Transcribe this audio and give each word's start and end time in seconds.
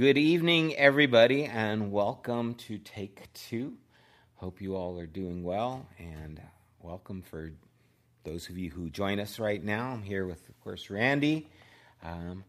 Good 0.00 0.16
evening, 0.16 0.74
everybody, 0.76 1.44
and 1.44 1.92
welcome 1.92 2.54
to 2.54 2.78
Take 2.78 3.30
Two. 3.34 3.74
Hope 4.36 4.62
you 4.62 4.74
all 4.74 4.98
are 4.98 5.06
doing 5.06 5.44
well, 5.44 5.86
and 5.98 6.40
welcome 6.80 7.20
for 7.20 7.52
those 8.24 8.48
of 8.48 8.56
you 8.56 8.70
who 8.70 8.88
join 8.88 9.20
us 9.20 9.38
right 9.38 9.62
now. 9.62 9.90
I'm 9.90 10.02
here 10.02 10.24
with, 10.24 10.48
of 10.48 10.58
course, 10.64 10.88
Rande, 10.88 11.44
um, 12.02 12.44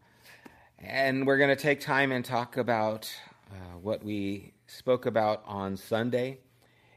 and 0.78 1.26
we're 1.26 1.36
going 1.36 1.54
to 1.54 1.62
take 1.62 1.80
time 1.80 2.10
and 2.10 2.24
talk 2.24 2.56
about 2.56 3.12
uh, 3.50 3.76
what 3.82 4.02
we 4.02 4.54
spoke 4.66 5.04
about 5.04 5.42
on 5.44 5.76
Sunday. 5.76 6.38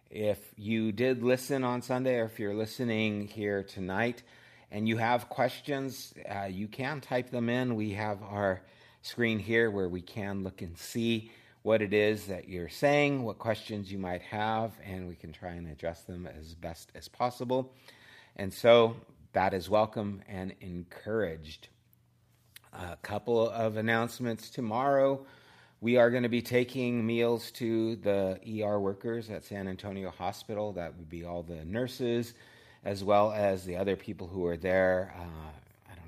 If 0.10 0.40
you 0.56 0.94
did 0.94 1.22
listen 1.22 1.66
on 1.66 1.82
Sunday, 1.82 2.16
or 2.16 2.24
if 2.24 2.40
you're 2.40 2.56
listening 2.56 3.28
here 3.28 3.62
tonight, 3.62 4.24
and 4.72 4.88
you 4.88 4.96
have 4.96 5.28
questions, 5.28 6.14
uh, 6.34 6.46
you 6.46 6.70
can 6.70 7.02
type 7.02 7.30
them 7.30 7.50
in. 7.50 7.76
We 7.76 7.92
have 7.96 8.24
our 8.24 8.62
screen 9.06 9.38
here 9.38 9.70
where 9.70 9.88
we 9.88 10.02
can 10.02 10.44
look 10.44 10.62
and 10.64 10.76
see 10.78 11.32
what 11.62 11.82
it 11.82 11.94
is 11.94 12.26
that 12.26 12.50
you're 12.50 12.70
saying, 12.70 13.24
what 13.24 13.38
questions 13.38 13.92
you 13.92 14.00
might 14.00 14.22
have, 14.22 14.72
and 14.84 15.08
we 15.08 15.16
can 15.16 15.32
try 15.32 15.52
and 15.52 15.68
address 15.68 16.02
them 16.02 16.28
as 16.28 16.56
best 16.56 16.92
as 16.96 17.08
possible. 17.08 17.74
And 18.36 18.52
so 18.52 18.96
that 19.34 19.54
is 19.54 19.70
welcome 19.70 20.22
and 20.28 20.54
encouraged. 20.62 21.68
A 22.74 22.98
couple 23.04 23.50
of 23.50 23.78
announcements 23.78 24.50
tomorrow. 24.50 25.26
We 25.82 25.98
are 25.98 26.10
going 26.10 26.24
to 26.24 26.30
be 26.30 26.42
taking 26.42 27.06
meals 27.06 27.52
to 27.52 27.98
the 27.98 28.40
ER 28.64 28.80
workers 28.80 29.30
at 29.30 29.44
San 29.44 29.68
Antonio 29.68 30.10
Hospital. 30.10 30.74
That 30.74 30.96
would 30.98 31.10
be 31.10 31.24
all 31.24 31.44
the 31.44 31.64
nurses, 31.64 32.34
as 32.84 33.04
well 33.04 33.32
as 33.32 33.66
the 33.66 33.76
other 33.76 33.96
people 33.96 34.28
who 34.28 34.46
are 34.46 34.58
there. 34.58 35.14
Uh, 35.16 35.52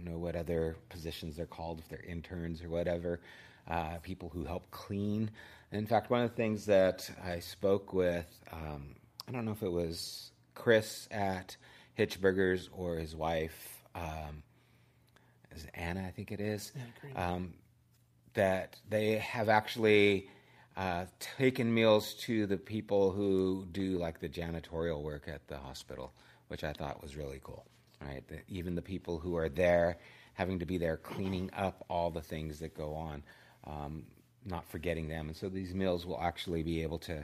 know 0.10 0.18
what 0.18 0.36
other 0.36 0.76
positions 0.90 1.36
they're 1.36 1.46
called, 1.46 1.80
if 1.80 1.90
they're 1.90 2.04
interns 2.08 2.64
or 2.64 2.70
whatever, 2.70 3.20
uh, 3.68 3.98
people 4.04 4.30
who 4.30 4.44
help 4.44 4.70
clean. 4.72 5.30
in 5.72 5.86
fact, 5.86 6.10
one 6.10 6.22
of 6.22 6.30
the 6.30 6.36
things 6.36 6.66
that 6.66 7.10
I 7.24 7.40
spoke 7.40 7.94
with, 7.94 8.28
um, 8.52 8.96
I 9.28 9.32
don't 9.32 9.46
know 9.46 9.52
if 9.52 9.64
it 9.64 9.72
was 9.72 10.32
Chris 10.56 11.08
at 11.12 11.58
Hitchburgers 11.98 12.70
or 12.72 12.96
his 12.98 13.16
wife, 13.16 13.84
um, 13.96 14.44
is 15.52 15.68
Anna, 15.74 16.06
I 16.08 16.12
think 16.12 16.32
it 16.32 16.40
is, 16.40 16.72
um, 17.16 17.54
that 18.34 18.78
they 18.90 19.18
have 19.18 19.50
actually 19.50 20.30
uh, 20.78 21.06
taken 21.20 21.74
meals 21.74 22.14
to 22.14 22.46
the 22.46 22.58
people 22.58 23.12
who 23.12 23.68
do 23.72 23.98
like 23.98 24.20
the 24.20 24.30
janitorial 24.30 25.02
work 25.02 25.28
at 25.28 25.48
the 25.48 25.58
hospital, 25.58 26.14
which 26.48 26.64
I 26.64 26.72
thought 26.72 27.02
was 27.02 27.16
really 27.18 27.42
cool 27.44 27.66
right? 28.02 28.28
The, 28.28 28.40
even 28.48 28.76
the 28.76 28.82
people 28.82 29.20
who 29.20 29.36
are 29.36 29.50
there 29.50 29.98
having 30.34 30.60
to 30.60 30.66
be 30.66 30.78
there 30.78 30.98
cleaning 30.98 31.50
up 31.56 31.84
all 31.90 32.12
the 32.12 32.22
things 32.22 32.60
that 32.60 32.78
go 32.78 32.94
on, 32.94 33.24
um, 33.66 34.04
not 34.46 34.70
forgetting 34.70 35.08
them. 35.08 35.28
And 35.28 35.36
so 35.36 35.50
these 35.50 35.74
meals 35.74 36.06
will 36.06 36.20
actually 36.22 36.64
be 36.64 36.84
able 36.84 37.00
to 37.00 37.24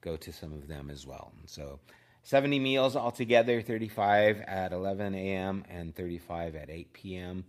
go 0.00 0.16
to 0.16 0.32
some 0.32 0.52
of 0.52 0.68
them 0.68 0.90
as 0.90 1.06
well. 1.06 1.32
And 1.40 1.48
so 1.48 1.80
70 2.24 2.58
meals 2.58 2.94
altogether, 2.94 3.62
35 3.62 4.42
at 4.42 4.72
11 4.72 5.14
a.m. 5.14 5.64
and 5.68 5.94
35 5.94 6.56
at 6.56 6.70
8 6.70 6.92
p.m. 6.92 7.44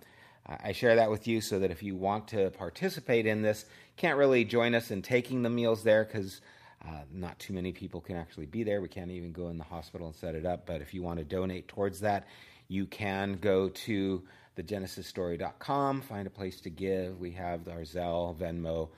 Uh, 0.48 0.58
I 0.64 0.72
share 0.72 0.95
that 0.95 1.11
with 1.11 1.27
you 1.27 1.42
so 1.42 1.59
that 1.59 1.70
if 1.70 1.83
you 1.83 1.95
want 1.95 2.30
to 2.30 2.50
participate 2.52 3.25
in 3.25 3.42
this, 3.42 3.66
can't 3.98 4.17
really 4.17 4.45
join 4.45 4.73
us 4.73 4.89
in 4.89 5.02
taking 5.02 5.44
the 5.44 5.50
meals 5.50 5.83
there 5.83 6.03
because 6.05 6.42
uh, 6.86 7.02
not 7.11 7.38
too 7.39 7.53
many 7.53 7.72
people 7.72 8.02
can 8.02 8.17
actually 8.17 8.45
be 8.45 8.64
there. 8.64 8.81
We 8.81 8.89
can't 8.89 9.11
even 9.11 9.31
go 9.31 9.50
in 9.50 9.58
the 9.58 9.64
hospital 9.64 10.08
and 10.08 10.16
set 10.16 10.36
it 10.36 10.45
up. 10.45 10.66
But 10.66 10.81
if 10.81 10.94
you 10.94 11.02
want 11.03 11.20
to 11.20 11.25
donate 11.25 11.67
towards 11.67 12.00
that, 12.02 12.27
you 12.67 12.86
can 12.86 13.33
go 13.33 13.69
to 13.69 14.23
thegenesisstory.com, 14.58 16.02
find 16.02 16.28
a 16.28 16.30
place 16.30 16.61
to 16.61 16.70
give. 16.70 17.20
We 17.20 17.31
have 17.31 17.67
our 17.67 17.81
Zelle, 17.81 18.38
Venmo, 18.38 18.89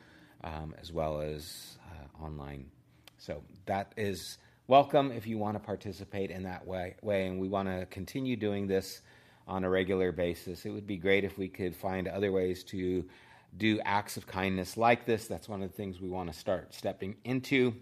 um, 0.44 0.75
as 0.80 0.91
well 0.91 1.22
as 1.22 1.77
uh, 1.89 2.23
online. 2.23 2.66
So 3.17 3.44
that 3.66 3.94
is 3.97 4.38
welcome 4.67 5.12
if 5.12 5.25
you 5.28 5.38
want 5.38 5.56
to 5.56 5.59
participate 5.59 6.31
in 6.31 6.44
that 6.44 6.66
way, 6.66 6.95
way. 7.01 7.28
And 7.28 7.39
we 7.39 7.47
want 7.47 7.69
to 7.69 7.85
continue 7.88 8.35
doing 8.35 8.67
this 8.67 9.01
on 9.47 9.63
a 9.63 9.69
regular 9.69 10.12
basis. 10.12 10.66
It 10.66 10.72
would 10.72 10.88
be 10.88 10.97
great 10.97 11.23
if 11.23 11.38
we 11.38 11.47
could 11.47 11.75
find 11.75 12.07
other 12.07 12.31
ways 12.31 12.63
to 12.66 13.06
do 13.57 13.79
acts 13.85 14.18
of 14.18 14.28
kindness 14.28 14.75
like 14.75 15.06
this. 15.06 15.28
That's 15.28 15.47
one 15.47 15.62
of 15.63 15.72
the 15.72 15.75
things 15.75 16.01
we 16.01 16.09
want 16.09 16.31
to 16.31 16.38
start 16.38 16.73
stepping 16.73 17.16
into 17.23 17.73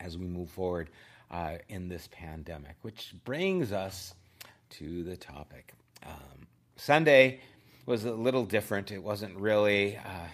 as 0.00 0.18
we 0.18 0.26
move 0.26 0.50
forward 0.50 0.90
uh, 1.30 1.56
in 1.68 1.88
this 1.88 2.08
pandemic, 2.12 2.76
which 2.82 3.14
brings 3.24 3.72
us 3.72 4.14
to 4.72 5.04
the 5.04 5.16
topic. 5.16 5.72
Um, 6.04 6.46
Sunday 6.76 7.40
was 7.86 8.04
a 8.04 8.12
little 8.12 8.44
different. 8.44 8.90
It 8.90 9.02
wasn't 9.02 9.36
really 9.36 9.96
uh, 9.96 10.28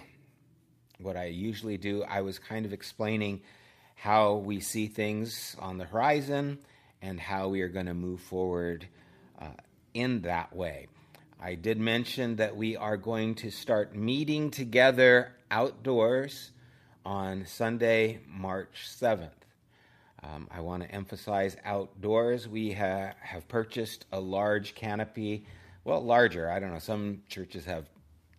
what 0.98 1.16
I 1.16 1.26
usually 1.26 1.76
do. 1.76 2.04
I 2.04 2.20
was 2.20 2.38
kind 2.38 2.64
of 2.64 2.72
explaining 2.72 3.40
how 3.94 4.34
we 4.34 4.60
see 4.60 4.86
things 4.86 5.56
on 5.58 5.78
the 5.78 5.84
horizon 5.84 6.58
and 7.02 7.18
how 7.18 7.48
we 7.48 7.62
are 7.62 7.68
going 7.68 7.86
to 7.86 7.94
move 7.94 8.20
forward 8.20 8.86
uh, 9.40 9.46
in 9.94 10.22
that 10.22 10.54
way. 10.54 10.86
I 11.40 11.54
did 11.54 11.78
mention 11.78 12.36
that 12.36 12.56
we 12.56 12.76
are 12.76 12.96
going 12.96 13.34
to 13.36 13.50
start 13.50 13.94
meeting 13.94 14.50
together 14.50 15.32
outdoors 15.50 16.50
on 17.04 17.46
Sunday, 17.46 18.20
March 18.26 18.86
7th. 18.86 19.37
Um, 20.22 20.48
I 20.50 20.60
want 20.60 20.82
to 20.82 20.90
emphasize 20.90 21.56
outdoors. 21.64 22.48
We 22.48 22.72
ha- 22.72 23.12
have 23.20 23.46
purchased 23.48 24.06
a 24.12 24.18
large 24.18 24.74
canopy. 24.74 25.46
Well, 25.84 26.02
larger. 26.02 26.50
I 26.50 26.58
don't 26.58 26.72
know. 26.72 26.80
Some 26.80 27.22
churches 27.28 27.64
have 27.66 27.88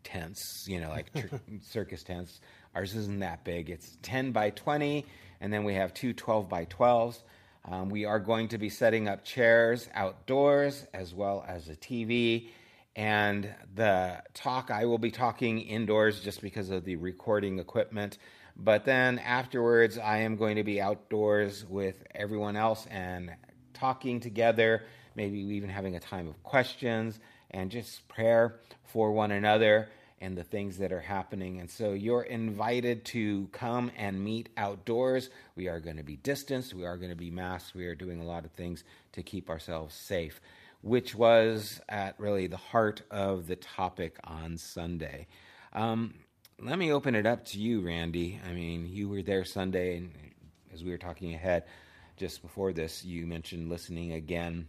tents, 0.03 0.66
you 0.67 0.79
know, 0.79 0.90
like 0.90 1.12
circus 1.62 2.03
tents. 2.03 2.41
Ours 2.75 2.95
isn't 2.95 3.19
that 3.19 3.44
big. 3.44 3.69
It's 3.69 3.97
10 4.01 4.31
by 4.31 4.51
20, 4.51 5.06
and 5.41 5.51
then 5.51 5.63
we 5.63 5.73
have 5.75 5.94
two 5.94 6.13
12 6.13 6.50
by 6.50 6.66
12s. 6.66 7.22
Um, 7.66 7.90
we 7.90 8.06
are 8.06 8.19
going 8.19 8.47
to 8.50 8.57
be 8.57 8.69
setting 8.69 9.07
up 9.07 9.23
chairs 9.23 9.90
outdoors 9.94 10.85
as 10.94 11.13
well 11.13 11.46
as 11.47 11.69
a 11.69 11.75
TV. 11.75 12.50
And 12.96 13.53
the 13.75 14.22
talk, 14.34 14.72
I 14.72 14.85
will 14.85 14.97
be 14.97 15.11
talking 15.11 15.59
indoors 15.61 16.19
just 16.19 16.41
because 16.41 16.69
of 16.69 16.84
the 16.84 16.96
recording 16.96 17.59
equipment. 17.59 18.17
But 18.62 18.84
then 18.84 19.20
afterwards, 19.20 19.97
I 19.97 20.18
am 20.18 20.36
going 20.36 20.58
to 20.58 20.66
be 20.66 20.81
outdoors 20.81 21.66
with 21.66 22.03
everyone 22.14 22.58
else 22.58 22.86
and 22.88 23.31
talking 23.74 24.20
together, 24.20 24.84
maybe 25.16 25.40
even 25.40 25.70
having 25.70 25.96
a 25.96 26.00
time 26.00 26.28
of 26.28 26.44
questions 26.44 27.20
and 27.52 27.72
just 27.72 28.06
prayer 28.09 28.59
for 28.84 29.14
one 29.14 29.31
another 29.31 29.88
and 30.20 30.38
the 30.38 30.44
things 30.44 30.78
that 30.80 30.92
are 30.92 31.00
happening. 31.00 31.62
And 31.62 31.72
so 31.72 31.94
you're 31.94 32.24
invited 32.24 33.06
to 33.06 33.47
come 33.53 33.92
and 33.96 34.22
meet 34.22 34.50
outdoors. 34.58 35.30
We 35.56 35.70
are 35.70 35.80
going 35.80 35.96
to 35.96 36.03
be 36.03 36.18
distanced, 36.18 36.74
we 36.74 36.86
are 36.86 36.97
going 36.97 37.12
to 37.12 37.16
be 37.16 37.31
masked, 37.31 37.74
we 37.74 37.86
are 37.86 37.96
doing 37.96 38.20
a 38.20 38.26
lot 38.26 38.44
of 38.44 38.52
things 38.52 38.84
to 39.14 39.24
keep 39.24 39.50
ourselves 39.50 39.96
safe, 39.96 40.41
which 40.81 41.16
was 41.16 41.80
at 41.88 42.20
really 42.20 42.47
the 42.47 42.58
heart 42.58 43.03
of 43.09 43.47
the 43.47 43.56
topic 43.56 44.18
on 44.26 44.58
Sunday. 44.58 45.28
Um, 45.72 46.16
let 46.62 46.78
me 46.78 46.92
open 46.92 47.16
it 47.16 47.25
up 47.25 47.46
to 47.46 47.59
you, 47.59 47.81
Rande. 47.81 48.40
I 48.47 48.53
mean, 48.53 48.88
you 48.90 49.08
were 49.08 49.22
there 49.22 49.46
Sunday, 49.46 49.97
and 49.97 50.12
as 50.74 50.84
we 50.84 50.92
were 50.92 50.97
talking 50.97 51.34
ahead 51.34 51.64
just 52.18 52.42
before 52.42 52.74
this, 52.74 53.06
you 53.06 53.25
mentioned 53.25 53.70
listening 53.70 54.14
again. 54.14 54.68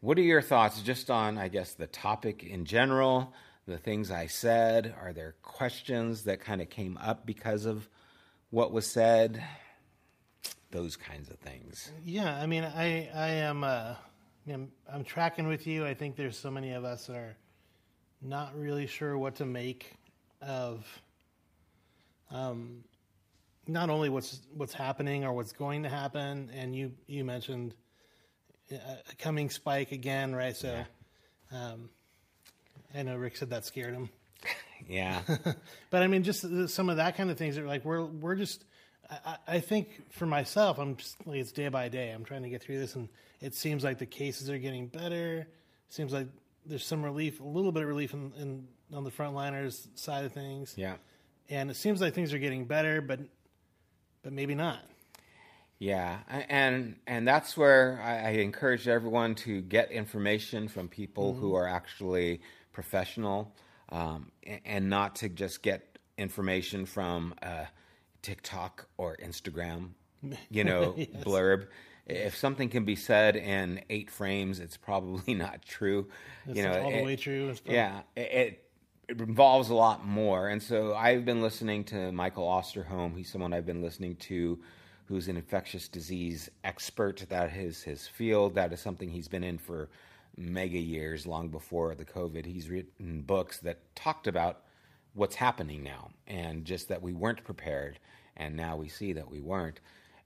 What 0.00 0.18
are 0.18 0.22
your 0.22 0.42
thoughts 0.42 0.80
just 0.82 1.10
on, 1.10 1.38
I 1.38 1.48
guess, 1.48 1.74
the 1.74 1.86
topic 1.86 2.44
in 2.44 2.66
general, 2.66 3.32
the 3.66 3.78
things 3.78 4.10
I 4.10 4.26
said? 4.26 4.94
Are 5.00 5.12
there 5.12 5.34
questions 5.42 6.24
that 6.24 6.40
kind 6.40 6.60
of 6.60 6.70
came 6.70 6.98
up 6.98 7.26
because 7.26 7.64
of 7.64 7.88
what 8.50 8.70
was 8.72 8.86
said? 8.86 9.42
Those 10.70 10.96
kinds 10.96 11.30
of 11.30 11.38
things. 11.38 11.90
Yeah, 12.04 12.36
I 12.36 12.46
mean, 12.46 12.64
I 12.64 13.08
I 13.14 13.28
am 13.28 13.64
uh, 13.64 13.94
I'm, 14.52 14.70
I'm 14.92 15.04
tracking 15.04 15.46
with 15.48 15.66
you. 15.66 15.86
I 15.86 15.94
think 15.94 16.16
there's 16.16 16.38
so 16.38 16.50
many 16.50 16.72
of 16.72 16.84
us 16.84 17.06
that 17.06 17.16
are 17.16 17.36
not 18.20 18.56
really 18.56 18.86
sure 18.86 19.16
what 19.16 19.36
to 19.36 19.46
make 19.46 19.96
of 20.46 20.86
um, 22.30 22.84
not 23.66 23.90
only 23.90 24.08
what's 24.08 24.40
what's 24.54 24.74
happening 24.74 25.24
or 25.24 25.32
what's 25.32 25.52
going 25.52 25.82
to 25.84 25.88
happen, 25.88 26.50
and 26.54 26.74
you 26.74 26.92
you 27.06 27.24
mentioned 27.24 27.74
a 28.70 29.16
coming 29.18 29.50
spike 29.50 29.92
again, 29.92 30.34
right? 30.34 30.56
So, 30.56 30.84
yeah. 31.52 31.72
um, 31.72 31.90
I 32.94 33.02
know 33.02 33.16
Rick 33.16 33.36
said 33.36 33.50
that 33.50 33.64
scared 33.64 33.94
him. 33.94 34.08
yeah, 34.88 35.20
but 35.90 36.02
I 36.02 36.06
mean, 36.06 36.22
just 36.22 36.44
some 36.68 36.88
of 36.88 36.96
that 36.96 37.16
kind 37.16 37.30
of 37.30 37.38
things 37.38 37.58
are 37.58 37.66
like 37.66 37.84
we're 37.84 38.04
we're 38.04 38.36
just. 38.36 38.64
I, 39.10 39.36
I 39.46 39.60
think 39.60 40.12
for 40.12 40.24
myself, 40.24 40.78
I'm 40.78 40.96
just 40.96 41.26
like 41.26 41.38
it's 41.38 41.52
day 41.52 41.68
by 41.68 41.88
day. 41.88 42.10
I'm 42.10 42.24
trying 42.24 42.42
to 42.42 42.48
get 42.48 42.62
through 42.62 42.78
this, 42.78 42.94
and 42.94 43.10
it 43.42 43.54
seems 43.54 43.84
like 43.84 43.98
the 43.98 44.06
cases 44.06 44.48
are 44.48 44.58
getting 44.58 44.86
better. 44.86 45.40
It 45.40 45.92
seems 45.92 46.10
like 46.10 46.28
there's 46.64 46.86
some 46.86 47.02
relief, 47.02 47.40
a 47.40 47.44
little 47.44 47.70
bit 47.70 47.82
of 47.82 47.88
relief 47.88 48.14
in, 48.14 48.32
in 48.38 48.66
on 48.94 49.04
the 49.04 49.10
frontliners 49.10 49.86
side 49.94 50.24
of 50.24 50.32
things. 50.32 50.74
Yeah. 50.76 50.94
And 51.48 51.70
it 51.70 51.76
seems 51.76 52.00
like 52.00 52.14
things 52.14 52.32
are 52.32 52.38
getting 52.38 52.64
better, 52.64 53.00
but 53.00 53.20
but 54.22 54.32
maybe 54.32 54.54
not. 54.54 54.80
Yeah, 55.78 56.20
and 56.48 56.96
and 57.06 57.28
that's 57.28 57.56
where 57.56 58.00
I, 58.02 58.28
I 58.28 58.30
encourage 58.36 58.88
everyone 58.88 59.34
to 59.36 59.60
get 59.60 59.90
information 59.90 60.68
from 60.68 60.88
people 60.88 61.32
mm-hmm. 61.32 61.40
who 61.40 61.54
are 61.54 61.68
actually 61.68 62.40
professional, 62.72 63.54
um, 63.90 64.30
and, 64.64 64.88
not 64.88 65.16
to 65.16 65.28
just 65.28 65.62
get 65.62 65.98
information 66.16 66.86
from 66.86 67.34
uh, 67.42 67.64
TikTok 68.22 68.86
or 68.96 69.16
Instagram, 69.16 69.90
you 70.48 70.64
know, 70.64 70.94
yes. 70.96 71.08
blurb. 71.22 71.66
If 72.06 72.36
something 72.36 72.68
can 72.68 72.84
be 72.84 72.96
said 72.96 73.34
in 73.34 73.82
eight 73.90 74.10
frames, 74.10 74.60
it's 74.60 74.76
probably 74.76 75.34
not 75.34 75.62
true. 75.62 76.08
It's 76.46 76.56
you 76.56 76.62
know, 76.62 76.82
all 76.82 76.90
it, 76.90 76.98
the 76.98 77.04
way 77.04 77.16
true. 77.16 77.54
Yeah, 77.66 78.02
it, 78.16 78.63
it 79.08 79.20
involves 79.20 79.70
a 79.70 79.74
lot 79.74 80.06
more. 80.06 80.48
And 80.48 80.62
so 80.62 80.94
I've 80.94 81.24
been 81.24 81.42
listening 81.42 81.84
to 81.84 82.12
Michael 82.12 82.46
Osterholm. 82.46 83.16
He's 83.16 83.30
someone 83.30 83.52
I've 83.52 83.66
been 83.66 83.82
listening 83.82 84.16
to 84.16 84.58
who's 85.06 85.28
an 85.28 85.36
infectious 85.36 85.88
disease 85.88 86.50
expert. 86.62 87.24
That 87.28 87.54
is 87.54 87.82
his 87.82 88.06
field. 88.06 88.54
That 88.54 88.72
is 88.72 88.80
something 88.80 89.10
he's 89.10 89.28
been 89.28 89.44
in 89.44 89.58
for 89.58 89.90
mega 90.36 90.78
years, 90.78 91.26
long 91.26 91.48
before 91.48 91.94
the 91.94 92.04
COVID. 92.04 92.46
He's 92.46 92.70
written 92.70 93.22
books 93.22 93.58
that 93.60 93.94
talked 93.94 94.26
about 94.26 94.62
what's 95.12 95.36
happening 95.36 95.82
now 95.82 96.10
and 96.26 96.64
just 96.64 96.88
that 96.88 97.02
we 97.02 97.12
weren't 97.12 97.44
prepared. 97.44 97.98
And 98.36 98.56
now 98.56 98.76
we 98.76 98.88
see 98.88 99.12
that 99.12 99.30
we 99.30 99.40
weren't. 99.40 99.80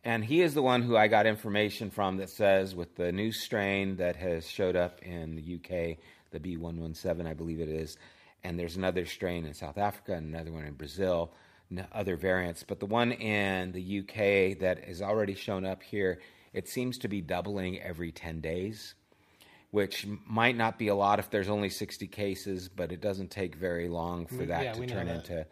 And 0.05 0.25
he 0.25 0.41
is 0.41 0.55
the 0.55 0.63
one 0.63 0.83
who 0.83 0.97
I 0.97 1.09
got 1.09 1.27
information 1.27 1.91
from 1.91 2.17
that 2.19 2.31
says 2.31 2.75
with 2.75 2.95
the 2.95 3.11
new 3.11 3.33
strain 3.33 3.97
that 3.97 4.17
has 4.17 4.49
showed 4.49 4.77
up 4.77 5.03
in 5.03 5.35
the 5.35 5.57
UK, 5.57 5.99
the 6.31 6.41
B117, 6.41 7.27
I 7.27 7.35
believe 7.35 7.61
it 7.61 7.69
is, 7.69 7.99
and 8.45 8.59
there's 8.59 8.77
another 8.77 9.07
strain 9.07 9.45
in 9.45 9.55
South 9.55 9.79
Africa 9.79 10.15
and 10.15 10.35
another 10.35 10.53
one 10.53 10.65
in 10.65 10.75
Brazil, 10.75 11.33
other 11.93 12.17
variants. 12.17 12.63
But 12.63 12.81
the 12.81 12.87
one 12.87 13.13
in 13.13 13.73
the 13.73 14.01
UK 14.01 14.59
that 14.61 14.85
has 14.87 15.03
already 15.03 15.35
shown 15.35 15.65
up 15.65 15.83
here, 15.83 16.21
it 16.53 16.69
seems 16.69 16.99
to 16.99 17.09
be 17.09 17.21
doubling 17.21 17.81
every 17.81 18.13
10 18.13 18.41
days, 18.41 18.95
which 19.71 20.07
might 20.27 20.57
not 20.57 20.79
be 20.79 20.89
a 20.89 20.95
lot 20.95 21.19
if 21.19 21.31
there's 21.31 21.49
only 21.49 21.69
60 21.69 22.07
cases, 22.07 22.69
but 22.69 22.93
it 22.93 23.01
doesn't 23.01 23.31
take 23.31 23.55
very 23.55 23.89
long 23.89 24.27
for 24.27 24.47
that 24.47 24.65
yeah, 24.65 24.73
to 24.73 24.87
turn 24.87 25.07
that. 25.07 25.17
into 25.17 25.47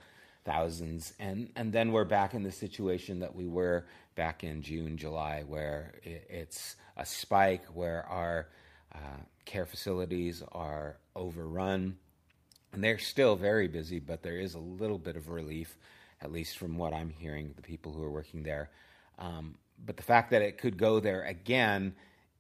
thousands. 0.44 1.12
And, 1.18 1.50
and 1.56 1.72
then 1.72 1.92
we're 1.92 2.04
back 2.04 2.34
in 2.34 2.42
the 2.42 2.52
situation 2.52 3.20
that 3.20 3.34
we 3.34 3.46
were 3.46 3.86
back 4.14 4.44
in 4.44 4.62
June, 4.62 4.96
July, 4.96 5.42
where 5.46 5.94
it, 6.02 6.26
it's 6.30 6.76
a 6.96 7.04
spike, 7.04 7.64
where 7.74 8.06
our 8.06 8.48
uh, 8.94 9.20
care 9.44 9.66
facilities 9.66 10.42
are 10.52 10.96
overrun 11.14 11.98
and 12.76 12.84
they're 12.84 12.98
still 12.98 13.36
very 13.36 13.68
busy, 13.68 13.98
but 13.98 14.22
there 14.22 14.38
is 14.38 14.54
a 14.54 14.58
little 14.58 14.98
bit 14.98 15.16
of 15.16 15.30
relief, 15.30 15.78
at 16.20 16.30
least 16.30 16.58
from 16.58 16.76
what 16.76 16.92
I'm 16.92 17.08
hearing, 17.08 17.54
the 17.56 17.62
people 17.62 17.90
who 17.90 18.02
are 18.02 18.10
working 18.10 18.42
there. 18.42 18.68
Um, 19.18 19.54
but 19.86 19.96
the 19.96 20.02
fact 20.02 20.30
that 20.32 20.42
it 20.42 20.58
could 20.58 20.76
go 20.76 21.00
there 21.00 21.22
again, 21.24 21.94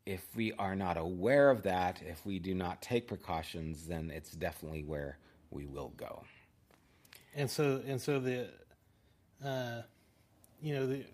if 0.04 0.22
we 0.36 0.52
are 0.58 0.76
not 0.76 0.98
aware 0.98 1.48
of 1.48 1.62
that, 1.62 2.02
if 2.06 2.26
we 2.26 2.38
do 2.38 2.54
not 2.54 2.82
take 2.82 3.08
precautions, 3.08 3.86
then 3.86 4.12
it's 4.14 4.32
definitely 4.32 4.84
where 4.84 5.16
we 5.50 5.64
will 5.64 5.94
go. 5.96 6.22
And 7.34 7.50
so, 7.50 7.80
and 7.86 7.98
so 7.98 8.20
the, 8.20 8.48
uh, 9.42 9.80
you 10.60 10.74
know, 10.74 10.86
the, 10.86 11.04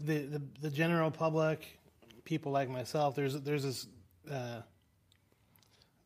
the, 0.00 0.18
the, 0.18 0.42
the 0.62 0.70
general 0.70 1.12
public, 1.12 1.78
people 2.24 2.50
like 2.50 2.68
myself, 2.68 3.14
there's, 3.14 3.40
there's 3.40 3.62
this, 3.62 3.86
uh, 4.28 4.62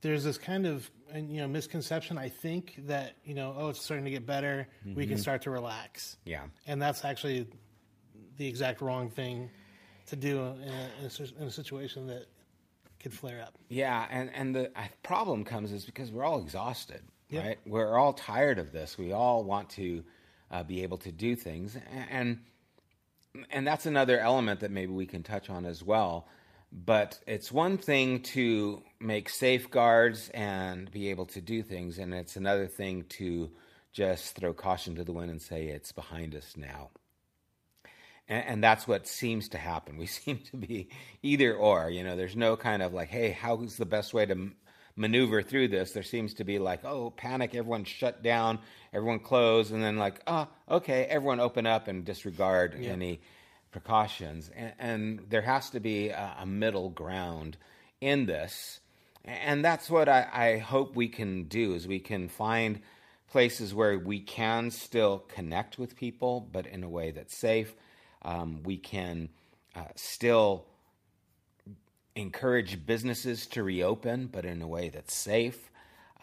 there's 0.06 0.24
this 0.24 0.38
kind 0.38 0.66
of 0.66 0.90
you 1.14 1.40
know 1.40 1.48
misconception 1.48 2.18
I 2.18 2.28
think 2.28 2.74
that 2.86 3.16
you 3.24 3.34
know 3.34 3.54
oh 3.56 3.68
it's 3.68 3.82
starting 3.82 4.04
to 4.04 4.10
get 4.10 4.26
better. 4.26 4.68
Mm-hmm. 4.80 4.96
we 4.96 5.06
can 5.06 5.14
mm-hmm. 5.14 5.22
start 5.22 5.42
to 5.42 5.50
relax. 5.50 6.16
Yeah. 6.24 6.42
And 6.66 6.80
that's 6.80 7.04
actually 7.04 7.46
the 8.36 8.46
exact 8.46 8.80
wrong 8.80 9.10
thing 9.10 9.50
to 10.06 10.16
do 10.16 10.38
in 10.38 10.68
a, 10.68 10.90
in 11.00 11.06
a, 11.06 11.42
in 11.42 11.46
a 11.48 11.50
situation 11.50 12.06
that 12.08 12.26
could 13.00 13.12
flare 13.12 13.42
up. 13.42 13.54
Yeah 13.68 14.06
and 14.10 14.30
and 14.34 14.54
the 14.54 14.70
problem 15.02 15.44
comes 15.44 15.72
is 15.72 15.84
because 15.84 16.10
we're 16.10 16.24
all 16.24 16.40
exhausted 16.40 17.02
yep. 17.28 17.44
right? 17.44 17.58
We're 17.66 17.96
all 17.96 18.12
tired 18.12 18.58
of 18.58 18.72
this. 18.72 18.98
We 18.98 19.12
all 19.12 19.44
want 19.44 19.70
to 19.70 20.04
uh, 20.50 20.62
be 20.62 20.82
able 20.82 20.98
to 20.98 21.12
do 21.12 21.36
things. 21.36 21.76
And 22.10 22.40
and 23.50 23.66
that's 23.66 23.84
another 23.84 24.18
element 24.18 24.60
that 24.60 24.70
maybe 24.70 24.92
we 24.92 25.06
can 25.06 25.22
touch 25.22 25.50
on 25.50 25.66
as 25.66 25.82
well 25.82 26.26
but 26.76 27.18
it's 27.26 27.50
one 27.50 27.78
thing 27.78 28.20
to 28.20 28.82
make 29.00 29.30
safeguards 29.30 30.28
and 30.34 30.90
be 30.90 31.08
able 31.08 31.24
to 31.26 31.40
do 31.40 31.62
things, 31.62 31.98
and 31.98 32.12
it's 32.12 32.36
another 32.36 32.66
thing 32.66 33.04
to 33.08 33.50
just 33.92 34.36
throw 34.36 34.52
caution 34.52 34.94
to 34.96 35.04
the 35.04 35.12
wind 35.12 35.30
and 35.30 35.40
say 35.40 35.68
it's 35.68 35.92
behind 35.92 36.34
us 36.34 36.54
now. 36.54 36.90
And, 38.28 38.44
and, 38.44 38.64
that's 38.64 38.86
what 38.86 39.08
seems 39.08 39.48
to 39.50 39.58
happen. 39.58 39.96
We 39.96 40.06
seem 40.06 40.38
to 40.50 40.56
be 40.58 40.90
either 41.22 41.54
or. 41.54 41.88
You 41.88 42.04
know, 42.04 42.14
there's 42.14 42.36
no 42.36 42.56
kind 42.56 42.82
of 42.82 42.92
like, 42.92 43.08
hey, 43.08 43.30
how's 43.30 43.76
the 43.76 43.86
best 43.86 44.12
way 44.12 44.26
to 44.26 44.32
m- 44.32 44.56
maneuver 44.96 45.42
through 45.42 45.68
this? 45.68 45.92
There 45.92 46.02
seems 46.02 46.34
to 46.34 46.44
be 46.44 46.58
like, 46.58 46.84
oh, 46.84 47.08
panic, 47.08 47.54
everyone 47.54 47.84
shut 47.84 48.22
down, 48.22 48.58
everyone 48.92 49.20
close, 49.20 49.70
and 49.70 49.82
then 49.82 49.96
like, 49.96 50.20
oh, 50.26 50.46
okay, 50.70 51.04
everyone 51.04 51.40
open 51.40 51.66
up 51.66 51.88
and 51.88 52.04
disregard 52.04 52.76
yeah. 52.78 52.90
any 52.90 53.20
precautions. 53.76 54.50
And, 54.56 54.72
and, 54.78 55.20
there 55.28 55.42
has 55.42 55.68
to 55.70 55.80
be 55.80 56.08
a, 56.08 56.36
a, 56.40 56.46
middle 56.46 56.88
ground 56.88 57.58
in 58.00 58.24
this. 58.24 58.80
And 59.22 59.62
that's 59.62 59.90
what 59.90 60.08
I, 60.08 60.26
I 60.32 60.58
hope 60.58 60.96
we 60.96 61.08
can 61.08 61.44
do 61.44 61.74
is 61.74 61.86
we 61.86 61.98
can 61.98 62.30
find 62.30 62.80
places 63.28 63.74
where 63.74 63.98
we 63.98 64.20
can 64.20 64.70
still 64.70 65.18
connect 65.28 65.78
with 65.78 65.94
people, 65.94 66.48
but 66.50 66.66
in 66.66 66.84
a 66.84 66.88
way 66.88 67.10
that's 67.10 67.36
safe. 67.36 67.74
Um, 68.22 68.62
we 68.62 68.78
can 68.78 69.28
uh, 69.74 69.82
still 69.94 70.64
encourage 72.14 72.86
businesses 72.86 73.46
to 73.48 73.62
reopen, 73.62 74.28
but 74.32 74.46
in 74.46 74.62
a 74.62 74.66
way 74.66 74.88
that's 74.88 75.14
safe. 75.14 75.70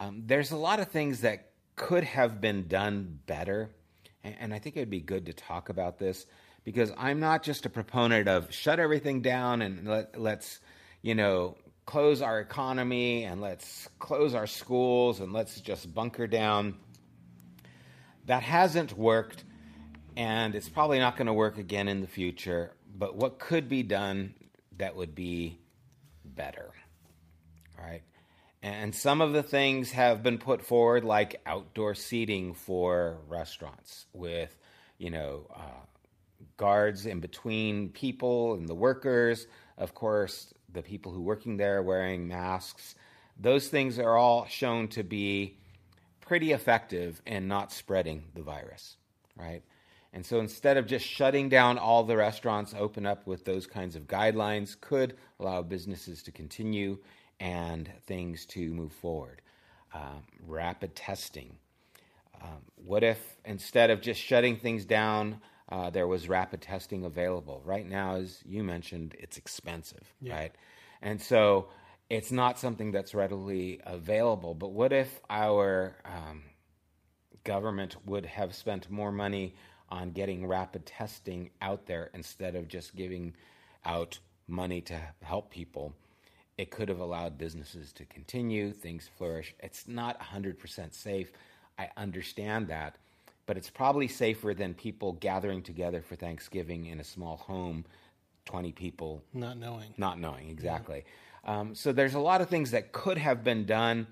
Um, 0.00 0.24
there's 0.26 0.50
a 0.50 0.56
lot 0.56 0.80
of 0.80 0.88
things 0.88 1.20
that 1.20 1.50
could 1.76 2.02
have 2.02 2.40
been 2.40 2.66
done 2.66 3.20
better, 3.26 3.70
and, 4.24 4.34
and 4.40 4.54
I 4.54 4.58
think 4.58 4.76
it'd 4.76 4.90
be 4.90 4.98
good 4.98 5.26
to 5.26 5.32
talk 5.32 5.68
about 5.68 6.00
this 6.00 6.26
because 6.64 6.90
I'm 6.96 7.20
not 7.20 7.42
just 7.42 7.66
a 7.66 7.70
proponent 7.70 8.28
of 8.28 8.52
shut 8.52 8.80
everything 8.80 9.20
down 9.20 9.62
and 9.62 9.86
let, 9.86 10.18
let's, 10.18 10.60
you 11.02 11.14
know, 11.14 11.56
close 11.86 12.22
our 12.22 12.40
economy 12.40 13.24
and 13.24 13.40
let's 13.40 13.88
close 13.98 14.34
our 14.34 14.46
schools 14.46 15.20
and 15.20 15.32
let's 15.32 15.60
just 15.60 15.92
bunker 15.94 16.26
down. 16.26 16.76
That 18.26 18.42
hasn't 18.42 18.96
worked, 18.96 19.44
and 20.16 20.54
it's 20.54 20.70
probably 20.70 20.98
not 20.98 21.16
going 21.16 21.26
to 21.26 21.34
work 21.34 21.58
again 21.58 21.88
in 21.88 22.00
the 22.00 22.06
future. 22.06 22.72
But 22.96 23.16
what 23.16 23.38
could 23.38 23.68
be 23.68 23.82
done 23.82 24.34
that 24.78 24.96
would 24.96 25.14
be 25.14 25.58
better? 26.24 26.70
Right. 27.78 28.02
And 28.62 28.94
some 28.94 29.20
of 29.20 29.34
the 29.34 29.42
things 29.42 29.92
have 29.92 30.22
been 30.22 30.38
put 30.38 30.62
forward, 30.62 31.04
like 31.04 31.42
outdoor 31.44 31.94
seating 31.94 32.54
for 32.54 33.18
restaurants 33.28 34.06
with, 34.14 34.56
you 34.96 35.10
know, 35.10 35.46
uh, 35.54 35.84
guards 36.56 37.06
in 37.06 37.20
between 37.20 37.88
people 37.90 38.54
and 38.54 38.68
the 38.68 38.74
workers. 38.74 39.46
Of 39.78 39.94
course, 39.94 40.52
the 40.72 40.82
people 40.82 41.12
who 41.12 41.22
working 41.22 41.56
there 41.56 41.82
wearing 41.82 42.28
masks. 42.28 42.94
Those 43.38 43.68
things 43.68 43.98
are 43.98 44.16
all 44.16 44.46
shown 44.46 44.88
to 44.88 45.02
be 45.02 45.58
pretty 46.20 46.52
effective 46.52 47.20
in 47.26 47.48
not 47.48 47.72
spreading 47.72 48.24
the 48.34 48.42
virus, 48.42 48.96
right? 49.36 49.62
And 50.12 50.24
so 50.24 50.38
instead 50.38 50.76
of 50.76 50.86
just 50.86 51.04
shutting 51.04 51.48
down 51.48 51.76
all 51.76 52.04
the 52.04 52.16
restaurants, 52.16 52.72
open 52.78 53.04
up 53.04 53.26
with 53.26 53.44
those 53.44 53.66
kinds 53.66 53.96
of 53.96 54.06
guidelines 54.06 54.80
could 54.80 55.16
allow 55.40 55.62
businesses 55.62 56.22
to 56.22 56.32
continue 56.32 56.98
and 57.40 57.90
things 58.06 58.46
to 58.46 58.72
move 58.72 58.92
forward. 58.92 59.42
Um, 59.92 60.22
rapid 60.46 60.94
testing. 60.94 61.56
Um, 62.40 62.62
what 62.76 63.02
if 63.02 63.36
instead 63.44 63.90
of 63.90 64.00
just 64.00 64.20
shutting 64.20 64.56
things 64.56 64.84
down, 64.84 65.40
uh, 65.68 65.90
there 65.90 66.06
was 66.06 66.28
rapid 66.28 66.60
testing 66.60 67.04
available. 67.04 67.62
Right 67.64 67.88
now, 67.88 68.16
as 68.16 68.40
you 68.44 68.62
mentioned, 68.62 69.14
it's 69.18 69.38
expensive, 69.38 70.12
yeah. 70.20 70.34
right? 70.34 70.52
And 71.00 71.20
so 71.20 71.68
it's 72.10 72.30
not 72.30 72.58
something 72.58 72.92
that's 72.92 73.14
readily 73.14 73.80
available. 73.84 74.54
But 74.54 74.72
what 74.72 74.92
if 74.92 75.20
our 75.30 75.96
um, 76.04 76.42
government 77.44 77.96
would 78.04 78.26
have 78.26 78.54
spent 78.54 78.90
more 78.90 79.12
money 79.12 79.54
on 79.88 80.10
getting 80.10 80.46
rapid 80.46 80.86
testing 80.86 81.50
out 81.62 81.86
there 81.86 82.10
instead 82.14 82.56
of 82.56 82.68
just 82.68 82.94
giving 82.94 83.34
out 83.84 84.18
money 84.46 84.80
to 84.82 85.00
help 85.22 85.50
people? 85.50 85.94
It 86.56 86.70
could 86.70 86.88
have 86.88 87.00
allowed 87.00 87.38
businesses 87.38 87.92
to 87.94 88.04
continue, 88.04 88.72
things 88.72 89.08
flourish. 89.16 89.54
It's 89.60 89.88
not 89.88 90.20
100% 90.20 90.94
safe. 90.94 91.32
I 91.78 91.88
understand 91.96 92.68
that 92.68 92.96
but 93.46 93.56
it's 93.56 93.70
probably 93.70 94.08
safer 94.08 94.54
than 94.54 94.74
people 94.74 95.12
gathering 95.12 95.62
together 95.62 96.02
for 96.02 96.16
Thanksgiving 96.16 96.86
in 96.86 97.00
a 97.00 97.04
small 97.04 97.36
home, 97.36 97.84
20 98.46 98.72
people. 98.72 99.22
Not 99.32 99.58
knowing. 99.58 99.94
Not 99.96 100.18
knowing, 100.18 100.48
exactly. 100.50 101.04
Yeah. 101.44 101.60
Um, 101.60 101.74
so 101.74 101.92
there's 101.92 102.14
a 102.14 102.20
lot 102.20 102.40
of 102.40 102.48
things 102.48 102.70
that 102.70 102.92
could 102.92 103.18
have 103.18 103.44
been 103.44 103.66
done 103.66 104.06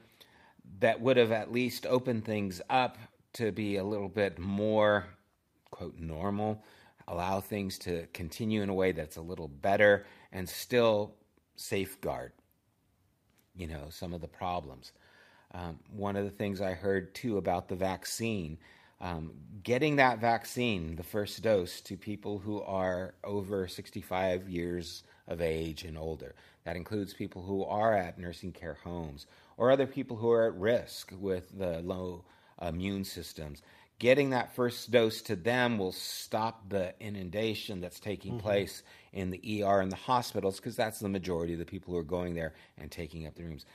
that 0.81 1.01
would 1.01 1.17
have 1.17 1.33
at 1.33 1.53
least 1.53 1.87
opened 1.87 2.25
things 2.25 2.61
up 2.69 2.99
to 3.35 3.53
be 3.53 3.77
a 3.77 3.85
little 3.85 4.09
bit 4.09 4.39
more, 4.39 5.07
quote, 5.71 5.99
normal, 5.99 6.63
allow 7.09 7.41
things 7.41 7.79
to 7.79 8.07
continue 8.13 8.63
in 8.63 8.69
a 8.69 8.75
way 8.75 8.93
that's 8.93 9.17
a 9.17 9.23
little 9.23 9.49
better 9.49 10.07
and 10.33 10.49
still 10.49 11.15
safeguard, 11.57 12.33
you 13.55 13.67
know, 13.67 13.87
some 13.91 14.13
of 14.13 14.21
the 14.21 14.29
problems. 14.29 14.93
Um, 15.55 15.79
one 15.91 16.17
of 16.17 16.25
the 16.25 16.31
things 16.31 16.61
I 16.61 16.73
heard 16.73 17.15
too 17.15 17.37
about 17.37 17.69
the 17.69 17.77
vaccine, 17.77 18.59
um, 19.03 19.33
getting 19.63 19.97
that 19.97 20.21
vaccine, 20.21 20.97
the 20.97 21.03
first 21.03 21.43
dose, 21.43 21.81
to 21.83 21.97
people 21.97 22.39
who 22.39 22.63
are 22.63 23.15
over 23.25 23.69
65 23.69 24.49
years 24.49 25.03
of 25.29 25.43
age 25.43 25.85
and 25.85 25.99
older. 25.99 26.35
That 26.65 26.77
includes 26.77 27.13
people 27.13 27.43
who 27.43 27.65
are 27.65 27.95
at 27.95 28.19
nursing 28.19 28.53
care 28.53 28.79
homes 28.85 29.27
or 29.57 29.71
other 29.71 29.87
people 29.87 30.17
who 30.17 30.31
are 30.31 30.47
at 30.47 30.55
risk 30.55 31.13
with 31.19 31.59
the 31.59 31.81
low 31.81 32.25
immune 32.61 33.05
systems. 33.05 33.63
Getting 33.99 34.31
that 34.31 34.55
first 34.55 34.91
dose 34.91 35.23
to 35.23 35.37
them 35.37 35.79
will 35.79 35.93
stop 35.93 36.69
the 36.69 36.95
inundation 37.01 37.81
that's 37.81 38.01
taking 38.01 38.33
mm-hmm. 38.33 38.47
place 38.47 38.83
in 39.13 39.31
the 39.31 39.63
ER 39.63 39.81
and 39.81 39.93
the 39.93 39.97
hospitals 39.97 40.57
because 40.57 40.77
that's 40.77 41.01
the 41.01 41.09
majority 41.09 41.53
of 41.53 41.59
the 41.59 41.65
people 41.65 41.93
who 41.93 41.99
are 41.99 42.05
going 42.05 42.35
there 42.35 42.55
and 42.79 42.91
taking 42.91 43.27
up 43.27 43.35
the 43.35 43.45
rooms. 43.45 43.67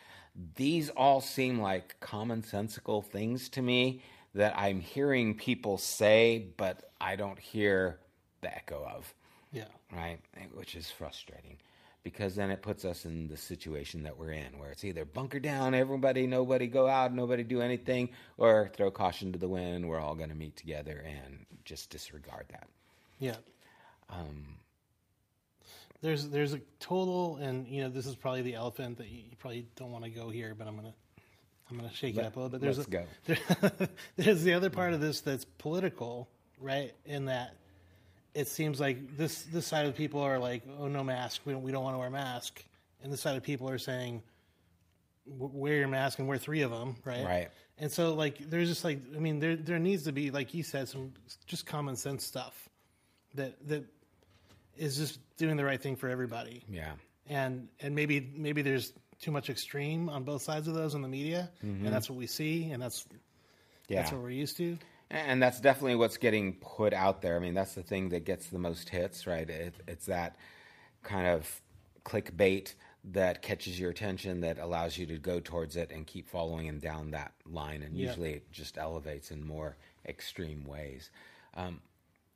These 0.56 0.90
all 0.90 1.22
seem 1.22 1.60
like 1.60 1.96
commonsensical 2.02 3.04
things 3.06 3.50
to 3.50 3.62
me 3.62 4.02
that 4.36 4.58
I'm 4.58 4.80
hearing 4.80 5.36
people 5.36 5.78
say, 5.78 6.48
but 6.58 6.92
I 7.00 7.16
don't 7.16 7.40
hear 7.40 8.00
the 8.42 8.56
echo 8.56 8.84
of. 8.84 9.14
Yeah. 9.52 9.66
Right? 9.92 10.20
Which 10.54 10.76
is 10.76 10.92
frustrating 10.92 11.58
because 12.04 12.36
then 12.36 12.52
it 12.52 12.62
puts 12.62 12.86
us 12.86 13.04
in 13.04 13.28
the 13.28 13.36
situation 13.36 14.04
that 14.04 14.18
we're 14.18 14.32
in 14.32 14.58
where 14.58 14.72
it's 14.72 14.86
either 14.86 15.04
bunker 15.04 15.42
down, 15.42 15.74
everybody, 15.74 16.26
nobody 16.26 16.66
go 16.66 16.88
out, 16.88 17.14
nobody 17.14 17.44
do 17.44 17.62
anything, 17.62 18.08
or 18.38 18.72
throw 18.74 18.90
caution 18.90 19.34
to 19.34 19.40
the 19.40 19.48
wind. 19.48 19.86
We're 19.86 20.00
all 20.00 20.16
going 20.16 20.30
to 20.30 20.36
meet 20.36 20.56
together 20.56 21.04
and 21.06 21.46
just 21.66 21.90
disregard 21.90 22.46
that. 22.52 22.70
Yeah. 23.20 23.36
Um, 24.10 24.56
there's 26.02 26.30
there's 26.30 26.54
a 26.54 26.62
total, 26.80 27.38
and 27.38 27.68
you 27.68 27.82
know 27.82 27.90
this 27.90 28.06
is 28.06 28.16
probably 28.16 28.44
the 28.44 28.56
elephant 28.56 29.00
that 29.00 29.10
you, 29.10 29.24
you 29.30 29.36
probably 29.38 29.68
don't 29.76 29.92
want 29.92 30.06
to 30.06 30.10
go 30.10 30.30
here, 30.30 30.56
but 30.58 30.66
I'm 30.66 30.76
gonna 30.78 30.94
I'm 31.70 31.78
gonna 31.78 31.94
shake 31.94 32.16
Let, 32.16 32.26
it 32.26 32.28
up 32.28 32.36
a 32.36 32.40
little 32.40 32.50
bit. 32.50 32.62
There's 32.62 32.78
let's 32.78 32.88
a, 32.88 32.92
go. 32.92 33.06
There, 33.78 33.90
there's 34.16 34.44
the 34.44 34.54
other 34.54 34.70
part 34.70 34.94
of 34.94 35.02
this 35.02 35.22
that's 35.22 35.46
political, 35.46 36.30
right? 36.60 36.94
In 37.06 37.26
that 37.26 37.56
it 38.34 38.48
seems 38.48 38.80
like 38.80 39.18
this 39.18 39.44
this 39.44 39.66
side 39.66 39.86
of 39.86 39.96
people 39.96 40.22
are 40.22 40.40
like, 40.40 40.64
oh 40.80 40.88
no 40.88 41.04
mask, 41.04 41.42
we 41.46 41.54
don't 41.54 41.64
we 41.64 41.72
don't 41.72 41.84
want 41.84 41.96
to 41.96 42.00
wear 42.00 42.10
mask, 42.10 42.64
and 43.04 43.12
this 43.12 43.22
side 43.22 43.36
of 43.36 43.44
people 43.44 43.70
are 43.70 43.78
saying, 43.78 44.22
wear 45.26 45.76
your 45.76 45.88
mask 45.88 46.20
and 46.20 46.28
wear 46.28 46.38
three 46.38 46.62
of 46.62 46.72
them, 46.72 46.96
right? 47.04 47.26
Right. 47.26 47.50
And 47.80 47.92
so 47.92 48.14
like 48.14 48.50
there's 48.50 48.70
just 48.70 48.84
like 48.84 49.00
I 49.16 49.20
mean 49.20 49.40
there 49.40 49.56
there 49.56 49.80
needs 49.80 50.04
to 50.04 50.12
be 50.12 50.32
like 50.32 50.54
you 50.54 50.64
said 50.64 50.88
some 50.88 51.14
just 51.46 51.66
common 51.66 51.96
sense 51.96 52.24
stuff 52.24 52.70
that 53.36 53.56
that 53.68 53.84
is 54.78 54.98
just 54.98 55.20
doing 55.38 55.58
the 55.58 55.66
right 55.66 55.82
thing 55.82 55.96
for 55.96 56.10
everybody. 56.10 56.64
Yeah. 56.70 56.94
And 57.28 57.68
and 57.82 57.94
maybe 57.94 58.32
maybe 58.36 58.62
there's 58.62 58.94
too 59.22 59.32
much 59.32 59.50
extreme 59.50 60.10
on 60.10 60.24
both 60.24 60.42
sides 60.42 60.68
of 60.68 60.74
those 60.74 60.94
in 60.94 61.02
the 61.02 61.08
media, 61.08 61.50
mm-hmm. 61.64 61.86
and 61.86 61.94
that's 61.94 62.10
what 62.10 62.18
we 62.18 62.28
see, 62.28 62.72
and 62.72 62.82
that's 62.82 63.06
yeah. 63.88 64.02
that's 64.02 64.12
what 64.12 64.22
we're 64.22 64.30
used 64.30 64.58
to. 64.58 64.78
And 65.10 65.42
that's 65.42 65.62
definitely 65.62 65.96
what's 65.96 66.18
getting 66.18 66.54
put 66.56 66.94
out 66.94 67.22
there. 67.22 67.38
I 67.38 67.40
mean, 67.40 67.54
that's 67.54 67.76
the 67.76 67.84
thing 67.84 68.10
that 68.10 68.26
gets 68.26 68.48
the 68.48 68.60
most 68.60 68.90
hits, 68.90 69.26
right? 69.26 69.50
It, 69.50 69.74
it's 69.88 70.08
that 70.08 70.36
kind 71.04 71.28
of 71.28 71.62
clickbait 72.04 72.74
that 73.12 73.42
catches 73.42 73.80
your 73.80 73.90
attention 73.90 74.42
that 74.42 74.60
allows 74.60 74.98
you 74.98 75.06
to 75.06 75.18
go 75.18 75.40
towards 75.40 75.78
it 75.78 75.92
and 75.92 76.06
keep 76.06 76.28
following 76.28 76.68
and 76.68 76.82
down 76.82 77.12
that 77.12 77.32
line. 77.46 77.84
And 77.84 77.96
yeah. 77.96 78.08
usually 78.08 78.34
it 78.34 78.52
just 78.52 78.78
elevates 78.78 79.32
in 79.32 79.48
more 79.48 79.78
extreme 80.06 80.66
ways. 80.66 81.10
Um, 81.56 81.80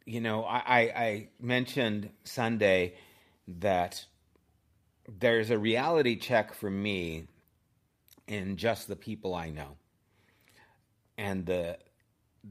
you 0.05 0.21
know, 0.21 0.45
I, 0.45 0.57
I, 0.59 0.79
I 0.79 1.27
mentioned 1.41 2.09
Sunday 2.23 2.95
that 3.59 4.05
there's 5.19 5.49
a 5.49 5.57
reality 5.57 6.15
check 6.15 6.53
for 6.53 6.69
me 6.69 7.27
in 8.27 8.57
just 8.57 8.87
the 8.87 8.95
people 8.95 9.33
I 9.35 9.49
know 9.49 9.77
and 11.17 11.45
the 11.45 11.77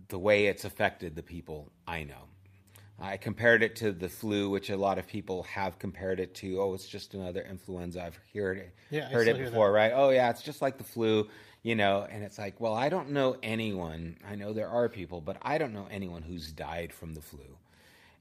the 0.09 0.19
way 0.19 0.47
it's 0.47 0.65
affected 0.65 1.17
the 1.17 1.23
people 1.23 1.71
I 1.87 2.05
know. 2.05 2.29
I 3.03 3.17
compared 3.17 3.63
it 3.63 3.77
to 3.77 3.93
the 3.93 4.11
flu, 4.11 4.51
which 4.51 4.69
a 4.69 4.77
lot 4.77 4.99
of 4.99 5.07
people 5.07 5.45
have 5.45 5.79
compared 5.79 6.21
it 6.21 6.35
to. 6.37 6.61
Oh, 6.61 6.75
it's 6.75 6.87
just 6.87 7.15
another 7.15 7.43
influenza. 7.49 8.05
I've 8.05 8.19
heard 8.35 8.59
it, 8.59 8.75
yeah, 8.91 9.09
heard 9.09 9.27
it 9.27 9.39
before, 9.39 9.73
right? 9.73 9.93
Oh, 9.95 10.11
yeah, 10.11 10.29
it's 10.29 10.43
just 10.43 10.61
like 10.61 10.77
the 10.77 10.85
flu, 10.85 11.27
you 11.63 11.75
know. 11.75 12.07
And 12.11 12.23
it's 12.23 12.39
like, 12.39 12.61
well, 12.61 12.75
I 12.75 12.91
don't 12.91 13.11
know 13.11 13.37
anyone. 13.43 14.19
I 14.29 14.35
know 14.35 14.53
there 14.53 14.69
are 14.69 14.91
people, 14.91 15.23
but 15.23 15.39
I 15.41 15.57
don't 15.57 15.73
know 15.73 15.89
anyone 15.91 16.23
who's 16.23 16.53
died 16.53 16.93
from 16.93 17.15
the 17.15 17.23
flu. 17.23 17.57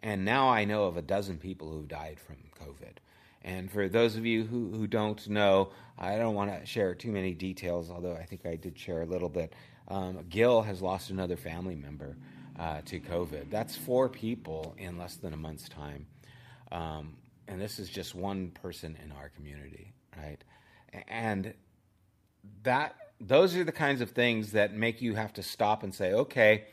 And 0.02 0.24
now 0.24 0.48
I 0.48 0.64
know 0.64 0.86
of 0.86 0.96
a 0.96 1.02
dozen 1.02 1.40
people 1.40 1.70
who've 1.70 1.88
died 1.88 2.18
from 2.18 2.38
COVID. 2.58 3.00
And 3.44 3.72
for 3.72 3.88
those 3.88 4.16
of 4.16 4.26
you 4.26 4.44
who, 4.44 4.72
who 4.72 4.88
don't 4.88 5.28
know, 5.30 5.72
I 5.98 6.18
don't 6.18 6.36
want 6.36 6.60
to 6.60 6.66
share 6.66 6.94
too 6.94 7.12
many 7.12 7.34
details, 7.34 7.90
although 7.90 8.14
I 8.14 8.26
think 8.26 8.46
I 8.46 8.56
did 8.56 8.78
share 8.78 9.02
a 9.02 9.06
little 9.06 9.30
bit. 9.30 9.54
Um, 9.88 10.26
Gil 10.30 10.62
has 10.62 10.82
lost 10.82 11.10
another 11.10 11.38
family 11.38 11.76
member 11.76 12.18
uh, 12.60 12.82
to 12.86 13.00
COVID. 13.00 13.50
That's 13.50 13.76
four 13.76 14.10
people 14.10 14.76
in 14.78 14.98
less 14.98 15.16
than 15.16 15.34
a 15.34 15.38
month's 15.38 15.70
time. 15.70 16.06
Um, 16.72 17.16
and 17.48 17.60
this 17.60 17.80
is 17.80 17.90
just 17.90 18.14
one 18.14 18.52
person 18.52 18.98
in 19.04 19.12
our 19.14 19.30
community, 19.30 19.94
right? 20.18 20.44
And 21.08 21.54
that 22.64 22.96
those 23.22 23.56
are 23.56 23.64
the 23.64 23.72
kinds 23.72 24.02
of 24.02 24.12
things 24.12 24.52
that 24.52 24.74
make 24.74 25.02
you 25.02 25.16
have 25.16 25.34
to 25.34 25.44
stop 25.44 25.84
and 25.84 25.94
say, 25.94 26.14
okay, 26.14 26.66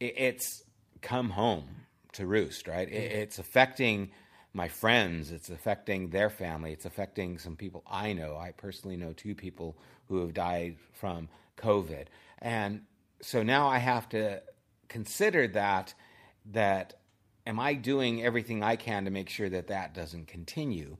it's 0.00 0.64
come 1.00 1.30
home 1.30 1.68
to 2.12 2.26
roost, 2.26 2.66
right? 2.66 2.90
It's 2.90 3.38
affecting 3.38 4.10
my 4.56 4.68
friends, 4.68 5.32
it's 5.32 5.50
affecting 5.50 6.08
their 6.08 6.30
family, 6.30 6.72
it's 6.72 6.86
affecting 6.86 7.36
some 7.36 7.56
people 7.56 7.82
I 7.86 8.14
know. 8.14 8.38
I 8.38 8.52
personally 8.52 8.96
know 8.96 9.12
two 9.12 9.34
people 9.34 9.76
who 10.08 10.20
have 10.22 10.32
died 10.32 10.76
from 10.94 11.28
COVID. 11.58 12.06
And 12.38 12.80
so 13.20 13.42
now 13.42 13.68
I 13.68 13.76
have 13.76 14.08
to 14.10 14.42
consider 14.88 15.46
that 15.48 15.92
that 16.52 16.94
am 17.46 17.60
I 17.60 17.74
doing 17.74 18.24
everything 18.24 18.62
I 18.62 18.76
can 18.76 19.04
to 19.04 19.10
make 19.10 19.28
sure 19.28 19.50
that 19.50 19.66
that 19.66 19.92
doesn't 19.92 20.26
continue? 20.26 20.96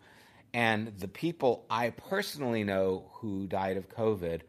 And 0.53 0.89
the 0.99 1.09
people 1.09 1.65
I 1.71 1.91
personally 1.91 2.63
know 2.63 3.11
who 3.15 3.47
died 3.47 3.79
of 3.79 3.89
COVID, 3.89 4.43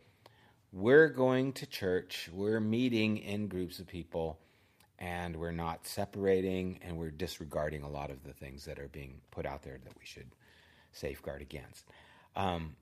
we're 0.74 1.08
going 1.08 1.54
to 1.54 1.66
church, 1.66 2.30
we're 2.34 2.60
meeting 2.60 3.20
in 3.20 3.48
groups 3.48 3.80
of 3.80 3.88
people, 3.88 4.38
and 5.00 5.36
we're 5.36 5.52
not 5.52 5.86
separating 5.86 6.80
and 6.82 6.98
we're 6.98 7.12
disregarding 7.12 7.84
a 7.84 7.90
lot 7.90 8.10
of 8.10 8.24
the 8.24 8.34
things 8.34 8.66
that 8.66 8.80
are 8.80 8.88
being 8.88 9.22
put 9.32 9.46
out 9.46 9.64
there 9.64 9.78
that 9.84 9.94
we 9.98 10.06
should 10.06 10.28
safeguard 10.92 11.42
against. 11.42 11.86
Um, 12.36 12.76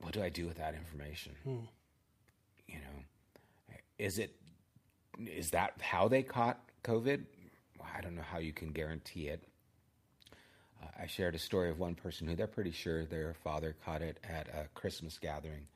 what 0.00 0.12
do 0.12 0.22
I 0.22 0.28
do 0.28 0.46
with 0.46 0.56
that 0.56 0.74
information? 0.74 1.32
Hmm. 1.44 1.58
You 2.66 2.76
know, 2.76 3.76
is 3.98 4.18
it 4.18 4.34
is 5.18 5.50
that 5.50 5.74
how 5.80 6.08
they 6.08 6.22
caught 6.22 6.58
COVID? 6.82 7.24
I 7.96 8.00
don't 8.00 8.16
know 8.16 8.22
how 8.22 8.38
you 8.38 8.52
can 8.52 8.72
guarantee 8.72 9.28
it. 9.28 9.44
Uh, 10.82 11.02
I 11.02 11.06
shared 11.06 11.34
a 11.34 11.38
story 11.38 11.70
of 11.70 11.78
one 11.78 11.94
person 11.94 12.26
who 12.26 12.34
they're 12.34 12.46
pretty 12.46 12.72
sure 12.72 13.04
their 13.04 13.34
father 13.44 13.76
caught 13.84 14.02
it 14.02 14.18
at 14.28 14.48
a 14.48 14.68
Christmas 14.74 15.18
gathering 15.18 15.66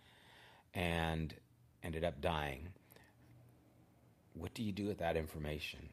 and 0.75 1.35
ended 1.83 2.05
up 2.05 2.21
dying. 2.21 2.69
What 4.35 4.55
do 4.55 4.63
you 4.63 4.73
do 4.73 4.87
with 4.87 4.99
that 4.99 5.17
information? 5.17 5.89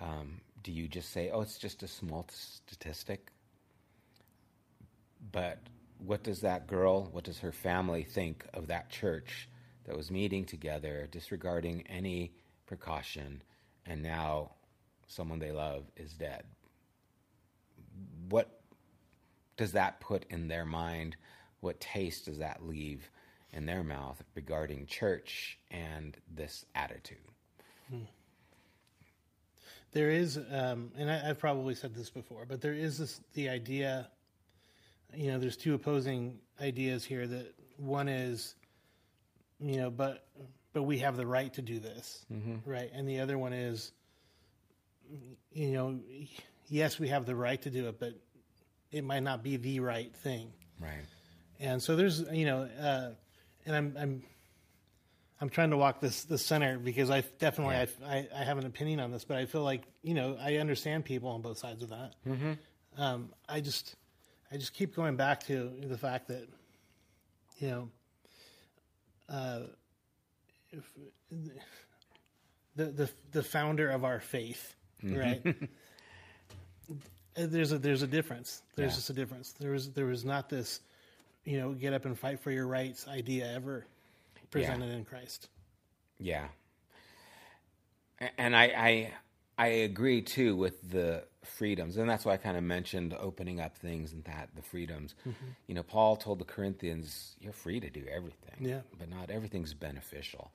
Um, 0.00 0.40
do 0.62 0.72
you 0.72 0.88
just 0.88 1.10
say, 1.10 1.30
oh, 1.30 1.42
it's 1.42 1.58
just 1.58 1.82
a 1.82 1.88
small 1.88 2.26
statistic? 2.30 3.30
But 5.30 5.58
what 5.98 6.22
does 6.24 6.40
that 6.40 6.66
girl, 6.66 7.08
what 7.12 7.24
does 7.24 7.38
her 7.38 7.52
family 7.52 8.02
think 8.02 8.44
of 8.54 8.66
that 8.68 8.90
church 8.90 9.48
that 9.84 9.96
was 9.96 10.10
meeting 10.10 10.44
together, 10.44 11.08
disregarding 11.10 11.84
any 11.88 12.32
precaution, 12.66 13.42
and 13.86 14.02
now 14.02 14.52
someone 15.06 15.38
they 15.38 15.52
love 15.52 15.84
is 15.96 16.12
dead? 16.14 16.44
What 18.28 18.60
does 19.56 19.72
that 19.72 20.00
put 20.00 20.24
in 20.30 20.48
their 20.48 20.64
mind? 20.64 21.16
What 21.60 21.80
taste 21.80 22.24
does 22.24 22.38
that 22.38 22.66
leave 22.66 23.08
in 23.52 23.66
their 23.66 23.82
mouth 23.82 24.22
regarding 24.34 24.86
church 24.86 25.58
and 25.70 26.16
this 26.34 26.64
attitude? 26.74 27.18
Hmm. 27.90 28.04
There 29.92 30.10
is, 30.10 30.38
um, 30.50 30.90
and 30.96 31.10
I, 31.10 31.18
have 31.18 31.38
probably 31.38 31.74
said 31.74 31.94
this 31.94 32.08
before, 32.08 32.46
but 32.46 32.62
there 32.62 32.72
is 32.72 32.96
this, 32.96 33.20
the 33.34 33.50
idea 33.50 34.08
you 35.14 35.30
know, 35.30 35.38
there's 35.38 35.56
two 35.56 35.74
opposing 35.74 36.38
ideas 36.60 37.04
here. 37.04 37.26
That 37.26 37.54
one 37.76 38.08
is, 38.08 38.54
you 39.60 39.76
know, 39.76 39.90
but 39.90 40.26
but 40.72 40.84
we 40.84 40.98
have 40.98 41.16
the 41.16 41.26
right 41.26 41.52
to 41.54 41.62
do 41.62 41.78
this, 41.78 42.24
mm-hmm. 42.32 42.68
right? 42.68 42.90
And 42.94 43.06
the 43.06 43.20
other 43.20 43.36
one 43.36 43.52
is, 43.52 43.92
you 45.52 45.72
know, 45.72 46.00
yes, 46.68 46.98
we 46.98 47.08
have 47.08 47.26
the 47.26 47.34
right 47.34 47.60
to 47.62 47.70
do 47.70 47.88
it, 47.88 48.00
but 48.00 48.14
it 48.90 49.04
might 49.04 49.22
not 49.22 49.42
be 49.42 49.56
the 49.56 49.80
right 49.80 50.14
thing, 50.16 50.52
right? 50.80 51.04
And 51.60 51.82
so 51.82 51.94
there's, 51.94 52.20
you 52.32 52.46
know, 52.46 52.62
uh, 52.80 53.10
and 53.66 53.76
I'm 53.76 53.96
I'm 53.98 54.22
I'm 55.40 55.48
trying 55.48 55.70
to 55.70 55.76
walk 55.76 56.00
this 56.00 56.24
the 56.24 56.38
center 56.38 56.78
because 56.78 57.10
I 57.10 57.22
definitely 57.38 57.74
yeah. 57.74 57.86
I, 58.08 58.28
I, 58.34 58.44
have 58.44 58.58
an 58.58 58.66
opinion 58.66 59.00
on 59.00 59.10
this, 59.10 59.24
but 59.24 59.38
I 59.38 59.46
feel 59.46 59.62
like 59.62 59.82
you 60.02 60.14
know 60.14 60.36
I 60.40 60.56
understand 60.56 61.04
people 61.04 61.30
on 61.30 61.42
both 61.42 61.58
sides 61.58 61.82
of 61.82 61.90
that. 61.90 62.14
Mm-hmm. 62.26 62.52
Um, 63.02 63.30
I 63.48 63.60
just 63.60 63.96
I 64.52 64.56
just 64.56 64.72
keep 64.74 64.94
going 64.94 65.16
back 65.16 65.44
to 65.46 65.72
the 65.82 65.96
fact 65.96 66.28
that, 66.28 66.46
you 67.58 67.68
know, 67.70 67.88
uh, 69.28 69.60
if, 70.70 70.84
the 72.76 72.84
the 72.84 73.10
the 73.32 73.42
founder 73.42 73.88
of 73.90 74.04
our 74.04 74.20
faith, 74.20 74.74
Mm-hmm. 75.02 75.18
right? 75.18 75.56
There's 77.34 77.72
a 77.72 77.78
there's 77.78 78.02
a 78.02 78.06
difference. 78.06 78.62
There's 78.76 78.92
Yeah. 78.92 78.96
just 78.96 79.10
a 79.10 79.14
difference. 79.14 79.52
There 79.52 79.70
was 79.72 79.90
there 79.92 80.04
was 80.04 80.22
not 80.24 80.50
this, 80.50 80.80
you 81.44 81.58
know, 81.58 81.72
get 81.72 81.92
up 81.92 82.04
and 82.04 82.18
fight 82.18 82.40
for 82.40 82.50
your 82.50 82.66
rights 82.66 83.06
idea 83.08 83.52
ever 83.52 83.86
presented 84.50 84.90
in 84.90 85.04
Christ. 85.04 85.48
Yeah. 86.18 86.48
And 88.38 88.54
I, 88.54 88.64
I 88.64 89.12
I 89.58 89.66
agree 89.68 90.22
too 90.22 90.56
with 90.56 90.90
the 90.90 91.24
freedoms, 91.44 91.96
and 91.96 92.08
that's 92.08 92.24
why 92.24 92.34
I 92.34 92.36
kind 92.36 92.56
of 92.56 92.62
mentioned 92.62 93.14
opening 93.18 93.60
up 93.60 93.76
things 93.76 94.12
and 94.12 94.22
that 94.24 94.50
the 94.54 94.62
freedoms. 94.62 95.14
You 95.66 95.74
know, 95.74 95.82
Paul 95.82 96.16
told 96.16 96.38
the 96.38 96.44
Corinthians, 96.44 97.34
"You're 97.40 97.52
free 97.52 97.80
to 97.80 97.90
do 97.90 98.04
everything, 98.10 98.56
Yeah. 98.60 98.80
but 98.98 99.08
not 99.08 99.30
everything's 99.30 99.74
beneficial." 99.74 100.52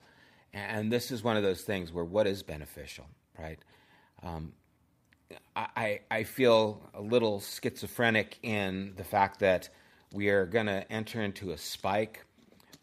And 0.54 0.90
this 0.90 1.10
is 1.10 1.22
one 1.22 1.36
of 1.36 1.42
those 1.42 1.62
things 1.62 1.92
where 1.92 2.04
what 2.04 2.26
is 2.26 2.42
beneficial, 2.42 3.06
right? 3.38 3.58
Um, 4.22 4.54
I 5.54 6.00
I 6.10 6.24
feel 6.24 6.80
a 6.94 7.02
little 7.02 7.40
schizophrenic 7.40 8.38
in 8.42 8.94
the 8.96 9.04
fact 9.04 9.40
that 9.40 9.68
we 10.12 10.28
are 10.28 10.46
going 10.46 10.66
to 10.66 10.90
enter 10.90 11.22
into 11.22 11.50
a 11.50 11.58
spike. 11.58 12.24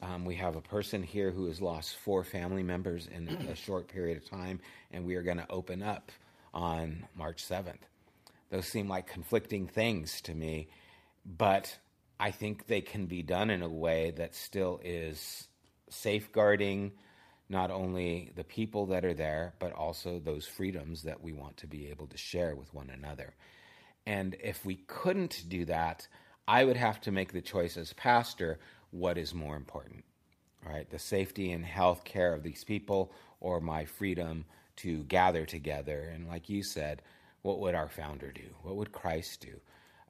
Um, 0.01 0.25
we 0.25 0.35
have 0.35 0.55
a 0.55 0.61
person 0.61 1.01
here 1.01 1.31
who 1.31 1.47
has 1.47 1.61
lost 1.61 1.95
four 1.97 2.23
family 2.23 2.63
members 2.63 3.07
in 3.07 3.27
a 3.27 3.55
short 3.55 3.87
period 3.87 4.17
of 4.17 4.29
time, 4.29 4.59
and 4.91 5.05
we 5.05 5.15
are 5.15 5.23
going 5.23 5.37
to 5.37 5.49
open 5.49 5.81
up 5.81 6.11
on 6.53 7.05
March 7.15 7.43
7th. 7.43 7.79
Those 8.51 8.67
seem 8.67 8.87
like 8.87 9.07
conflicting 9.07 9.67
things 9.67 10.21
to 10.21 10.33
me, 10.33 10.67
but 11.25 11.77
I 12.19 12.31
think 12.31 12.67
they 12.67 12.81
can 12.81 13.07
be 13.07 13.23
done 13.23 13.49
in 13.49 13.61
a 13.61 13.69
way 13.69 14.11
that 14.17 14.35
still 14.35 14.79
is 14.83 15.47
safeguarding 15.89 16.91
not 17.49 17.71
only 17.71 18.31
the 18.35 18.43
people 18.43 18.87
that 18.87 19.05
are 19.05 19.13
there, 19.13 19.53
but 19.59 19.71
also 19.71 20.19
those 20.19 20.47
freedoms 20.47 21.03
that 21.03 21.21
we 21.21 21.33
want 21.33 21.57
to 21.57 21.67
be 21.67 21.89
able 21.89 22.07
to 22.07 22.17
share 22.17 22.55
with 22.55 22.73
one 22.73 22.89
another. 22.89 23.33
And 24.05 24.35
if 24.43 24.65
we 24.65 24.75
couldn't 24.75 25.43
do 25.47 25.65
that, 25.65 26.07
I 26.47 26.63
would 26.63 26.77
have 26.77 27.01
to 27.01 27.11
make 27.11 27.31
the 27.33 27.41
choice 27.41 27.77
as 27.77 27.93
pastor 27.93 28.59
what 28.91 29.17
is 29.17 29.33
more 29.33 29.55
important, 29.55 30.03
right? 30.65 30.89
The 30.89 30.99
safety 30.99 31.51
and 31.51 31.65
health 31.65 32.03
care 32.03 32.33
of 32.33 32.43
these 32.43 32.63
people 32.63 33.11
or 33.39 33.59
my 33.59 33.85
freedom 33.85 34.45
to 34.77 35.03
gather 35.03 35.45
together. 35.45 36.11
And 36.13 36.27
like 36.27 36.49
you 36.49 36.63
said, 36.63 37.01
what 37.41 37.59
would 37.59 37.75
our 37.75 37.89
founder 37.89 38.31
do? 38.31 38.49
What 38.61 38.75
would 38.75 38.91
Christ 38.91 39.41
do? 39.41 39.59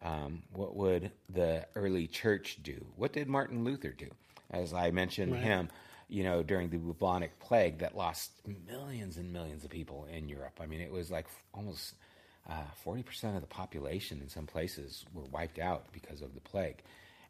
Um, 0.02 0.44
what 0.54 0.76
would 0.76 1.12
the 1.30 1.66
early 1.76 2.08
church 2.08 2.60
do? 2.64 2.86
What 2.96 3.14
did 3.14 3.28
Martin 3.28 3.64
Luther 3.64 3.92
do? 3.92 4.10
As 4.52 4.74
I 4.74 4.92
mentioned 4.92 5.34
Right. 5.34 5.42
him, 5.42 5.70
you 6.08 6.24
know, 6.24 6.44
during 6.44 6.70
the 6.70 6.78
bubonic 6.78 7.40
plague 7.40 7.80
that 7.80 7.96
lost 7.98 8.32
millions 8.68 9.18
and 9.18 9.34
millions 9.34 9.64
of 9.64 9.72
people 9.72 10.06
in 10.06 10.30
Europe. 10.30 10.60
I 10.62 10.68
mean, 10.68 10.82
it 10.82 10.92
was 10.92 11.10
like 11.10 11.26
almost 11.54 11.96
uh, 12.50 12.64
forty 12.84 13.04
percent 13.04 13.36
of 13.36 13.42
the 13.42 13.48
population 13.48 14.22
in 14.22 14.30
some 14.30 14.46
places 14.46 15.06
were 15.14 15.26
wiped 15.32 15.60
out 15.60 15.86
because 15.92 16.22
of 16.22 16.34
the 16.34 16.42
plague. 16.42 16.82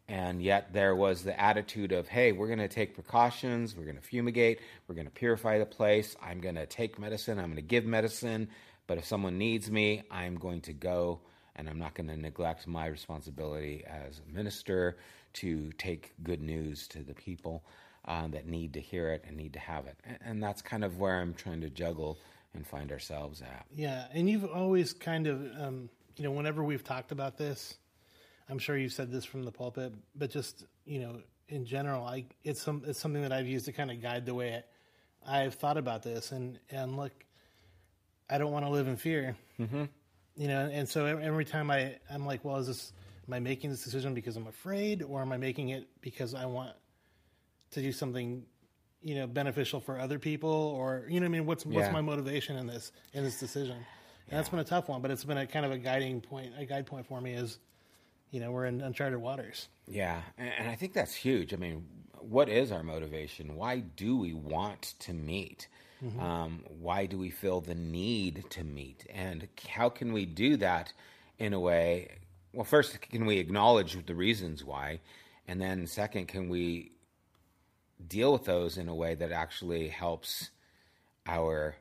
And 0.08 0.40
yet 0.40 0.72
there 0.72 0.96
was 0.96 1.24
the 1.24 1.40
attitude 1.40 1.92
of, 1.92 2.08
hey, 2.08 2.32
we're 2.32 2.46
going 2.46 2.60
to 2.60 2.68
take 2.68 2.94
precautions, 2.94 3.76
we're 3.76 3.86
going 3.86 3.98
to 3.98 4.04
fumigate, 4.04 4.60
we're 4.88 4.94
going 4.94 5.08
to 5.08 5.12
purify 5.12 5.58
the 5.58 5.66
place, 5.66 6.16
I'm 6.22 6.42
going 6.42 6.56
to 6.56 6.68
take 6.68 7.00
medicine, 7.00 7.40
I'm 7.40 7.46
going 7.46 7.56
to 7.56 7.64
give 7.64 7.86
medicine, 7.86 8.50
but 8.86 9.00
if 9.00 9.06
someone 9.06 9.40
needs 9.40 9.72
me, 9.72 10.04
I'm 10.12 10.36
going 10.36 10.62
to 10.62 10.74
go 10.74 11.22
and 11.56 11.68
I'm 11.68 11.80
not 11.80 11.96
going 11.96 12.10
to 12.10 12.18
neglect 12.18 12.68
my 12.68 12.86
responsibility 12.86 13.84
as 13.88 14.20
a 14.20 14.32
minister 14.32 14.98
to 15.34 15.72
take 15.72 16.14
good 16.22 16.42
news 16.42 16.88
to 16.90 17.00
the 17.00 17.16
people 17.16 17.64
um, 18.06 18.30
that 18.32 18.46
need 18.46 18.74
to 18.74 18.82
hear 18.82 19.12
it 19.12 19.24
and 19.28 19.36
need 19.36 19.54
to 19.54 19.60
have 19.60 19.88
it. 19.88 19.98
And, 20.04 20.18
and 20.24 20.44
that's 20.44 20.62
kind 20.62 20.84
of 20.84 21.00
where 21.00 21.20
I'm 21.20 21.34
trying 21.34 21.62
to 21.62 21.70
juggle 21.72 22.20
and 22.56 22.66
find 22.66 22.92
ourselves 22.92 23.42
at. 23.42 23.66
Yeah, 23.74 24.06
and 24.14 24.30
you've 24.30 24.46
always 24.46 24.94
kind 24.94 25.28
of, 25.28 25.42
um, 25.60 25.90
you 26.18 26.24
know, 26.24 26.32
whenever 26.32 26.64
we've 26.64 26.84
talked 26.84 27.12
about 27.12 27.38
this, 27.38 27.78
I'm 28.50 28.60
sure 28.60 28.78
you've 28.78 28.94
said 28.94 29.12
this 29.12 29.26
from 29.26 29.44
the 29.44 29.52
pulpit, 29.52 29.94
but 30.16 30.30
just 30.30 30.66
you 30.86 31.00
know, 31.00 31.22
in 31.50 31.66
general, 31.66 32.06
I 32.06 32.26
it's 32.44 32.62
some 32.62 32.84
it's 32.86 33.00
something 33.00 33.22
that 33.22 33.32
I've 33.32 33.48
used 33.48 33.66
to 33.66 33.72
kind 33.72 33.92
of 33.92 34.02
guide 34.02 34.26
the 34.26 34.34
way 34.34 34.64
I, 35.26 35.44
I've 35.44 35.56
thought 35.56 35.78
about 35.78 36.04
this, 36.04 36.32
and 36.32 36.60
and 36.70 36.98
look, 36.98 37.12
I 38.30 38.38
don't 38.38 38.52
want 38.52 38.66
to 38.66 38.72
live 38.72 38.88
in 38.88 38.98
fear, 38.98 39.36
mm-hmm. 39.60 39.86
you 40.36 40.48
know, 40.48 40.70
and 40.72 40.88
so 40.88 41.06
every 41.06 41.46
time 41.46 41.72
I 41.72 41.96
I'm 42.10 42.26
like, 42.26 42.46
well, 42.46 42.58
is 42.58 42.68
this 42.68 42.94
am 43.28 43.34
I 43.34 43.40
making 43.40 43.72
this 43.72 43.84
decision 43.84 44.14
because 44.14 44.36
I'm 44.36 44.48
afraid, 44.48 45.04
or 45.04 45.22
am 45.22 45.32
I 45.32 45.38
making 45.38 45.70
it 45.70 45.88
because 46.02 46.34
I 46.36 46.46
want 46.46 46.74
to 47.72 47.82
do 47.82 47.92
something 47.92 48.46
you 49.06 49.16
know 49.16 49.28
beneficial 49.28 49.80
for 49.80 50.00
other 50.00 50.20
people 50.20 50.50
or 50.50 51.06
you 51.08 51.20
know 51.20 51.26
what 51.26 51.36
I 51.36 51.38
mean 51.38 51.46
what's 51.46 51.66
what's 51.66 51.88
Yeah. 51.88 51.92
my 51.94 52.02
motivation 52.02 52.58
in 52.58 52.68
this 52.68 52.92
in 53.14 53.24
this 53.24 53.40
decision 53.40 53.78
and 53.78 54.38
that's 54.40 54.50
been 54.50 54.60
a 54.60 54.64
tough 54.66 54.90
one 54.90 55.02
but 55.02 55.12
it's 55.12 55.24
been 55.24 55.38
a 55.38 55.46
kind 55.48 55.66
of 55.66 55.72
a 55.72 55.78
guiding 55.78 56.20
point 56.22 56.52
a 56.58 56.66
guide 56.66 56.86
point 56.88 57.06
for 57.08 57.22
me 57.22 57.34
is 57.34 57.60
you 58.32 58.40
know 58.42 58.52
we're 58.52 58.66
in 58.66 58.82
uncharted 58.82 59.20
waters 59.20 59.70
Yeah, 59.88 60.22
and, 60.38 60.52
and 60.60 60.70
I 60.70 60.76
think 60.76 60.94
that's 60.94 61.14
huge. 61.14 61.54
I 61.54 61.58
mean, 61.58 61.86
what 62.20 62.50
is 62.50 62.72
our 62.72 62.82
motivation? 62.84 63.56
Why 63.56 63.80
do 64.04 64.18
we 64.18 64.34
want 64.34 64.96
to 65.06 65.14
meet? 65.14 65.68
Um, 66.20 66.64
why 66.82 67.06
do 67.08 67.18
we 67.18 67.30
feel 67.32 67.62
the 67.62 67.74
need 67.76 68.46
to 68.50 68.64
meet? 68.64 69.06
And 69.14 69.48
how 69.68 69.90
can 69.90 70.12
we 70.14 70.26
do 70.26 70.58
that 70.58 70.92
in 71.40 71.54
a 71.54 71.60
way? 71.60 72.12
Well, 72.54 72.64
first, 72.66 73.00
can 73.02 73.26
we 73.26 73.38
acknowledge 73.40 73.92
the 74.06 74.14
reasons 74.16 74.64
why? 74.64 75.00
And 75.48 75.60
then, 75.62 75.88
second, 75.88 76.28
can 76.28 76.50
we 76.50 76.92
deal 78.08 78.34
with 78.34 78.46
those 78.46 78.78
in 78.78 78.88
a 78.88 78.96
way 78.96 79.16
that 79.16 79.32
actually 79.32 79.88
helps 79.88 80.50
our 81.28 81.76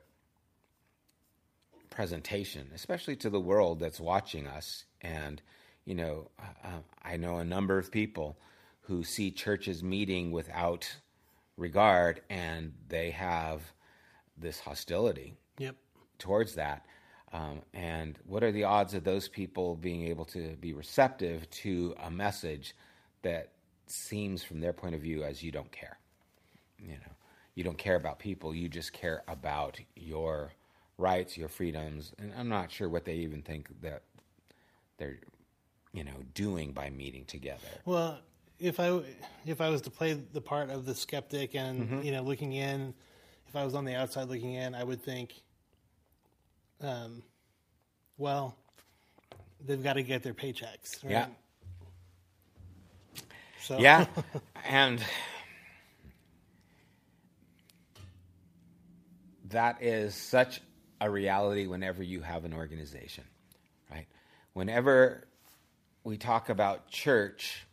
presentation, 1.89 2.69
especially 2.73 3.15
to 3.15 3.29
the 3.29 3.39
world 3.39 3.79
that's 3.79 3.99
watching 3.99 4.47
us. 4.47 4.85
And, 5.01 5.41
you 5.85 5.95
know, 5.95 6.29
uh, 6.39 6.67
uh, 6.67 6.79
I 7.03 7.17
know 7.17 7.37
a 7.37 7.45
number 7.45 7.77
of 7.77 7.91
people 7.91 8.37
who 8.81 9.03
see 9.03 9.31
churches 9.31 9.83
meeting 9.83 10.31
without 10.31 10.97
regard 11.57 12.21
and 12.29 12.73
they 12.89 13.11
have 13.11 13.61
this 14.37 14.59
hostility 14.59 15.33
yep 15.57 15.75
towards 16.19 16.55
that. 16.55 16.85
Um, 17.33 17.61
and 17.73 18.17
what 18.25 18.43
are 18.43 18.51
the 18.51 18.63
odds 18.63 18.93
of 18.93 19.03
those 19.03 19.27
people 19.27 19.75
being 19.75 20.03
able 20.07 20.25
to 20.25 20.55
be 20.61 20.73
receptive 20.73 21.49
to 21.49 21.95
a 22.03 22.09
message 22.09 22.75
that 23.23 23.51
seems, 23.87 24.43
from 24.43 24.59
their 24.59 24.73
point 24.73 24.95
of 24.95 25.01
view, 25.01 25.23
as 25.23 25.43
you 25.43 25.51
don't 25.51 25.71
care? 25.71 25.97
You 26.85 26.93
know, 26.95 27.13
you 27.55 27.63
don't 27.63 27.77
care 27.79 27.95
about 27.97 28.19
people. 28.19 28.55
You 28.55 28.69
just 28.69 28.93
care 28.93 29.23
about 29.27 29.79
your 29.95 30.53
rights, 30.97 31.37
your 31.37 31.49
freedoms, 31.49 32.13
and 32.19 32.33
I'm 32.37 32.49
not 32.49 32.71
sure 32.71 32.89
what 32.89 33.05
they 33.05 33.15
even 33.15 33.41
think 33.41 33.69
that 33.81 34.03
they're, 34.97 35.19
you 35.93 36.03
know, 36.03 36.23
doing 36.33 36.73
by 36.73 36.89
meeting 36.89 37.25
together. 37.25 37.83
well 37.85 38.19
if 38.59 38.79
i 38.79 39.01
if 39.45 39.61
i 39.61 39.69
was 39.69 39.81
to 39.81 39.91
play 39.91 40.13
the 40.33 40.41
part 40.41 40.69
of 40.69 40.85
the 40.85 40.95
skeptic 40.95 41.55
and 41.55 41.89
Mm-hmm. 41.89 42.01
you 42.01 42.11
know 42.11 42.21
looking 42.21 42.53
in 42.53 42.93
if 43.47 43.55
i 43.55 43.63
was 43.63 43.75
on 43.75 43.85
the 43.85 43.95
outside 43.95 44.27
looking 44.29 44.53
in 44.53 44.75
i 44.75 44.83
would 44.83 45.01
think 45.01 45.33
um 46.81 47.23
well 48.17 48.55
they've 49.65 49.83
got 49.83 49.93
to 49.93 50.03
get 50.03 50.23
their 50.23 50.33
paychecks 50.33 51.03
right? 51.03 51.11
Yeah. 51.11 51.27
so 53.57 53.77
Yeah, 53.77 54.05
and 54.67 55.01
that 59.49 59.81
is 59.81 60.15
such 60.15 60.61
a 61.01 61.09
reality 61.09 61.67
whenever 61.67 62.01
you 62.01 62.21
have 62.21 62.45
an 62.45 62.53
organization, 62.53 63.23
right? 63.91 64.07
Whenever 64.53 65.27
we 66.03 66.17
talk 66.17 66.49
about 66.49 66.87
church, 66.87 67.65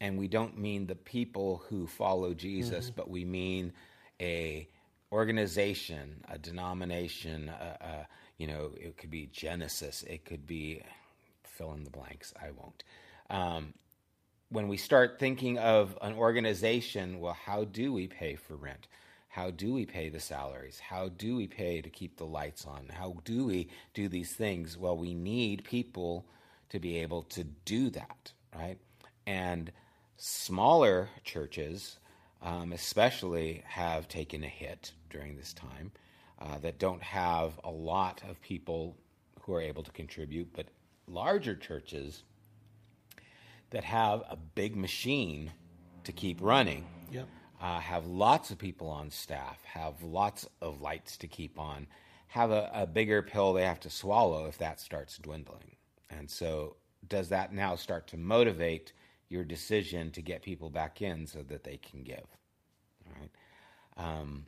and 0.00 0.18
we 0.18 0.28
don't 0.28 0.58
mean 0.58 0.86
the 0.86 0.94
people 0.94 1.62
who 1.68 1.86
follow 1.86 2.34
Jesus, 2.34 2.90
but 2.90 3.08
we 3.08 3.24
mean 3.24 3.72
a 4.20 4.68
organization, 5.10 6.24
a 6.28 6.38
denomination, 6.38 7.48
a, 7.48 7.84
a, 7.84 8.06
you 8.36 8.46
know, 8.46 8.72
it 8.76 8.98
could 8.98 9.10
be 9.10 9.26
Genesis, 9.26 10.02
it 10.02 10.24
could 10.24 10.46
be 10.46 10.82
fill 11.44 11.72
in 11.72 11.84
the 11.84 11.90
blanks. 11.90 12.34
I 12.40 12.50
won't. 12.50 12.84
Um, 13.30 13.72
when 14.50 14.68
we 14.68 14.76
start 14.76 15.18
thinking 15.18 15.58
of 15.58 15.96
an 16.02 16.14
organization, 16.14 17.20
well, 17.20 17.36
how 17.46 17.64
do 17.64 17.92
we 17.92 18.06
pay 18.06 18.36
for 18.36 18.54
rent? 18.54 18.86
How 19.36 19.50
do 19.50 19.74
we 19.74 19.84
pay 19.84 20.08
the 20.08 20.18
salaries? 20.18 20.80
How 20.80 21.10
do 21.10 21.36
we 21.36 21.46
pay 21.46 21.82
to 21.82 21.90
keep 21.90 22.16
the 22.16 22.24
lights 22.24 22.64
on? 22.64 22.88
How 22.90 23.18
do 23.26 23.44
we 23.44 23.68
do 23.92 24.08
these 24.08 24.32
things? 24.32 24.78
Well, 24.78 24.96
we 24.96 25.12
need 25.12 25.62
people 25.62 26.24
to 26.70 26.78
be 26.78 26.96
able 27.00 27.24
to 27.24 27.44
do 27.44 27.90
that, 27.90 28.32
right? 28.54 28.78
And 29.26 29.72
smaller 30.16 31.10
churches, 31.22 31.98
um, 32.40 32.72
especially, 32.72 33.62
have 33.66 34.08
taken 34.08 34.42
a 34.42 34.48
hit 34.48 34.92
during 35.10 35.36
this 35.36 35.52
time 35.52 35.92
uh, 36.40 36.56
that 36.60 36.78
don't 36.78 37.02
have 37.02 37.60
a 37.62 37.70
lot 37.70 38.22
of 38.26 38.40
people 38.40 38.96
who 39.42 39.52
are 39.52 39.60
able 39.60 39.82
to 39.82 39.90
contribute, 39.90 40.50
but 40.54 40.68
larger 41.06 41.54
churches 41.54 42.22
that 43.68 43.84
have 43.84 44.22
a 44.30 44.36
big 44.54 44.76
machine 44.76 45.52
to 46.04 46.12
keep 46.12 46.38
running, 46.40 46.86
Yep. 47.12 47.28
Uh, 47.60 47.80
have 47.80 48.06
lots 48.06 48.50
of 48.50 48.58
people 48.58 48.88
on 48.88 49.10
staff, 49.10 49.62
have 49.64 50.02
lots 50.02 50.46
of 50.60 50.80
lights 50.80 51.16
to 51.18 51.26
keep 51.26 51.58
on, 51.58 51.86
have 52.28 52.50
a, 52.50 52.70
a 52.74 52.86
bigger 52.86 53.22
pill 53.22 53.52
they 53.52 53.64
have 53.64 53.80
to 53.80 53.90
swallow 53.90 54.46
if 54.46 54.58
that 54.58 54.80
starts 54.80 55.18
dwindling. 55.18 55.76
And 56.10 56.30
so, 56.30 56.76
does 57.08 57.28
that 57.28 57.52
now 57.52 57.76
start 57.76 58.08
to 58.08 58.16
motivate 58.16 58.92
your 59.28 59.44
decision 59.44 60.10
to 60.12 60.22
get 60.22 60.42
people 60.42 60.70
back 60.70 61.02
in 61.02 61.26
so 61.26 61.42
that 61.44 61.64
they 61.64 61.76
can 61.76 62.02
give? 62.02 62.26
All 63.06 63.14
right. 63.20 63.30
Um, 63.96 64.46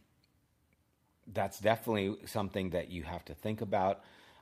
that's 1.33 1.59
definitely 1.59 2.17
something 2.27 2.71
that 2.71 2.91
you 2.91 3.03
have 3.03 3.25
to 3.27 3.35
think 3.35 3.61
about. 3.61 4.01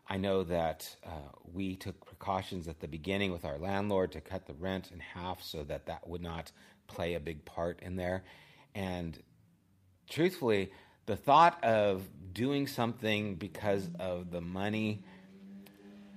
I 0.09 0.19
know 0.19 0.45
that 0.45 0.97
uh, 1.05 1.33
we 1.53 1.75
took 1.75 2.05
precautions 2.07 2.69
at 2.69 2.81
the 2.81 2.87
beginning 2.87 3.33
with 3.33 3.45
our 3.45 3.59
landlord 3.59 4.13
to 4.13 4.21
cut 4.21 4.47
the 4.47 4.55
rent 4.55 4.91
in 4.93 5.01
half 5.01 5.43
so 5.43 5.65
that 5.65 5.87
that 5.87 6.09
would 6.09 6.23
not 6.23 6.53
play 6.87 7.15
a 7.15 7.21
big 7.21 7.45
part 7.45 7.81
in 7.81 7.97
there. 7.97 8.23
And 8.77 9.19
truthfully, 10.09 10.71
the 11.07 11.17
thought 11.17 11.65
of 11.65 12.03
doing 12.33 12.67
something 12.67 13.37
because 13.37 13.89
of 13.99 14.31
the 14.31 14.43
money 14.43 15.03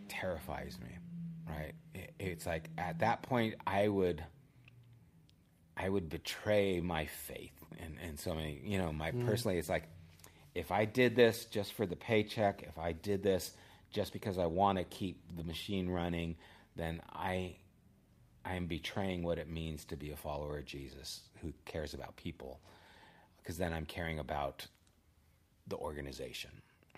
terrifies 0.10 0.78
me, 0.84 0.98
right? 1.48 1.74
It's 2.20 2.46
like 2.46 2.70
at 2.78 3.00
that 3.00 3.24
point, 3.24 3.56
I 3.66 3.88
would. 3.88 4.24
I 5.82 5.88
would 5.88 6.10
betray 6.10 6.82
my 6.82 7.06
faith 7.06 7.54
and, 7.80 7.96
and 8.06 8.20
so 8.20 8.36
many, 8.36 8.60
you 8.66 8.78
know, 8.78 8.92
my 8.92 9.12
mm. 9.12 9.26
personally, 9.26 9.58
it's 9.58 9.70
like, 9.70 9.88
if 10.54 10.74
I 10.74 10.84
did 10.84 11.16
this 11.16 11.46
just 11.46 11.72
for 11.72 11.86
the 11.86 11.96
paycheck, 11.96 12.66
if 12.68 12.78
I 12.78 12.92
did 12.92 13.24
this 13.24 13.52
just 13.90 14.12
because 14.12 14.38
I 14.38 14.48
want 14.48 14.78
to 14.78 14.84
keep 14.84 15.22
the 15.38 15.46
machine 15.46 15.90
running, 15.90 16.36
then 16.76 17.02
I 17.14 17.56
I 18.46 18.56
am 18.56 18.68
betraying 18.68 19.24
what 19.24 19.38
it 19.38 19.50
means 19.50 19.86
to 19.86 19.96
be 19.96 20.12
a 20.12 20.16
follower 20.16 20.58
of 20.60 20.66
Jesus 20.66 21.22
who 21.42 21.54
cares 21.66 21.94
about 21.94 22.16
people 22.16 22.60
because 23.38 23.58
then 23.58 23.74
I'm 23.74 23.86
caring 23.86 24.20
about 24.20 24.66
the 25.68 25.76
organization, 25.78 26.52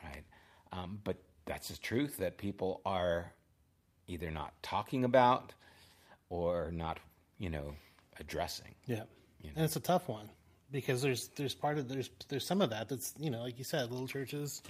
right? 0.03 0.23
Um, 0.71 0.99
but 1.03 1.17
that's 1.45 1.69
the 1.69 1.77
truth 1.77 2.17
that 2.17 2.37
people 2.37 2.81
are 2.85 3.33
either 4.07 4.31
not 4.31 4.53
talking 4.61 5.03
about 5.03 5.53
or 6.29 6.71
not, 6.71 6.99
you 7.39 7.49
know, 7.49 7.73
addressing. 8.19 8.73
Yeah. 8.85 9.03
And 9.55 9.65
it's 9.65 9.75
a 9.75 9.81
tough 9.81 10.07
one 10.07 10.29
because 10.71 11.01
there's 11.01 11.29
there's 11.29 11.55
part 11.55 11.77
of 11.77 11.87
there's 11.89 12.09
there's 12.29 12.45
some 12.45 12.61
of 12.61 12.69
that 12.69 12.87
that's 12.89 13.13
you 13.19 13.29
know 13.29 13.41
like 13.41 13.57
you 13.57 13.63
said 13.63 13.91
little 13.91 14.07
churches 14.07 14.61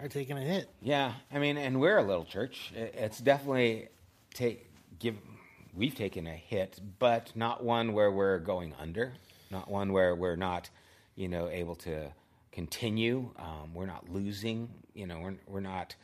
are 0.00 0.08
taking 0.08 0.36
a 0.36 0.40
hit. 0.40 0.68
Yeah, 0.80 1.12
I 1.32 1.38
mean, 1.38 1.56
and 1.56 1.80
we're 1.80 1.98
a 1.98 2.02
little 2.02 2.24
church. 2.24 2.72
It's 2.74 3.18
definitely 3.18 3.88
take 4.34 4.70
give. 4.98 5.16
We've 5.74 5.94
taken 5.94 6.26
a 6.26 6.34
hit, 6.34 6.80
but 6.98 7.32
not 7.34 7.64
one 7.64 7.94
where 7.94 8.10
we're 8.10 8.38
going 8.38 8.74
under. 8.78 9.14
Not 9.50 9.70
one 9.70 9.92
where 9.92 10.14
we're 10.14 10.36
not, 10.36 10.68
you 11.14 11.28
know, 11.28 11.48
able 11.48 11.74
to 11.76 12.12
continue. 12.50 13.30
Um, 13.38 13.72
we're 13.74 13.86
not 13.86 14.08
losing. 14.08 14.68
You 14.94 15.06
know, 15.06 15.20
we're 15.20 15.34
we're 15.46 15.60
not, 15.60 15.94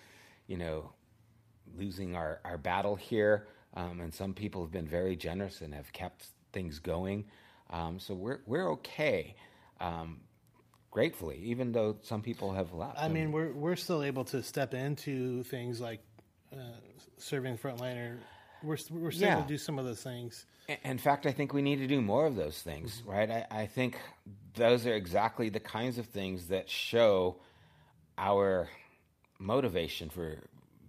you 0.47 0.57
know, 0.57 0.93
losing 1.77 2.17
our 2.17 2.41
our 2.45 2.59
battle 2.59 2.97
here. 2.97 3.47
Um, 3.75 4.01
and 4.01 4.13
some 4.13 4.33
people 4.33 4.63
have 4.63 4.73
been 4.73 4.89
very 4.89 5.17
generous 5.17 5.61
and 5.61 5.75
have 5.75 5.93
kept 5.93 6.27
things 6.53 6.79
going. 6.79 7.27
Um, 7.71 7.99
so 7.99 8.15
we're 8.15 8.41
we're 8.47 8.71
okay. 8.73 9.35
Um, 9.81 10.21
gratefully, 10.91 11.41
even 11.45 11.73
though 11.73 11.97
some 12.03 12.23
people 12.23 12.53
have 12.53 12.73
left. 12.73 12.99
I 12.99 13.09
mean, 13.09 13.33
we're 13.33 13.53
we're 13.53 13.77
still 13.77 14.03
able 14.03 14.25
to 14.27 14.43
step 14.43 14.75
into 14.75 15.43
things 15.45 15.81
like 15.81 16.01
uh, 16.53 16.81
serving 17.19 17.59
frontliner. 17.59 18.17
We're 18.62 18.77
we're 18.90 19.11
still 19.11 19.29
Yeah. 19.29 19.42
to 19.42 19.49
do 19.49 19.59
some 19.59 19.79
of 19.79 19.85
those 19.85 20.03
things. 20.03 20.47
In 20.85 20.99
fact, 20.99 21.25
I 21.25 21.33
think 21.33 21.55
we 21.55 21.62
need 21.62 21.77
to 21.77 21.87
do 21.87 22.03
more 22.03 22.27
of 22.27 22.37
those 22.37 22.61
things, 22.61 23.01
mm-hmm. 23.01 23.11
right? 23.11 23.31
I, 23.31 23.47
I 23.51 23.66
think 23.66 23.99
those 24.55 24.87
are 24.87 24.94
exactly 24.94 25.49
the 25.49 25.61
kinds 25.61 25.97
of 25.99 26.07
things 26.07 26.49
that 26.49 26.68
show 26.68 27.37
our 28.18 28.68
motivation 29.38 30.11
for 30.11 30.38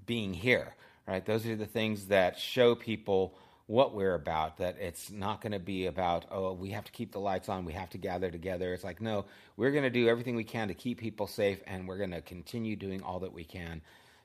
being 0.06 0.34
here, 0.34 0.76
right? 1.08 1.26
Those 1.26 1.46
are 1.46 1.56
the 1.56 1.66
things 1.66 2.08
that 2.08 2.38
show 2.38 2.76
people 2.76 3.36
what 3.68 3.94
we're 3.94 4.16
about, 4.16 4.58
that 4.58 4.78
it's 4.80 5.12
not 5.12 5.42
going 5.42 5.52
to 5.52 5.60
be 5.60 5.86
about, 5.86 6.26
oh, 6.32 6.54
we 6.54 6.72
have 6.72 6.84
to 6.84 6.92
keep 6.92 7.12
the 7.12 7.20
lights 7.20 7.50
on, 7.50 7.66
we 7.66 7.74
have 7.74 7.90
to 7.92 8.00
gather 8.00 8.32
together. 8.32 8.74
It's 8.74 8.84
like, 8.84 9.00
no, 9.00 9.26
we're 9.58 9.70
going 9.70 9.84
to 9.84 9.92
do 9.92 10.10
everything 10.10 10.36
we 10.36 10.44
can 10.44 10.70
to 10.70 10.74
keep 10.74 10.98
people 10.98 11.28
safe, 11.28 11.62
and 11.68 11.88
we're 11.88 12.00
going 12.00 12.12
to 12.12 12.22
continue 12.22 12.76
doing 12.76 13.04
all 13.04 13.20
that 13.20 13.32
we 13.32 13.44
can 13.44 13.82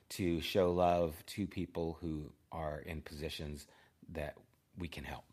to 0.09 0.41
show 0.41 0.71
love 0.71 1.13
to 1.27 1.45
people 1.45 1.97
who 2.01 2.31
are 2.55 2.79
in 2.79 3.01
positions 3.01 3.67
that 4.13 4.35
we 4.77 4.87
can 4.87 5.03
help. 5.03 5.25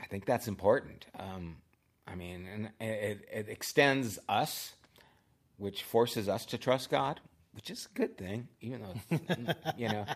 I 0.00 0.06
think 0.06 0.24
that's 0.24 0.48
important. 0.48 1.06
Um, 1.18 1.58
I 2.06 2.14
mean, 2.14 2.48
and 2.52 2.70
it, 2.80 3.28
it 3.32 3.48
extends 3.48 4.18
us, 4.28 4.72
which 5.58 5.82
forces 5.82 6.28
us 6.28 6.44
to 6.46 6.58
trust 6.58 6.90
God, 6.90 7.20
which 7.52 7.70
is 7.70 7.88
a 7.94 7.96
good 7.96 8.18
thing, 8.18 8.48
even 8.60 8.82
though 8.82 8.94
it's 9.10 9.54
you 9.76 9.88
know 9.88 10.06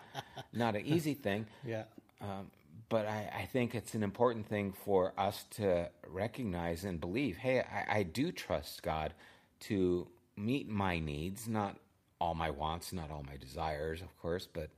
not 0.53 0.75
an 0.75 0.85
easy 0.85 1.13
thing. 1.13 1.45
Yeah. 1.65 1.83
Um, 2.21 2.51
but 2.89 3.05
I, 3.05 3.31
I 3.41 3.45
think 3.45 3.75
it's 3.75 3.93
an 3.95 4.03
important 4.03 4.47
thing 4.47 4.73
for 4.85 5.13
us 5.17 5.45
to 5.55 5.89
recognize 6.07 6.83
and 6.83 6.99
believe. 6.99 7.37
Hey, 7.37 7.59
I, 7.59 7.99
I 7.99 8.03
do 8.03 8.31
trust 8.31 8.81
God 8.81 9.13
to 9.61 10.07
meet 10.35 10.69
my 10.69 10.99
needs, 10.99 11.47
not 11.47 11.77
all 12.19 12.33
my 12.33 12.49
wants, 12.49 12.93
not 12.93 13.11
all 13.11 13.23
my 13.27 13.37
desires, 13.37 14.01
of 14.01 14.15
course, 14.21 14.47
but 14.51 14.69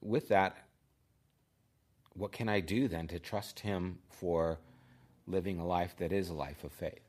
with 0.00 0.28
that, 0.28 0.56
what 2.14 2.32
can 2.32 2.48
I 2.48 2.60
do 2.60 2.88
then 2.88 3.06
to 3.08 3.18
trust 3.18 3.60
Him 3.60 3.98
for 4.10 4.58
living 5.26 5.58
a 5.58 5.66
life 5.66 5.94
that 5.98 6.12
is 6.12 6.28
a 6.28 6.34
life 6.34 6.64
of 6.64 6.72
faith? 6.72 7.00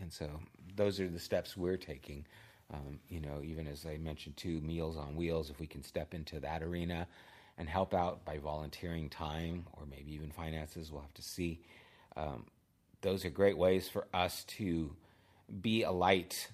And 0.00 0.12
so 0.12 0.28
those 0.76 0.98
are 1.00 1.08
the 1.08 1.18
steps 1.18 1.56
we're 1.56 1.76
taking. 1.76 2.26
Um, 2.72 3.00
you 3.08 3.20
know, 3.20 3.40
even 3.42 3.66
as 3.66 3.84
I 3.84 3.96
mentioned 3.98 4.36
too, 4.36 4.60
Meals 4.60 4.96
on 4.96 5.16
Wheels, 5.16 5.50
if 5.50 5.58
we 5.58 5.66
can 5.66 5.82
step 5.82 6.14
into 6.14 6.40
that 6.40 6.62
arena 6.62 7.06
and 7.58 7.68
help 7.68 7.92
out 7.92 8.24
by 8.24 8.38
volunteering 8.38 9.10
time 9.10 9.66
or 9.74 9.84
maybe 9.90 10.12
even 10.14 10.30
finances, 10.30 10.90
we'll 10.90 11.02
have 11.02 11.14
to 11.14 11.22
see. 11.22 11.60
Um, 12.16 12.46
those 13.02 13.24
are 13.24 13.30
great 13.30 13.58
ways 13.58 13.88
for 13.88 14.06
us 14.14 14.44
to 14.44 14.94
be 15.60 15.82
a 15.82 15.90
light 15.90 16.48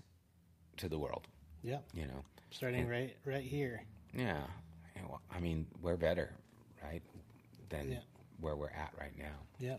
to 0.79 0.89
the 0.89 0.99
world, 0.99 1.27
Yeah. 1.63 1.79
you 1.93 2.07
know. 2.07 2.25
Starting 2.51 2.89
right 2.89 3.15
right 3.25 3.43
here. 3.43 3.83
Yeah. 4.15 4.45
I 5.31 5.41
mean, 5.41 5.67
we're 5.83 5.97
better, 5.97 6.31
right, 6.83 7.03
than 7.69 7.93
Yeah. 7.93 7.99
where 8.41 8.57
we're 8.57 8.71
at 8.71 8.93
right 8.99 9.17
now. 9.19 9.35
Yeah, 9.59 9.77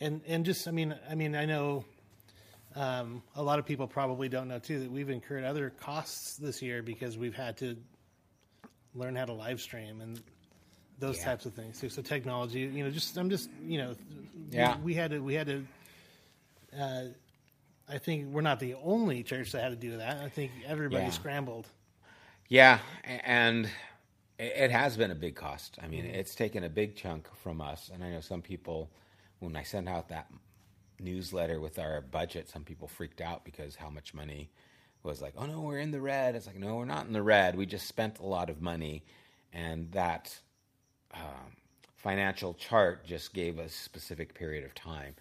and 0.00 0.20
and 0.26 0.44
just 0.44 0.66
I 0.68 0.70
mean 0.70 0.94
I 1.08 1.14
mean 1.14 1.34
I 1.34 1.44
know 1.46 1.84
um, 2.74 3.22
a 3.36 3.42
lot 3.42 3.58
of 3.58 3.66
people 3.66 3.86
probably 3.86 4.28
don't 4.28 4.48
know 4.48 4.58
too 4.58 4.80
that 4.80 4.90
we've 4.90 5.10
incurred 5.10 5.44
other 5.44 5.70
costs 5.70 6.36
this 6.36 6.62
year 6.62 6.82
because 6.82 7.18
we've 7.18 7.34
had 7.34 7.56
to 7.58 7.76
learn 8.94 9.14
how 9.16 9.24
to 9.26 9.32
live 9.32 9.60
stream 9.60 10.00
and 10.00 10.20
those 10.98 11.18
Yeah. 11.18 11.24
types 11.24 11.46
of 11.46 11.54
things 11.54 11.80
too. 11.80 11.88
So 11.88 12.00
technology, 12.02 12.60
you 12.60 12.84
know, 12.84 12.90
just 12.90 13.16
I'm 13.16 13.28
just 13.30 13.50
you 13.62 13.78
know, 13.78 13.94
Yeah. 14.50 14.76
we, 14.78 14.84
we 14.84 14.94
had 14.94 15.10
to 15.10 15.18
we 15.20 15.34
had 15.34 15.46
to. 15.48 15.66
Uh, 16.78 17.04
I 17.88 17.98
think 17.98 18.28
we're 18.32 18.40
not 18.42 18.60
the 18.60 18.74
only 18.74 19.22
church 19.22 19.52
that 19.52 19.62
had 19.62 19.70
to 19.70 19.76
do 19.76 19.96
that. 19.98 20.18
I 20.22 20.28
think 20.28 20.52
everybody 20.66 21.04
Yeah. 21.04 21.10
scrambled. 21.10 21.66
Yeah, 22.48 22.78
and 23.24 23.68
it 24.42 24.70
has 24.70 24.96
been 24.96 25.10
a 25.10 25.14
big 25.14 25.34
cost. 25.36 25.78
I 25.82 25.86
mean, 25.88 26.04
it's 26.04 26.34
taken 26.34 26.64
a 26.64 26.68
big 26.68 26.96
chunk 26.96 27.28
from 27.42 27.60
us. 27.60 27.90
And 27.92 28.02
I 28.02 28.10
know 28.10 28.20
some 28.20 28.42
people, 28.42 28.90
when 29.40 29.56
I 29.56 29.62
sent 29.62 29.88
out 29.88 30.08
that 30.08 30.30
newsletter 31.00 31.60
with 31.60 31.78
our 31.78 32.00
budget, 32.00 32.48
some 32.48 32.64
people 32.64 32.88
freaked 32.88 33.20
out 33.20 33.44
because 33.44 33.76
how 33.76 33.90
much 33.90 34.14
money 34.14 34.50
was 35.02 35.20
like, 35.20 35.34
oh 35.36 35.46
no, 35.46 35.60
we're 35.60 35.78
in 35.78 35.90
the 35.90 36.00
red. 36.00 36.34
It's 36.34 36.46
like, 36.46 36.58
no, 36.58 36.76
we're 36.76 36.84
not 36.84 37.06
in 37.06 37.12
the 37.12 37.22
red. 37.22 37.56
We 37.56 37.66
just 37.66 37.86
spent 37.88 38.18
a 38.20 38.26
lot 38.26 38.50
of 38.50 38.60
money. 38.62 39.04
And 39.52 39.90
that 39.92 40.38
um, 41.14 41.56
financial 41.96 42.54
chart 42.54 43.04
just 43.04 43.34
gave 43.34 43.58
a 43.58 43.68
specific 43.68 44.34
period 44.34 44.64
of 44.64 44.74
time. 44.74 45.14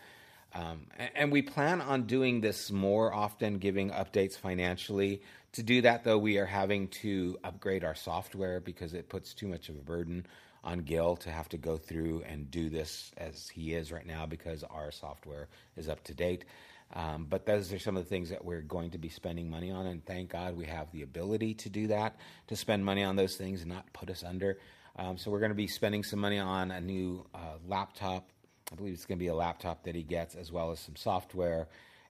Um, 0.54 0.88
a- 1.00 1.18
and 1.18 1.32
we 1.32 1.42
plan 1.42 1.82
on 1.82 2.04
doing 2.04 2.42
this 2.42 2.72
more 2.72 3.14
often, 3.14 3.58
giving 3.58 3.90
updates 3.92 4.38
financially. 4.38 5.22
To 5.54 5.64
do 5.64 5.82
that, 5.82 6.06
though, 6.06 6.18
we 6.18 6.38
are 6.38 6.46
having 6.46 6.88
to 6.90 7.38
upgrade 7.44 7.84
our 7.84 7.96
software 7.96 8.62
because 8.62 8.94
it 8.94 9.10
puts 9.10 9.34
too 9.34 9.50
much 9.50 9.68
of 9.68 9.76
a 9.76 9.82
burden 9.82 10.26
on 10.64 10.80
Gil 10.80 11.18
to 11.18 11.30
have 11.30 11.50
to 11.50 11.58
go 11.58 11.76
through 11.76 12.24
and 12.26 12.50
do 12.50 12.70
this 12.70 13.12
as 13.18 13.50
he 13.50 13.74
is 13.74 13.92
right 13.92 14.06
now 14.06 14.26
because 14.26 14.64
our 14.64 14.92
software 14.92 15.50
is 15.76 15.90
up 15.90 16.04
to 16.06 16.14
date. 16.14 16.46
Um, 16.94 17.26
but 17.30 17.46
those 17.46 17.74
are 17.74 17.80
some 17.80 17.98
of 17.98 18.04
the 18.04 18.10
things 18.10 18.30
that 18.30 18.46
we're 18.46 18.62
going 18.62 18.92
to 18.92 18.98
be 18.98 19.10
spending 19.10 19.50
money 19.50 19.72
on, 19.72 19.88
and 19.88 20.06
thank 20.06 20.30
God 20.30 20.56
we 20.56 20.66
have 20.66 20.90
the 20.92 21.02
ability 21.02 21.56
to 21.56 21.70
do 21.70 21.88
that, 21.88 22.16
to 22.48 22.56
spend 22.56 22.86
money 22.86 23.04
on 23.04 23.18
those 23.18 23.36
things 23.36 23.62
and 23.62 23.70
not 23.70 23.92
put 23.92 24.10
us 24.10 24.24
under. 24.24 24.58
Um, 24.98 25.18
so 25.18 25.32
we're 25.32 25.40
going 25.40 25.52
to 25.52 25.56
be 25.56 25.68
spending 25.68 26.04
some 26.04 26.20
money 26.20 26.40
on 26.40 26.72
a 26.72 26.80
new 26.80 27.26
uh, 27.34 27.58
laptop. 27.68 28.30
I 28.72 28.76
believe 28.76 28.94
it's 28.94 29.06
going 29.06 29.18
to 29.18 29.24
be 29.24 29.28
a 29.28 29.36
laptop 29.36 29.84
that 29.84 29.96
he 29.96 30.04
gets, 30.04 30.36
as 30.36 30.50
well 30.50 30.72
as 30.72 30.80
some 30.80 30.96
software, 30.96 31.68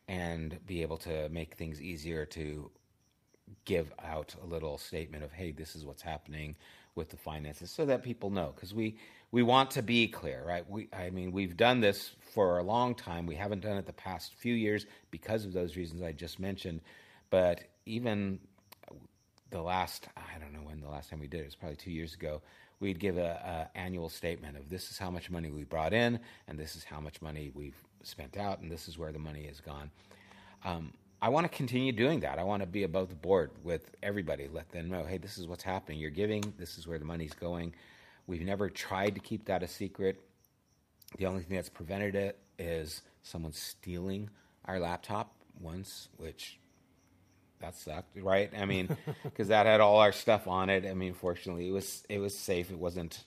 and 0.07 0.59
be 0.67 0.83
able 0.83 0.97
to 0.97 1.29
make 1.29 1.55
things 1.55 1.81
easier 1.81 2.25
to 2.27 2.69
give 3.65 3.91
out 4.03 4.35
a 4.43 4.45
little 4.45 4.77
statement 4.77 5.23
of, 5.23 5.31
hey, 5.31 5.51
this 5.51 5.75
is 5.75 5.85
what's 5.85 6.01
happening 6.01 6.55
with 6.95 7.09
the 7.09 7.17
finances, 7.17 7.71
so 7.71 7.85
that 7.85 8.03
people 8.03 8.29
know. 8.29 8.51
Because 8.55 8.73
we 8.73 8.97
we 9.31 9.43
want 9.43 9.71
to 9.71 9.81
be 9.81 10.07
clear, 10.07 10.43
right? 10.45 10.69
We, 10.69 10.89
I 10.91 11.09
mean, 11.09 11.31
we've 11.31 11.55
done 11.55 11.79
this 11.79 12.11
for 12.33 12.57
a 12.57 12.63
long 12.63 12.95
time. 12.95 13.25
We 13.25 13.35
haven't 13.35 13.61
done 13.61 13.77
it 13.77 13.85
the 13.85 13.93
past 13.93 14.33
few 14.35 14.53
years 14.53 14.85
because 15.09 15.45
of 15.45 15.53
those 15.53 15.77
reasons 15.77 16.01
I 16.01 16.11
just 16.11 16.39
mentioned. 16.39 16.81
But 17.29 17.61
even 17.85 18.39
the 19.49 19.61
last, 19.61 20.07
I 20.17 20.37
don't 20.39 20.51
know 20.51 20.59
when 20.59 20.81
the 20.81 20.89
last 20.89 21.09
time 21.09 21.19
we 21.19 21.27
did 21.27 21.39
it, 21.39 21.43
it 21.43 21.45
was 21.45 21.55
probably 21.55 21.77
two 21.77 21.91
years 21.91 22.13
ago. 22.13 22.41
We'd 22.81 22.99
give 22.99 23.17
a, 23.17 23.69
a 23.73 23.77
annual 23.77 24.09
statement 24.09 24.57
of 24.57 24.69
this 24.69 24.91
is 24.91 24.97
how 24.97 25.11
much 25.11 25.29
money 25.29 25.49
we 25.49 25.63
brought 25.63 25.93
in, 25.93 26.19
and 26.47 26.59
this 26.59 26.75
is 26.75 26.83
how 26.83 26.99
much 26.99 27.21
money 27.21 27.51
we've 27.53 27.81
spent 28.03 28.37
out, 28.37 28.59
and 28.59 28.71
this 28.71 28.87
is 28.87 28.97
where 28.97 29.11
the 29.11 29.19
money 29.19 29.45
has 29.45 29.61
gone. 29.61 29.91
Um, 30.65 30.93
I 31.21 31.29
want 31.29 31.49
to 31.49 31.55
continue 31.55 31.91
doing 31.91 32.21
that. 32.21 32.39
I 32.39 32.43
want 32.43 32.63
to 32.63 32.67
be 32.67 32.83
above 32.83 33.09
the 33.09 33.15
board 33.15 33.51
with 33.63 33.91
everybody. 34.01 34.47
Let 34.51 34.71
them 34.71 34.89
know, 34.89 35.03
hey, 35.03 35.17
this 35.17 35.37
is 35.37 35.45
what's 35.45 35.63
happening. 35.63 35.99
You're 35.99 36.09
giving. 36.09 36.53
This 36.57 36.77
is 36.79 36.87
where 36.87 36.97
the 36.97 37.05
money's 37.05 37.33
going. 37.33 37.75
We've 38.25 38.41
never 38.41 38.69
tried 38.69 39.15
to 39.15 39.21
keep 39.21 39.45
that 39.45 39.61
a 39.61 39.67
secret. 39.67 40.19
The 41.17 41.27
only 41.27 41.43
thing 41.43 41.57
that's 41.57 41.69
prevented 41.69 42.15
it 42.15 42.39
is 42.57 43.01
someone 43.21 43.53
stealing 43.53 44.29
our 44.65 44.79
laptop 44.79 45.33
once, 45.59 46.09
which 46.17 46.57
that 47.59 47.75
sucked, 47.75 48.17
right? 48.17 48.51
I 48.57 48.65
mean, 48.65 48.95
because 49.23 49.49
that 49.49 49.67
had 49.67 49.79
all 49.79 49.99
our 49.99 50.11
stuff 50.11 50.47
on 50.47 50.69
it. 50.69 50.85
I 50.85 50.93
mean, 50.95 51.13
fortunately, 51.13 51.67
it 51.67 51.71
was 51.71 52.03
it 52.09 52.17
was 52.17 52.35
safe. 52.37 52.71
It 52.71 52.79
wasn't 52.79 53.23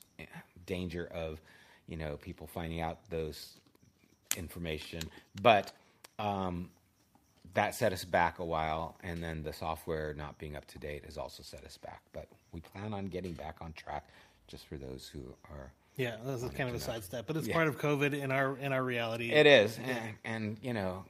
danger 0.66 1.06
of, 1.06 1.40
you 1.86 1.96
know, 1.96 2.16
people 2.16 2.46
finding 2.48 2.80
out 2.80 3.08
those 3.10 3.60
information. 4.36 5.02
But 5.40 5.72
um, 6.18 6.70
that 7.54 7.74
set 7.74 7.92
us 7.92 8.04
back 8.04 8.38
a 8.38 8.44
while, 8.44 8.96
and 9.02 9.22
then 9.22 9.42
the 9.42 9.52
software 9.52 10.14
not 10.14 10.38
being 10.38 10.56
up 10.56 10.66
to 10.66 10.78
date 10.78 11.04
has 11.04 11.16
also 11.16 11.42
set 11.42 11.64
us 11.64 11.78
back. 11.78 12.02
But 12.12 12.28
we 12.52 12.60
plan 12.60 12.92
on 12.92 13.06
getting 13.06 13.32
back 13.32 13.56
on 13.60 13.72
track, 13.72 14.08
just 14.46 14.66
for 14.66 14.76
those 14.76 15.08
who 15.12 15.20
are. 15.50 15.72
Yeah, 15.96 16.16
this 16.24 16.42
is 16.42 16.50
kind 16.50 16.68
of 16.68 16.74
a 16.74 16.80
sidestep, 16.80 17.26
but 17.26 17.36
it's 17.36 17.46
yeah. 17.46 17.54
part 17.54 17.68
of 17.68 17.78
COVID 17.78 18.20
in 18.20 18.32
our 18.32 18.56
in 18.58 18.72
our 18.72 18.82
reality. 18.82 19.32
It 19.32 19.46
is, 19.46 19.78
and, 19.84 20.14
and 20.24 20.58
you 20.60 20.72
know, 20.72 21.04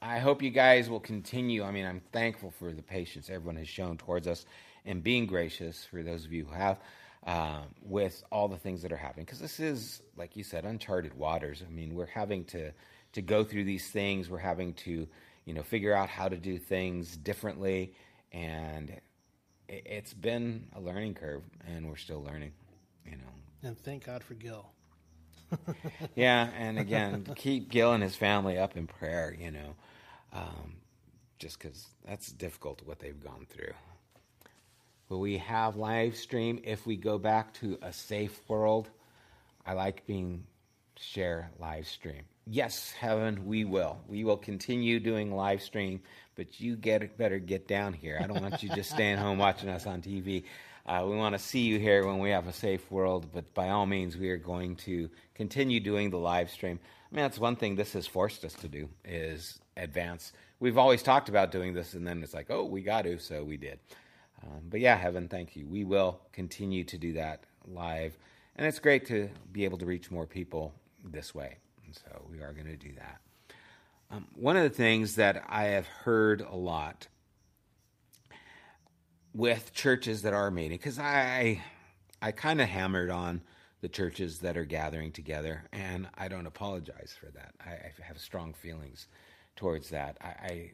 I 0.00 0.18
hope 0.18 0.42
you 0.42 0.50
guys 0.50 0.88
will 0.88 1.00
continue. 1.00 1.62
I 1.62 1.70
mean, 1.70 1.84
I'm 1.84 2.00
thankful 2.12 2.50
for 2.58 2.72
the 2.72 2.82
patience 2.82 3.28
everyone 3.28 3.56
has 3.56 3.68
shown 3.68 3.98
towards 3.98 4.26
us 4.26 4.46
and 4.86 5.02
being 5.02 5.26
gracious 5.26 5.84
for 5.84 6.02
those 6.02 6.24
of 6.24 6.32
you 6.32 6.46
who 6.46 6.54
have 6.54 6.78
um, 7.26 7.64
with 7.82 8.22
all 8.32 8.48
the 8.48 8.56
things 8.56 8.80
that 8.80 8.92
are 8.92 8.96
happening. 8.96 9.26
Because 9.26 9.40
this 9.40 9.60
is, 9.60 10.00
like 10.16 10.36
you 10.36 10.42
said, 10.42 10.64
uncharted 10.64 11.12
waters. 11.14 11.62
I 11.66 11.70
mean, 11.70 11.94
we're 11.94 12.06
having 12.06 12.44
to 12.46 12.72
to 13.12 13.22
go 13.22 13.44
through 13.44 13.64
these 13.64 13.88
things. 13.88 14.30
We're 14.30 14.38
having 14.38 14.72
to, 14.74 15.06
you 15.50 15.56
know, 15.56 15.64
figure 15.64 15.92
out 15.92 16.08
how 16.08 16.28
to 16.28 16.36
do 16.36 16.58
things 16.58 17.16
differently, 17.16 17.92
and 18.30 18.88
it, 19.68 19.82
it's 19.84 20.14
been 20.14 20.68
a 20.76 20.80
learning 20.80 21.14
curve, 21.14 21.42
and 21.66 21.88
we're 21.88 21.96
still 21.96 22.22
learning. 22.22 22.52
You 23.04 23.16
know. 23.16 23.32
And 23.64 23.76
thank 23.76 24.06
God 24.06 24.22
for 24.22 24.34
Gil. 24.34 24.70
yeah, 26.14 26.50
and 26.56 26.78
again, 26.78 27.26
keep 27.34 27.68
Gil 27.68 27.94
and 27.94 28.00
his 28.00 28.14
family 28.14 28.58
up 28.58 28.76
in 28.76 28.86
prayer. 28.86 29.36
You 29.36 29.50
know, 29.50 29.74
um, 30.32 30.76
just 31.40 31.58
because 31.58 31.88
that's 32.06 32.30
difficult 32.30 32.80
what 32.84 33.00
they've 33.00 33.20
gone 33.20 33.44
through. 33.50 33.74
Will 35.08 35.18
we 35.18 35.38
have 35.38 35.74
live 35.74 36.14
stream 36.14 36.60
if 36.62 36.86
we 36.86 36.96
go 36.96 37.18
back 37.18 37.54
to 37.54 37.76
a 37.82 37.92
safe 37.92 38.40
world? 38.46 38.88
I 39.66 39.72
like 39.72 40.06
being 40.06 40.44
share 41.00 41.50
live 41.58 41.86
stream. 41.86 42.22
Yes, 42.46 42.92
heaven, 42.92 43.46
we 43.46 43.64
will. 43.64 44.00
We 44.06 44.24
will 44.24 44.36
continue 44.36 45.00
doing 45.00 45.34
live 45.34 45.62
stream, 45.62 46.00
but 46.36 46.60
you 46.60 46.76
get 46.76 47.16
better 47.16 47.38
get 47.38 47.66
down 47.66 47.92
here. 47.92 48.18
I 48.22 48.26
don't 48.26 48.42
want 48.42 48.62
you 48.62 48.68
just 48.70 48.90
staying 48.90 49.18
home 49.18 49.38
watching 49.38 49.68
us 49.68 49.86
on 49.86 50.02
TV. 50.02 50.44
Uh, 50.86 51.04
we 51.06 51.16
want 51.16 51.34
to 51.34 51.38
see 51.38 51.60
you 51.60 51.78
here 51.78 52.06
when 52.06 52.18
we 52.18 52.30
have 52.30 52.48
a 52.48 52.52
safe 52.52 52.90
world, 52.90 53.28
but 53.32 53.52
by 53.54 53.68
all 53.68 53.86
means, 53.86 54.16
we 54.16 54.30
are 54.30 54.36
going 54.36 54.76
to 54.76 55.08
continue 55.34 55.78
doing 55.78 56.10
the 56.10 56.18
live 56.18 56.50
stream. 56.50 56.80
I 56.82 57.14
mean, 57.14 57.22
that's 57.22 57.38
one 57.38 57.56
thing 57.56 57.76
this 57.76 57.92
has 57.92 58.06
forced 58.06 58.44
us 58.44 58.54
to 58.54 58.68
do 58.68 58.88
is 59.04 59.60
advance. 59.76 60.32
We've 60.58 60.78
always 60.78 61.02
talked 61.02 61.28
about 61.28 61.52
doing 61.52 61.74
this, 61.74 61.94
and 61.94 62.06
then 62.06 62.22
it's 62.22 62.34
like, 62.34 62.50
oh, 62.50 62.64
we 62.64 62.82
got 62.82 63.02
to, 63.02 63.18
so 63.18 63.44
we 63.44 63.56
did. 63.56 63.78
Um, 64.42 64.62
but 64.68 64.80
yeah, 64.80 64.96
Heaven, 64.96 65.28
thank 65.28 65.54
you. 65.54 65.68
We 65.68 65.84
will 65.84 66.20
continue 66.32 66.84
to 66.84 66.98
do 66.98 67.12
that 67.12 67.44
live, 67.66 68.16
and 68.56 68.66
it's 68.66 68.78
great 68.78 69.06
to 69.06 69.30
be 69.52 69.64
able 69.64 69.78
to 69.78 69.86
reach 69.86 70.10
more 70.10 70.26
people 70.26 70.74
this 71.04 71.34
way. 71.34 71.58
And 71.84 71.94
so 71.94 72.26
we 72.30 72.40
are 72.40 72.52
going 72.52 72.66
to 72.66 72.76
do 72.76 72.92
that. 72.94 73.20
Um, 74.10 74.26
one 74.34 74.56
of 74.56 74.64
the 74.64 74.70
things 74.70 75.16
that 75.16 75.44
I 75.48 75.64
have 75.64 75.86
heard 75.86 76.40
a 76.40 76.56
lot 76.56 77.08
with 79.32 79.72
churches 79.72 80.22
that 80.22 80.32
are 80.32 80.50
meeting, 80.50 80.78
because 80.78 80.98
I 80.98 81.62
I 82.20 82.32
kind 82.32 82.60
of 82.60 82.68
hammered 82.68 83.10
on 83.10 83.42
the 83.80 83.88
churches 83.88 84.40
that 84.40 84.56
are 84.56 84.64
gathering 84.64 85.12
together, 85.12 85.64
and 85.72 86.08
I 86.18 86.28
don't 86.28 86.46
apologize 86.46 87.16
for 87.18 87.30
that. 87.30 87.54
I, 87.64 87.70
I 87.70 87.92
have 88.02 88.18
strong 88.18 88.52
feelings 88.52 89.06
towards 89.56 89.90
that. 89.90 90.18
I, 90.20 90.72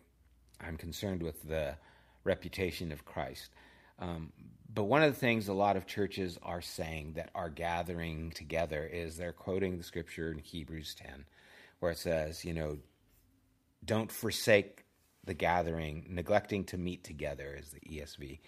I 0.60 0.66
am 0.66 0.76
concerned 0.76 1.22
with 1.22 1.46
the 1.46 1.76
reputation 2.24 2.90
of 2.90 3.04
Christ. 3.04 3.50
Um, 3.98 4.32
but 4.76 4.84
one 4.84 5.02
of 5.02 5.10
the 5.10 5.18
things 5.18 5.48
a 5.48 5.54
lot 5.54 5.78
of 5.78 5.86
churches 5.86 6.38
are 6.42 6.60
saying 6.60 7.14
that 7.14 7.30
are 7.34 7.48
gathering 7.48 8.30
together 8.32 8.84
is 8.84 9.16
they're 9.16 9.32
quoting 9.32 9.78
the 9.78 9.82
scripture 9.82 10.30
in 10.30 10.36
Hebrews 10.36 10.94
10, 10.96 11.24
where 11.80 11.92
it 11.92 11.98
says, 11.98 12.44
you 12.44 12.52
know, 12.52 12.76
don't 13.82 14.12
forsake 14.12 14.84
the 15.24 15.32
gathering, 15.32 16.04
neglecting 16.10 16.62
to 16.64 16.76
meet 16.76 17.04
together, 17.04 17.56
as 17.58 17.70
the 17.70 17.80
ESV, 17.80 18.40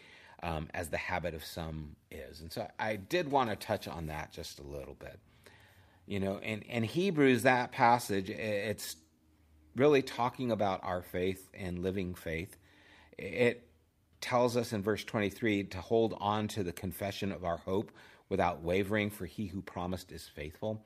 um, 0.43 0.69
as 0.75 0.91
the 0.91 0.99
habit 0.99 1.33
of 1.33 1.43
some 1.43 1.97
is. 2.11 2.43
And 2.43 2.53
so 2.53 2.69
I 2.79 2.97
did 2.97 3.31
want 3.31 3.49
to 3.49 3.57
touch 3.57 3.89
on 3.89 4.09
that 4.09 4.31
just 4.31 4.59
a 4.59 4.63
little 4.63 4.97
bit. 4.97 5.19
You 6.05 6.21
know, 6.21 6.37
in, 6.43 6.61
in 6.61 6.83
Hebrews, 6.83 7.45
that 7.45 7.73
passage, 7.73 8.29
it's 8.29 8.97
really 9.77 10.03
talking 10.03 10.51
about 10.51 10.81
our 10.83 11.01
faith 11.01 11.49
and 11.55 11.79
living 11.79 12.15
faith. 12.15 12.55
It 13.17 13.68
tells 14.21 14.57
us 14.57 14.73
in 14.73 14.83
verse 14.83 15.05
23 15.05 15.65
to 15.65 15.81
hold 15.81 16.17
on 16.21 16.49
to 16.49 16.63
the 16.63 16.73
confession 16.73 17.33
of 17.33 17.45
our 17.45 17.59
hope 17.59 17.93
without 18.29 18.63
wavering, 18.63 19.11
for 19.11 19.27
he 19.27 19.47
who 19.47 19.63
promised 19.63 20.13
is 20.13 20.29
faithful. 20.29 20.85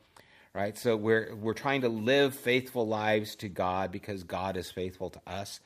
Right? 0.55 0.77
So 0.77 0.97
we're, 0.97 1.35
we're 1.35 1.55
trying 1.55 1.81
to 1.81 1.89
live 1.89 2.35
faithful 2.35 2.87
lives 2.87 3.37
to 3.37 3.49
God 3.49 3.91
because 3.91 4.23
God 4.23 4.57
is 4.57 4.71
faithful 4.71 5.09
to 5.11 5.21
us. 5.27 5.61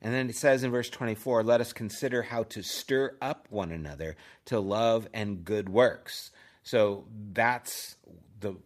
And 0.00 0.12
then 0.12 0.28
it 0.28 0.34
says 0.34 0.64
in 0.64 0.72
verse 0.72 0.90
24, 0.90 1.44
let 1.44 1.60
us 1.60 1.72
consider 1.72 2.22
how 2.22 2.42
to 2.44 2.62
stir 2.62 3.16
up 3.22 3.46
one 3.50 3.70
another 3.70 4.16
to 4.46 4.58
love 4.58 5.06
and 5.14 5.44
good 5.44 5.68
works. 5.68 6.32
So 6.64 7.04
that's 7.32 7.96
the, 8.40 8.56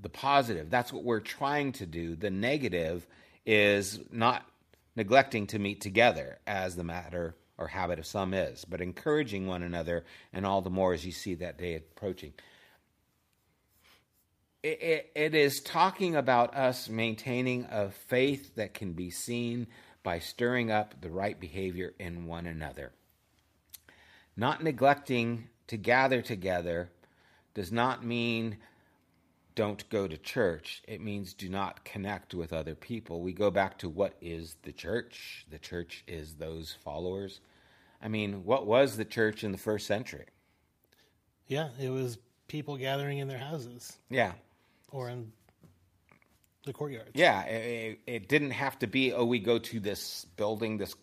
the 0.00 0.10
positive. 0.10 0.68
That's 0.68 0.92
what 0.92 1.02
we're 1.02 1.20
trying 1.20 1.72
to 1.72 1.86
do. 1.86 2.14
The 2.14 2.30
negative 2.30 3.06
is 3.46 4.00
not 4.10 4.46
neglecting 4.94 5.46
to 5.48 5.58
meet 5.58 5.80
together 5.80 6.38
as 6.46 6.76
the 6.76 6.84
matter 6.84 7.34
or 7.62 7.68
habit 7.68 7.98
of 7.98 8.06
some 8.06 8.34
is, 8.34 8.64
but 8.64 8.80
encouraging 8.80 9.46
one 9.46 9.62
another, 9.62 10.04
and 10.32 10.44
all 10.44 10.60
the 10.60 10.70
more 10.70 10.92
as 10.92 11.06
you 11.06 11.12
see 11.12 11.34
that 11.34 11.58
day 11.58 11.76
approaching. 11.76 12.32
It, 14.62 14.82
it, 14.82 15.12
it 15.14 15.34
is 15.34 15.60
talking 15.60 16.16
about 16.16 16.54
us 16.56 16.88
maintaining 16.88 17.66
a 17.70 17.90
faith 17.90 18.56
that 18.56 18.74
can 18.74 18.92
be 18.92 19.10
seen 19.10 19.68
by 20.02 20.18
stirring 20.18 20.70
up 20.70 21.00
the 21.00 21.10
right 21.10 21.38
behavior 21.38 21.94
in 21.98 22.26
one 22.26 22.46
another. 22.46 22.92
Not 24.36 24.62
neglecting 24.62 25.48
to 25.68 25.76
gather 25.76 26.20
together 26.20 26.90
does 27.54 27.70
not 27.70 28.04
mean 28.04 28.56
don't 29.54 29.88
go 29.90 30.08
to 30.08 30.16
church. 30.16 30.82
It 30.88 31.00
means 31.00 31.34
do 31.34 31.48
not 31.48 31.84
connect 31.84 32.34
with 32.34 32.52
other 32.52 32.74
people. 32.74 33.20
We 33.20 33.32
go 33.32 33.50
back 33.50 33.78
to 33.78 33.88
what 33.88 34.14
is 34.20 34.56
the 34.62 34.72
church? 34.72 35.46
The 35.50 35.58
church 35.58 36.04
is 36.06 36.34
those 36.34 36.74
followers. 36.82 37.40
I 38.02 38.08
mean, 38.08 38.44
what 38.44 38.66
was 38.66 38.96
the 38.96 39.04
church 39.04 39.44
in 39.44 39.52
the 39.52 39.58
first 39.58 39.86
century? 39.86 40.26
Yeah, 41.46 41.68
it 41.80 41.90
was 41.90 42.18
people 42.48 42.76
gathering 42.76 43.18
in 43.18 43.28
their 43.28 43.38
houses. 43.38 43.96
Yeah. 44.10 44.32
Or 44.90 45.08
in 45.08 45.32
the 46.64 46.72
courtyards. 46.72 47.12
Yeah, 47.14 47.42
it, 47.44 48.00
it 48.06 48.28
didn't 48.28 48.52
have 48.52 48.78
to 48.80 48.86
be, 48.86 49.12
oh, 49.12 49.24
we 49.24 49.38
go 49.38 49.58
to 49.58 49.80
this 49.80 50.26
building, 50.36 50.78
this 50.78 50.94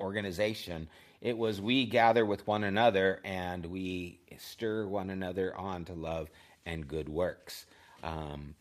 organization. 0.00 0.88
It 1.20 1.36
was 1.36 1.60
we 1.60 1.86
gather 1.86 2.24
with 2.24 2.46
one 2.46 2.64
another 2.64 3.20
and 3.24 3.66
we 3.66 4.20
stir 4.38 4.86
one 4.86 5.10
another 5.10 5.56
on 5.56 5.84
to 5.86 5.94
love 5.94 6.28
and 6.64 6.86
good 6.86 7.08
works. 7.08 7.66
Um, 8.02 8.54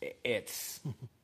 it's 0.00 0.80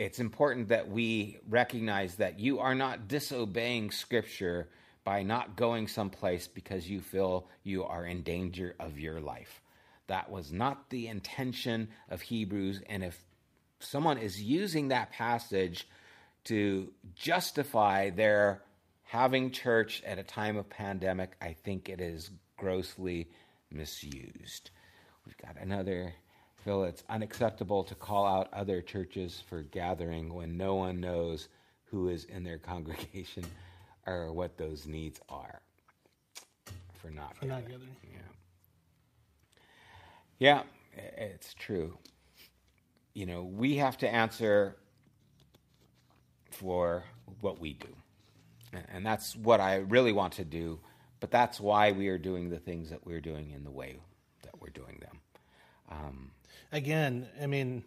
it's 0.00 0.18
important 0.18 0.68
that 0.68 0.88
we 0.88 1.36
recognize 1.46 2.14
that 2.14 2.40
you 2.40 2.60
are 2.60 2.74
not 2.74 3.06
disobeying 3.06 3.90
Scripture 3.90 4.70
by 5.04 5.22
not 5.22 5.56
going 5.56 5.88
someplace 5.88 6.48
because 6.48 6.88
you 6.88 7.02
feel 7.02 7.46
you 7.64 7.84
are 7.84 8.06
in 8.06 8.22
danger 8.22 8.74
of 8.80 8.98
your 8.98 9.20
life. 9.20 9.60
That 10.06 10.30
was 10.30 10.50
not 10.50 10.88
the 10.88 11.08
intention 11.08 11.88
of 12.08 12.22
Hebrews. 12.22 12.80
And 12.88 13.04
if 13.04 13.22
someone 13.78 14.16
is 14.16 14.42
using 14.42 14.88
that 14.88 15.12
passage 15.12 15.86
to 16.44 16.90
justify 17.14 18.08
their 18.08 18.62
having 19.02 19.50
church 19.50 20.02
at 20.06 20.18
a 20.18 20.22
time 20.22 20.56
of 20.56 20.70
pandemic, 20.70 21.36
I 21.42 21.52
think 21.62 21.90
it 21.90 22.00
is 22.00 22.30
grossly 22.56 23.28
misused. 23.70 24.70
we've 25.26 25.36
got 25.36 25.60
another. 25.60 26.14
Phil, 26.64 26.84
it's 26.84 27.02
unacceptable 27.08 27.84
to 27.84 27.94
call 27.94 28.26
out 28.26 28.48
other 28.52 28.82
churches 28.82 29.42
for 29.48 29.62
gathering 29.62 30.32
when 30.34 30.56
no 30.56 30.74
one 30.74 31.00
knows 31.00 31.48
who 31.84 32.08
is 32.08 32.24
in 32.24 32.44
their 32.44 32.58
congregation 32.72 33.44
or 34.06 34.32
what 34.32 34.56
those 34.56 34.86
needs 34.86 35.20
are 35.28 35.60
for 37.00 37.10
not 37.10 37.36
For 37.36 37.46
not 37.46 37.62
gathering. 37.62 37.78
gathering. 38.02 38.24
Yeah. 40.38 40.62
Yeah, 40.96 41.06
it's 41.26 41.54
true. 41.54 41.96
You 43.14 43.26
know, 43.26 43.42
we 43.42 43.76
have 43.76 43.96
to 43.98 44.08
answer 44.08 44.76
for 46.50 47.04
what 47.40 47.58
we 47.58 47.74
do. 47.74 47.88
And- 48.72 48.86
And 48.90 49.06
that's 49.06 49.34
what 49.36 49.60
I 49.60 49.76
really 49.76 50.12
want 50.12 50.34
to 50.34 50.44
do, 50.44 50.78
but 51.20 51.30
that's 51.30 51.58
why 51.60 51.92
we 51.92 52.08
are 52.08 52.18
doing 52.18 52.48
the 52.50 52.58
things 52.58 52.90
that 52.90 53.04
we're 53.06 53.20
doing 53.20 53.50
in 53.50 53.64
the 53.64 53.70
way 53.70 53.98
that 54.42 54.60
we're 54.60 54.70
doing 54.70 54.98
them. 55.00 55.20
Um, 55.88 56.30
again, 56.72 57.28
I 57.40 57.46
mean, 57.46 57.84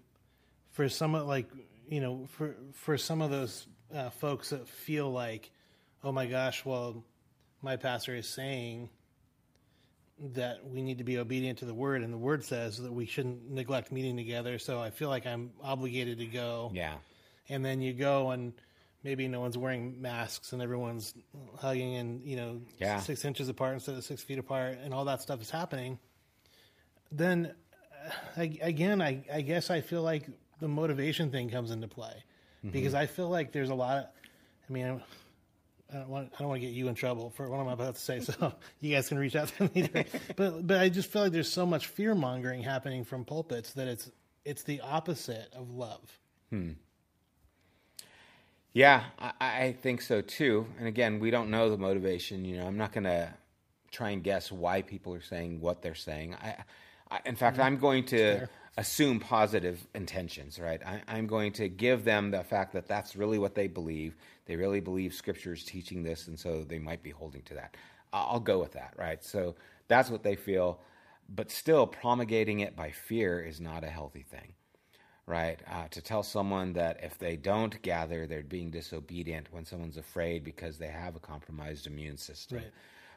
for 0.71 0.89
some 0.89 1.15
of 1.15 1.27
like 1.27 1.47
you 1.87 2.01
know, 2.01 2.25
for 2.29 2.55
for 2.73 2.97
some 2.97 3.21
of 3.21 3.29
those 3.31 3.67
uh, 3.93 4.09
folks 4.09 4.49
that 4.49 4.67
feel 4.67 5.11
like, 5.11 5.51
oh 6.03 6.11
my 6.11 6.25
gosh, 6.25 6.65
well, 6.65 7.03
my 7.61 7.75
pastor 7.75 8.15
is 8.15 8.27
saying 8.27 8.89
that 10.33 10.65
we 10.65 10.81
need 10.81 10.99
to 10.99 11.03
be 11.03 11.17
obedient 11.17 11.59
to 11.59 11.65
the 11.65 11.73
word, 11.73 12.01
and 12.03 12.13
the 12.13 12.17
word 12.17 12.43
says 12.43 12.77
that 12.81 12.91
we 12.91 13.05
shouldn't 13.05 13.49
neglect 13.49 13.91
meeting 13.91 14.15
together. 14.15 14.57
So 14.59 14.79
I 14.79 14.89
feel 14.89 15.09
like 15.09 15.25
I'm 15.25 15.51
obligated 15.61 16.19
to 16.19 16.25
go. 16.25 16.71
yeah. 16.73 16.95
and 17.49 17.63
then 17.65 17.81
you 17.81 17.93
go 17.93 18.29
and 18.31 18.53
maybe 19.03 19.27
no 19.27 19.41
one's 19.41 19.57
wearing 19.57 20.01
masks 20.01 20.53
and 20.53 20.61
everyone's 20.61 21.13
hugging 21.59 21.95
and 21.95 22.23
you 22.25 22.37
know 22.37 22.61
Yeah. 22.79 22.99
six 23.01 23.25
inches 23.25 23.49
apart 23.49 23.73
instead 23.73 23.95
of 23.95 24.03
six 24.05 24.23
feet 24.23 24.39
apart 24.39 24.77
and 24.81 24.93
all 24.93 25.03
that 25.05 25.21
stuff 25.21 25.41
is 25.41 25.49
happening 25.49 25.99
then 27.11 27.53
I, 28.37 28.57
again 28.61 29.01
I, 29.01 29.23
I 29.31 29.41
guess 29.41 29.69
i 29.69 29.81
feel 29.81 30.01
like 30.01 30.27
the 30.59 30.67
motivation 30.67 31.31
thing 31.31 31.49
comes 31.49 31.71
into 31.71 31.87
play 31.87 32.23
because 32.71 32.93
i 32.93 33.05
feel 33.05 33.29
like 33.29 33.51
there's 33.51 33.69
a 33.69 33.75
lot 33.75 33.97
of 33.97 34.05
i 34.69 34.73
mean 34.73 35.01
I 35.93 35.97
don't 35.97 36.09
want 36.09 36.31
I 36.33 36.39
don't 36.39 36.49
want 36.49 36.61
to 36.61 36.67
get 36.67 36.73
you 36.73 36.87
in 36.87 36.95
trouble 36.95 37.29
for 37.29 37.49
what 37.49 37.59
I'm 37.59 37.67
about 37.67 37.95
to 37.95 38.01
say, 38.01 38.19
so 38.19 38.53
you 38.79 38.95
guys 38.95 39.09
can 39.09 39.19
reach 39.19 39.35
out 39.35 39.49
to 39.49 39.69
me. 39.75 39.87
but 40.35 40.65
but 40.65 40.79
I 40.79 40.89
just 40.89 41.11
feel 41.11 41.23
like 41.23 41.31
there's 41.31 41.51
so 41.51 41.65
much 41.65 41.87
fear 41.87 42.15
mongering 42.15 42.63
happening 42.63 43.03
from 43.03 43.25
pulpits 43.25 43.73
that 43.73 43.87
it's 43.87 44.09
it's 44.45 44.63
the 44.63 44.81
opposite 44.81 45.53
of 45.53 45.69
love. 45.69 46.19
Hmm. 46.49 46.71
Yeah, 48.73 49.03
I, 49.19 49.31
I 49.39 49.71
think 49.73 50.01
so 50.01 50.21
too. 50.21 50.65
And 50.79 50.87
again, 50.87 51.19
we 51.19 51.29
don't 51.29 51.51
know 51.51 51.69
the 51.69 51.77
motivation. 51.77 52.43
You 52.43 52.57
know, 52.57 52.65
I'm 52.65 52.77
not 52.77 52.91
going 52.91 53.03
to 53.03 53.31
try 53.91 54.09
and 54.09 54.23
guess 54.23 54.51
why 54.51 54.81
people 54.81 55.13
are 55.13 55.21
saying 55.21 55.61
what 55.61 55.83
they're 55.83 55.93
saying. 55.93 56.33
I 56.35 56.55
in 57.25 57.35
fact, 57.35 57.59
I'm 57.59 57.77
going 57.77 58.05
to 58.05 58.47
assume 58.77 59.19
positive 59.19 59.85
intentions. 59.93 60.59
Right? 60.59 60.81
I, 60.85 61.01
I'm 61.07 61.27
going 61.27 61.51
to 61.53 61.69
give 61.69 62.03
them 62.03 62.31
the 62.31 62.43
fact 62.43 62.73
that 62.73 62.87
that's 62.87 63.15
really 63.15 63.39
what 63.39 63.55
they 63.55 63.67
believe. 63.67 64.15
They 64.45 64.55
really 64.55 64.79
believe 64.79 65.13
Scripture 65.13 65.53
is 65.53 65.63
teaching 65.63 66.03
this, 66.03 66.27
and 66.27 66.39
so 66.39 66.63
they 66.63 66.79
might 66.79 67.03
be 67.03 67.11
holding 67.11 67.43
to 67.43 67.53
that. 67.55 67.77
I'll 68.11 68.39
go 68.39 68.59
with 68.59 68.73
that. 68.73 68.93
Right? 68.97 69.23
So 69.23 69.55
that's 69.87 70.09
what 70.09 70.23
they 70.23 70.35
feel. 70.35 70.79
But 71.33 71.51
still, 71.51 71.87
promulgating 71.87 72.59
it 72.59 72.75
by 72.75 72.91
fear 72.91 73.41
is 73.41 73.61
not 73.61 73.83
a 73.83 73.89
healthy 73.89 74.23
thing 74.23 74.53
right? 75.25 75.59
Uh, 75.71 75.87
to 75.89 76.01
tell 76.01 76.23
someone 76.23 76.73
that 76.73 76.99
if 77.03 77.17
they 77.17 77.35
don't 77.37 77.81
gather, 77.81 78.27
they're 78.27 78.43
being 78.43 78.69
disobedient 78.69 79.47
when 79.51 79.65
someone's 79.65 79.97
afraid 79.97 80.43
because 80.43 80.77
they 80.77 80.87
have 80.87 81.15
a 81.15 81.19
compromised 81.19 81.87
immune 81.87 82.17
system, 82.17 82.57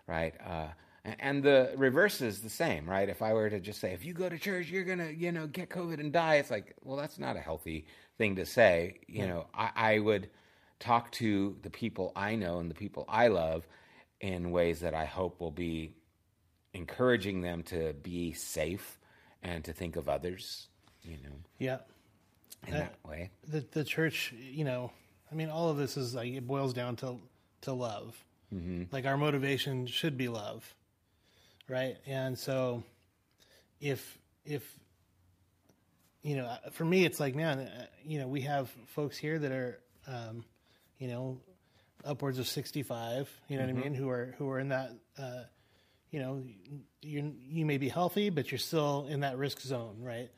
right? 0.07 0.35
Uh, 0.45 0.69
a- 0.69 0.75
and 1.21 1.43
the 1.43 1.73
reverse 1.77 2.21
is 2.21 2.41
the 2.41 2.51
same, 2.51 2.89
right? 2.89 3.09
If 3.09 3.23
I 3.23 3.33
were 3.33 3.49
to 3.51 3.61
just 3.61 3.81
say, 3.81 3.93
if 3.93 4.05
you 4.05 4.13
go 4.13 4.29
to 4.29 4.39
church, 4.39 4.69
you're 4.69 4.85
gonna, 4.85 5.11
you 5.11 5.31
know, 5.33 5.47
get 5.47 5.69
COVID 5.69 6.01
and 6.01 6.13
die, 6.13 6.37
it's 6.37 6.51
like, 6.51 6.75
well, 6.83 6.97
that's 6.97 7.19
not 7.19 7.37
a 7.37 7.41
healthy 7.41 7.87
thing 8.19 8.37
to 8.37 8.47
say. 8.47 9.01
You 9.07 9.27
know, 9.27 9.47
I, 9.55 9.71
I 9.77 9.99
would 10.01 10.31
talk 10.81 11.11
to 11.13 11.57
the 11.63 11.71
people 11.71 12.13
I 12.17 12.35
know 12.37 12.59
and 12.59 12.71
the 12.71 12.75
people 12.75 13.05
I 13.09 13.29
love 13.29 13.67
in 14.21 14.51
ways 14.51 14.81
that 14.81 14.95
I 14.95 15.05
hope 15.05 15.41
will 15.41 15.51
be 15.51 15.95
encouraging 16.75 17.41
them 17.41 17.63
to 17.65 17.95
be 18.03 18.33
safe 18.33 18.99
and 19.43 19.65
to 19.65 19.73
think 19.73 19.97
of 19.97 20.09
others, 20.09 20.69
you 21.03 21.17
know, 21.23 21.37
Yeah. 21.59 21.79
in 22.67 22.75
Uh, 22.75 22.79
that 22.79 22.97
way. 23.07 23.31
the 23.47 23.61
the 23.61 23.85
church, 23.85 24.33
you 24.33 24.65
know, 24.65 24.91
I 25.31 25.35
mean, 25.35 25.51
all 25.51 25.71
of 25.71 25.77
this 25.77 25.97
is 25.97 26.15
like 26.15 26.33
it 26.33 26.47
boils 26.47 26.75
down 26.75 26.97
to 26.97 27.21
to 27.63 27.73
love. 27.73 28.23
Mm-hmm. 28.55 28.85
Like 28.93 29.07
our 29.07 29.17
motivation 29.17 29.87
should 29.87 30.17
be 30.17 30.29
love, 30.29 30.75
right? 31.69 31.97
And 32.07 32.39
so, 32.39 32.83
if 33.81 34.19
if 34.45 34.63
you 36.23 36.37
know, 36.37 36.57
for 36.73 36.85
me, 36.85 37.05
it's 37.05 37.21
like, 37.21 37.35
man, 37.35 37.61
uh, 37.61 37.87
you 38.05 38.19
know, 38.19 38.27
we 38.27 38.41
have 38.43 38.69
folks 38.87 39.17
here 39.17 39.39
that 39.39 39.53
are, 39.53 39.79
um, 40.09 40.45
you 40.99 41.09
know, 41.09 41.41
upwards 42.05 42.39
of 42.39 42.49
sixty 42.49 42.83
five. 42.83 43.31
You 43.49 43.59
know 43.59 43.65
what 43.67 43.71
I 43.71 43.75
mean? 43.75 43.95
Who 43.95 44.09
are 44.09 44.35
who 44.39 44.51
are 44.51 44.59
in 44.59 44.69
that. 44.71 44.91
Uh, 45.19 45.43
you 46.11 46.21
know, 46.21 46.43
you 47.03 47.35
you 47.47 47.67
may 47.67 47.79
be 47.79 47.89
healthy, 47.89 48.31
but 48.31 48.51
you're 48.51 48.59
still 48.59 49.07
in 49.11 49.21
that 49.21 49.37
risk 49.37 49.61
zone, 49.61 49.97
right? 50.01 50.31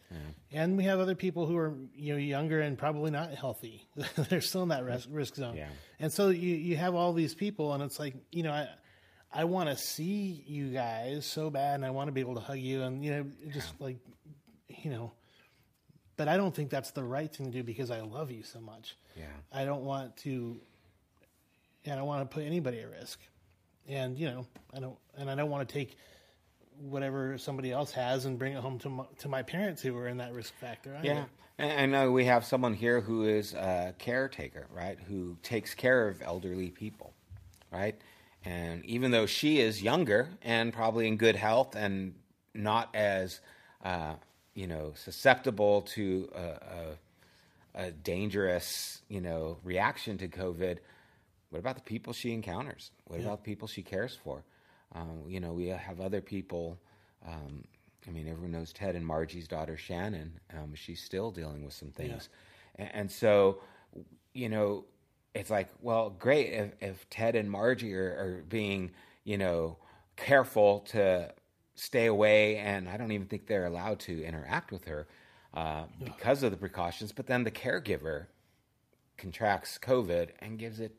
And 0.50 0.76
we 0.76 0.84
have 0.84 0.98
other 0.98 1.14
people 1.14 1.46
who 1.46 1.56
are 1.56 1.74
you 1.94 2.14
know 2.14 2.18
younger 2.18 2.60
and 2.60 2.76
probably 2.76 3.10
not 3.10 3.32
healthy. 3.34 3.86
They're 4.28 4.40
still 4.40 4.62
in 4.62 4.70
that 4.70 4.84
risk, 4.84 5.08
risk 5.10 5.36
zone. 5.36 5.56
Yeah. 5.56 5.68
And 6.00 6.12
so 6.12 6.30
you 6.30 6.56
you 6.56 6.76
have 6.76 6.94
all 6.94 7.12
these 7.12 7.34
people, 7.34 7.74
and 7.74 7.82
it's 7.82 7.98
like 7.98 8.14
you 8.32 8.42
know 8.42 8.52
I 8.52 8.68
I 9.32 9.44
want 9.44 9.68
to 9.68 9.76
see 9.76 10.42
you 10.46 10.70
guys 10.70 11.26
so 11.26 11.50
bad, 11.50 11.74
and 11.76 11.84
I 11.84 11.90
want 11.90 12.08
to 12.08 12.12
be 12.12 12.20
able 12.20 12.34
to 12.34 12.40
hug 12.40 12.58
you, 12.58 12.82
and 12.82 13.04
you 13.04 13.10
know 13.10 13.26
just 13.52 13.80
like 13.80 13.98
you 14.68 14.90
know, 14.90 15.12
but 16.16 16.28
I 16.28 16.36
don't 16.36 16.54
think 16.54 16.70
that's 16.70 16.92
the 16.92 17.04
right 17.04 17.32
thing 17.34 17.46
to 17.46 17.52
do 17.52 17.62
because 17.62 17.90
I 17.90 18.00
love 18.00 18.30
you 18.30 18.42
so 18.42 18.60
much. 18.60 18.96
Yeah. 19.16 19.24
I 19.52 19.64
don't 19.64 19.82
want 19.82 20.16
to, 20.18 20.60
and 21.84 21.94
I 21.94 21.96
don't 21.96 22.06
want 22.06 22.28
to 22.28 22.34
put 22.34 22.44
anybody 22.44 22.80
at 22.80 22.90
risk. 22.90 23.18
And 23.86 24.18
you 24.18 24.26
know, 24.26 24.46
I 24.74 24.80
don't, 24.80 24.96
and 25.16 25.30
I 25.30 25.34
don't 25.34 25.50
want 25.50 25.68
to 25.68 25.72
take 25.72 25.96
whatever 26.80 27.38
somebody 27.38 27.72
else 27.72 27.92
has 27.92 28.24
and 28.24 28.38
bring 28.38 28.52
it 28.52 28.60
home 28.60 28.78
to 28.80 28.88
my, 28.88 29.04
to 29.18 29.28
my 29.28 29.42
parents 29.42 29.82
who 29.82 29.96
are 29.96 30.08
in 30.08 30.18
that 30.18 30.32
risk 30.32 30.54
factor. 30.60 30.94
either. 30.96 31.06
Yeah. 31.06 31.24
And 31.58 31.94
I 31.94 32.04
know 32.04 32.12
we 32.12 32.24
have 32.26 32.44
someone 32.44 32.72
here 32.72 33.00
who 33.00 33.24
is 33.24 33.52
a 33.54 33.92
caretaker, 33.98 34.68
right? 34.72 34.96
Who 35.08 35.36
takes 35.42 35.74
care 35.74 36.06
of 36.06 36.22
elderly 36.22 36.70
people, 36.70 37.14
right? 37.72 38.00
And 38.48 38.82
even 38.86 39.10
though 39.10 39.26
she 39.26 39.60
is 39.60 39.82
younger 39.82 40.30
and 40.40 40.72
probably 40.72 41.06
in 41.06 41.18
good 41.18 41.36
health 41.36 41.76
and 41.76 42.14
not 42.54 42.88
as, 42.94 43.40
uh, 43.84 44.14
you 44.54 44.66
know, 44.66 44.94
susceptible 44.96 45.82
to 45.82 46.30
a, 46.34 46.40
a, 47.78 47.88
a 47.88 47.90
dangerous, 47.90 49.02
you 49.10 49.20
know, 49.20 49.58
reaction 49.62 50.16
to 50.16 50.28
COVID, 50.28 50.78
what 51.50 51.58
about 51.58 51.74
the 51.74 51.82
people 51.82 52.14
she 52.14 52.32
encounters? 52.32 52.90
What 53.04 53.20
about 53.20 53.44
the 53.44 53.50
people 53.50 53.68
she 53.68 53.82
cares 53.82 54.18
for? 54.24 54.42
Um, 54.94 55.24
you 55.28 55.40
know, 55.40 55.52
we 55.52 55.66
have 55.66 56.00
other 56.00 56.22
people. 56.22 56.78
Um, 57.26 57.64
I 58.06 58.10
mean, 58.10 58.28
everyone 58.28 58.52
knows 58.52 58.72
Ted 58.72 58.96
and 58.96 59.04
Margie's 59.04 59.46
daughter 59.46 59.76
Shannon. 59.76 60.32
Um, 60.54 60.74
she's 60.74 61.02
still 61.02 61.30
dealing 61.30 61.66
with 61.66 61.74
some 61.74 61.90
things, 61.90 62.30
and, 62.76 62.90
and 62.94 63.10
so, 63.10 63.58
you 64.32 64.48
know, 64.48 64.86
it's 65.34 65.50
like, 65.50 65.68
well, 65.80 66.10
great 66.10 66.52
if, 66.52 66.72
if 66.80 67.10
Ted 67.10 67.36
and 67.36 67.50
Margie 67.50 67.94
are, 67.94 68.10
are 68.18 68.44
being, 68.48 68.90
you 69.24 69.38
know, 69.38 69.78
careful 70.16 70.80
to 70.80 71.32
stay 71.74 72.06
away, 72.06 72.56
and 72.56 72.88
I 72.88 72.96
don't 72.96 73.12
even 73.12 73.28
think 73.28 73.46
they're 73.46 73.66
allowed 73.66 74.00
to 74.00 74.24
interact 74.24 74.72
with 74.72 74.84
her 74.86 75.06
uh, 75.54 75.84
because 76.02 76.42
of 76.42 76.50
the 76.50 76.56
precautions. 76.56 77.12
But 77.12 77.26
then 77.26 77.44
the 77.44 77.50
caregiver 77.50 78.26
contracts 79.16 79.78
COVID 79.78 80.30
and 80.40 80.58
gives 80.58 80.80
it 80.80 80.94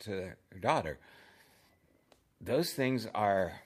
to 0.00 0.32
her 0.50 0.58
daughter. 0.60 0.98
Those 2.40 2.72
things 2.72 3.06
are 3.14 3.60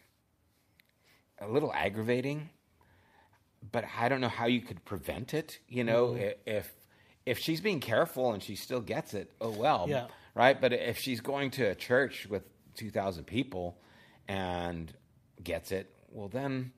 a 1.40 1.49
little 1.49 1.72
aggravating, 1.72 2.51
but 3.72 3.84
I 3.99 4.09
don't 4.09 4.20
know 4.20 4.28
how 4.28 4.47
you 4.47 4.61
could 4.61 4.84
prevent 4.84 5.34
it. 5.34 5.59
You 5.68 5.84
know, 5.84 6.14
I 6.14 6.34
if 6.47 6.72
if 7.29 7.39
she's 7.39 7.61
being 7.61 7.81
careful 7.81 8.33
and 8.33 8.43
she 8.43 8.57
still 8.57 8.81
gets 8.81 9.14
it, 9.14 9.31
oh 9.41 9.51
well, 9.51 9.87
Yeah. 9.89 10.07
right. 10.35 10.59
But 10.61 10.72
if 10.72 10.99
she's 10.99 11.20
going 11.20 11.51
to 11.53 11.64
a 11.64 11.74
church 11.74 12.26
with 12.29 12.43
two 12.74 12.91
thousand 12.91 13.24
people 13.24 13.79
and 14.26 14.93
gets 15.43 15.72
it, 15.72 15.95
well 16.11 16.29
then, 16.29 16.72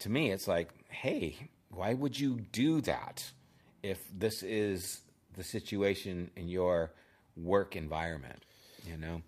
to 0.00 0.08
me, 0.08 0.30
it's 0.30 0.46
like, 0.48 0.68
hey, 0.88 1.36
why 1.70 1.94
would 1.94 2.18
you 2.18 2.40
do 2.52 2.80
that 2.82 3.24
if 3.82 3.98
this 4.12 4.42
is 4.42 5.00
the 5.36 5.44
situation 5.44 6.30
in 6.36 6.48
your 6.48 6.92
work 7.36 7.76
environment? 7.76 8.44
You 8.86 8.96
know 8.96 9.22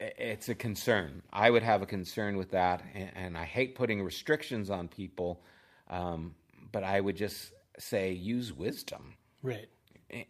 it's 0.00 0.48
a 0.48 0.54
concern. 0.54 1.22
I 1.32 1.50
would 1.50 1.62
have 1.62 1.82
a 1.82 1.86
concern 1.86 2.36
with 2.36 2.52
that, 2.52 2.82
and, 2.94 3.10
and 3.16 3.38
I 3.38 3.44
hate 3.44 3.74
putting 3.74 4.00
restrictions 4.02 4.70
on 4.70 4.86
people, 4.88 5.42
um, 5.88 6.34
but 6.70 6.84
I 6.84 7.00
would 7.00 7.16
just 7.16 7.52
say 7.78 8.12
use 8.12 8.52
wisdom 8.52 9.14
Right. 9.42 9.68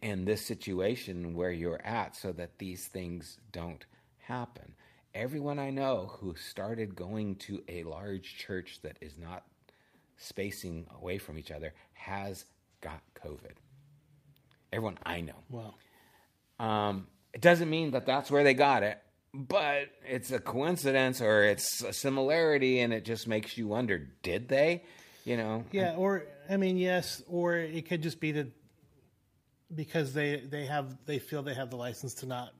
in 0.01 0.25
this 0.25 0.45
situation 0.45 1.33
where 1.35 1.51
you're 1.51 1.81
at 1.85 2.15
so 2.15 2.31
that 2.33 2.57
these 2.59 2.87
things 2.87 3.37
don't 3.51 3.85
happen. 4.19 4.75
everyone 5.15 5.57
I 5.57 5.71
know 5.71 6.11
who 6.19 6.35
started 6.35 6.95
going 6.95 7.35
to 7.37 7.63
a 7.67 7.81
large 7.83 8.37
church 8.37 8.79
that 8.83 8.97
is 9.01 9.17
not 9.17 9.43
spacing 10.17 10.85
away 11.01 11.17
from 11.17 11.37
each 11.39 11.49
other 11.49 11.73
has 11.93 12.45
got 12.81 13.01
COVID. 13.15 13.55
Everyone 14.71 14.97
I 15.03 15.21
know. 15.21 15.33
Wow. 15.49 15.73
Um, 16.59 17.07
it 17.33 17.41
doesn't 17.41 17.69
mean 17.69 17.91
that 17.91 18.05
that's 18.05 18.29
where 18.29 18.43
they 18.43 18.53
got 18.53 18.83
it, 18.83 18.99
but 19.33 19.89
it's 20.07 20.31
a 20.31 20.39
coincidence 20.39 21.21
or 21.21 21.43
it's 21.43 21.81
a 21.83 21.91
similarity, 21.93 22.79
and 22.81 22.93
it 22.93 23.03
just 23.05 23.27
makes 23.27 23.57
you 23.57 23.67
wonder: 23.67 24.07
Did 24.21 24.47
they? 24.47 24.83
You 25.25 25.37
know? 25.37 25.63
Yeah, 25.71 25.95
or 25.95 26.23
I 26.49 26.57
mean, 26.57 26.77
yes, 26.77 27.21
or 27.27 27.55
it 27.55 27.87
could 27.87 28.01
just 28.01 28.19
be 28.19 28.31
that 28.33 28.47
because 29.75 30.13
they 30.13 30.37
they 30.37 30.65
have 30.65 30.97
they 31.05 31.19
feel 31.19 31.43
they 31.43 31.53
have 31.53 31.69
the 31.69 31.75
license 31.77 32.15
to 32.15 32.25
not 32.25 32.53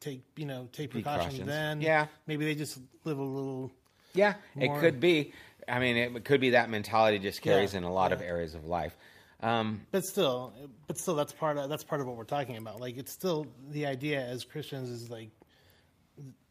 take 0.00 0.22
you 0.36 0.44
know 0.46 0.68
take 0.72 0.90
precautions. 0.90 1.24
Precautions. 1.36 1.46
Then 1.46 1.80
Yeah. 1.80 2.06
maybe 2.26 2.44
they 2.44 2.54
just 2.54 2.78
live 3.04 3.18
a 3.18 3.22
little. 3.22 3.70
Yeah, 4.14 4.34
More- 4.54 4.76
it 4.76 4.80
could 4.80 5.00
be. 5.00 5.32
I 5.68 5.78
mean, 5.80 5.96
it 5.96 6.24
could 6.24 6.40
be 6.40 6.50
that 6.50 6.70
mentality 6.70 7.18
just 7.18 7.42
carries 7.42 7.74
Yeah, 7.74 7.78
in 7.78 7.84
a 7.84 7.92
lot 7.92 8.12
of 8.12 8.22
areas 8.22 8.54
of 8.54 8.64
life. 8.64 8.96
Um, 9.40 9.86
But 9.92 10.04
still, 10.04 10.52
but 10.86 10.96
still, 10.98 11.14
that's 11.14 11.32
part 11.32 11.58
of 11.58 11.68
that's 11.68 11.84
part 11.84 12.00
of 12.00 12.06
what 12.06 12.16
we're 12.16 12.24
talking 12.24 12.56
about. 12.56 12.80
Like, 12.80 12.96
it's 12.96 13.12
still 13.12 13.46
the 13.70 13.86
idea 13.86 14.20
as 14.20 14.44
Christians 14.44 14.88
is 14.88 15.10
like 15.10 15.30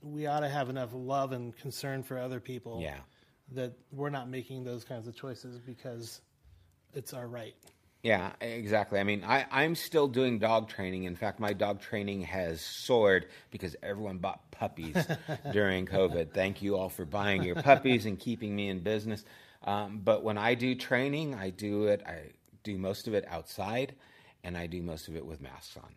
we 0.02 0.28
ought 0.28 0.42
to 0.42 0.50
have 0.50 0.70
enough 0.70 0.92
love 0.94 1.32
and 1.34 1.56
concern 1.58 2.04
for 2.04 2.18
other 2.18 2.40
people. 2.40 2.80
Yeah. 2.82 2.98
that 3.54 3.72
we're 3.94 4.10
not 4.10 4.30
making 4.30 4.66
those 4.66 4.84
kinds 4.84 5.08
of 5.08 5.16
choices 5.16 5.58
because 5.58 6.20
it's 6.98 7.14
our 7.14 7.28
right. 7.28 7.56
Yeah, 8.04 8.32
exactly. 8.41 9.00
I 9.00 9.04
mean, 9.04 9.24
I, 9.24 9.45
I'm 9.52 9.76
still 9.76 10.08
doing 10.08 10.39
dog 10.39 10.70
training. 10.70 11.04
In 11.04 11.16
fact, 11.16 11.39
my 11.39 11.54
dog 11.54 11.82
training 11.82 12.22
has 12.22 12.62
soared 12.62 13.28
because 13.52 13.76
everyone 13.82 14.18
bought 14.18 14.50
puppies 14.52 14.95
during 15.52 15.86
COVID. 15.86 16.32
Thank 16.32 16.62
you 16.62 16.78
all 16.78 16.89
for 16.89 17.06
buying 17.06 17.43
your 17.43 17.56
puppies 17.56 18.06
and 18.06 18.20
keeping 18.20 18.56
me 18.56 18.70
in 18.70 18.80
business. 18.80 19.26
Um, 19.64 20.02
but 20.04 20.24
when 20.24 20.38
I 20.38 20.54
do 20.54 20.76
training, 20.76 21.36
I 21.36 21.50
do 21.50 21.86
it. 21.86 22.04
I 22.06 22.32
do 22.64 22.78
most 22.78 23.08
of 23.08 23.14
it 23.14 23.26
outside, 23.28 23.95
and 24.43 24.58
I 24.58 24.68
do 24.68 24.82
most 24.82 25.08
of 25.08 25.16
it 25.16 25.26
with 25.26 25.41
masks 25.41 25.76
on. 25.78 25.89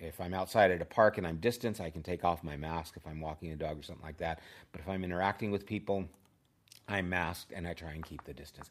If 0.00 0.20
I'm 0.20 0.34
outside 0.34 0.70
at 0.72 0.82
a 0.82 0.86
park 0.86 1.18
and 1.18 1.26
I'm 1.26 1.36
distance, 1.36 1.80
I 1.80 1.90
can 1.90 2.02
take 2.02 2.24
off 2.24 2.42
my 2.42 2.56
mask 2.56 2.94
if 2.96 3.06
I'm 3.06 3.20
walking 3.20 3.52
a 3.52 3.56
dog 3.56 3.78
or 3.78 3.82
something 3.82 4.04
like 4.04 4.18
that. 4.18 4.40
But 4.72 4.80
if 4.80 4.88
I'm 4.88 5.04
interacting 5.04 5.52
with 5.52 5.64
people, 5.64 6.06
I'm 6.88 7.08
masked 7.08 7.52
and 7.54 7.68
I 7.68 7.74
try 7.74 7.92
and 7.92 8.04
keep 8.04 8.24
the 8.24 8.34
distance 8.34 8.68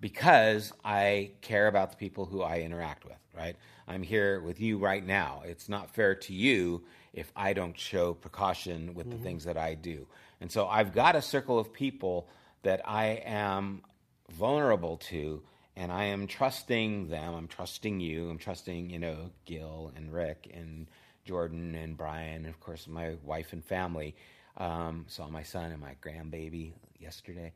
because 0.00 0.72
I 0.84 1.32
care 1.42 1.66
about 1.66 1.90
the 1.90 1.96
people 1.96 2.26
who 2.26 2.42
I 2.42 2.60
interact 2.60 3.04
with, 3.04 3.18
right? 3.36 3.56
I'm 3.86 4.02
here 4.02 4.40
with 4.40 4.60
you 4.60 4.78
right 4.78 5.04
now. 5.04 5.42
It's 5.44 5.68
not 5.68 5.90
fair 5.90 6.14
to 6.14 6.32
you 6.32 6.84
if 7.12 7.30
I 7.34 7.52
don't 7.52 7.78
show 7.78 8.14
precaution 8.14 8.94
with 8.94 9.10
the 9.10 9.18
things 9.18 9.44
that 9.44 9.56
I 9.56 9.74
do. 9.74 10.06
And 10.40 10.50
so 10.50 10.68
I've 10.68 10.94
got 10.94 11.16
a 11.16 11.22
circle 11.22 11.58
of 11.58 11.72
people 11.72 12.28
that 12.62 12.82
I 12.84 13.22
am 13.24 13.82
vulnerable 14.30 14.98
to 14.98 15.42
and 15.76 15.90
I 15.90 16.04
am 16.04 16.26
trusting 16.26 17.08
them. 17.08 17.34
I'm 17.34 17.48
trusting 17.48 18.00
you. 18.00 18.30
I'm 18.30 18.38
trusting, 18.38 18.90
you 18.90 18.98
know, 18.98 19.30
Gil 19.44 19.92
and 19.96 20.12
Rick 20.12 20.50
and 20.54 20.86
Jordan 21.24 21.74
and 21.74 21.96
Brian, 21.96 22.44
and 22.44 22.48
of 22.48 22.60
course 22.60 22.86
my 22.86 23.14
wife 23.22 23.52
and 23.52 23.64
family. 23.64 24.14
Um, 24.56 25.06
saw 25.08 25.28
my 25.28 25.42
son 25.42 25.70
and 25.70 25.80
my 25.80 25.96
grandbaby 26.02 26.72
yesterday. 26.98 27.52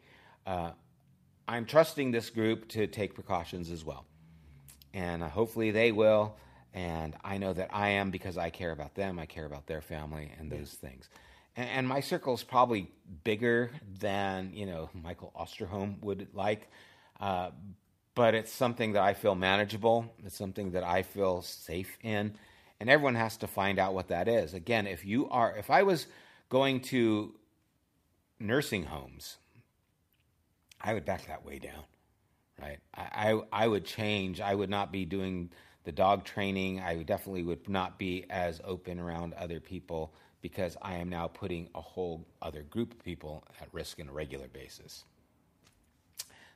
Uh, 0.46 0.70
I'm 1.46 1.66
trusting 1.66 2.10
this 2.10 2.30
group 2.30 2.68
to 2.68 2.86
take 2.86 3.14
precautions 3.14 3.70
as 3.70 3.84
well. 3.84 4.06
And 4.92 5.22
uh, 5.22 5.28
hopefully 5.28 5.70
they 5.70 5.92
will. 5.92 6.36
And 6.72 7.14
I 7.22 7.38
know 7.38 7.52
that 7.52 7.70
I 7.72 7.90
am 7.90 8.10
because 8.10 8.36
I 8.38 8.50
care 8.50 8.72
about 8.72 8.94
them, 8.94 9.18
I 9.18 9.26
care 9.26 9.44
about 9.44 9.66
their 9.66 9.80
family 9.80 10.32
and 10.38 10.50
those 10.50 10.72
things. 10.72 11.08
And, 11.56 11.68
and 11.68 11.88
my 11.88 12.00
circle 12.00 12.34
is 12.34 12.42
probably 12.42 12.90
bigger 13.22 13.70
than, 14.00 14.52
you 14.54 14.66
know, 14.66 14.90
Michael 14.92 15.32
Osterholm 15.38 16.02
would 16.02 16.28
like. 16.32 16.68
Uh, 17.20 17.50
but 18.14 18.34
it's 18.34 18.52
something 18.52 18.92
that 18.92 19.02
I 19.02 19.14
feel 19.14 19.34
manageable. 19.34 20.12
It's 20.24 20.36
something 20.36 20.72
that 20.72 20.84
I 20.84 21.02
feel 21.02 21.42
safe 21.42 21.98
in. 22.02 22.34
And 22.80 22.90
everyone 22.90 23.14
has 23.16 23.36
to 23.38 23.46
find 23.46 23.78
out 23.78 23.94
what 23.94 24.08
that 24.08 24.28
is. 24.28 24.54
Again, 24.54 24.86
if 24.86 25.04
you 25.04 25.28
are, 25.28 25.56
if 25.56 25.70
I 25.70 25.82
was 25.82 26.06
going 26.48 26.80
to 26.80 27.34
nursing 28.38 28.84
homes, 28.84 29.36
I 30.84 30.92
would 30.92 31.06
back 31.06 31.26
that 31.28 31.44
way 31.44 31.58
down, 31.58 31.82
right? 32.60 32.78
I, 32.94 33.32
I, 33.32 33.64
I 33.64 33.68
would 33.68 33.86
change. 33.86 34.40
I 34.40 34.54
would 34.54 34.68
not 34.68 34.92
be 34.92 35.06
doing 35.06 35.50
the 35.84 35.92
dog 35.92 36.24
training. 36.24 36.80
I 36.80 37.02
definitely 37.02 37.42
would 37.42 37.68
not 37.68 37.98
be 37.98 38.26
as 38.28 38.60
open 38.62 39.00
around 39.00 39.32
other 39.34 39.60
people 39.60 40.12
because 40.42 40.76
I 40.82 40.96
am 40.96 41.08
now 41.08 41.26
putting 41.26 41.70
a 41.74 41.80
whole 41.80 42.26
other 42.42 42.62
group 42.62 42.92
of 42.92 43.02
people 43.02 43.44
at 43.62 43.68
risk 43.72 43.98
on 43.98 44.08
a 44.08 44.12
regular 44.12 44.46
basis. 44.46 45.04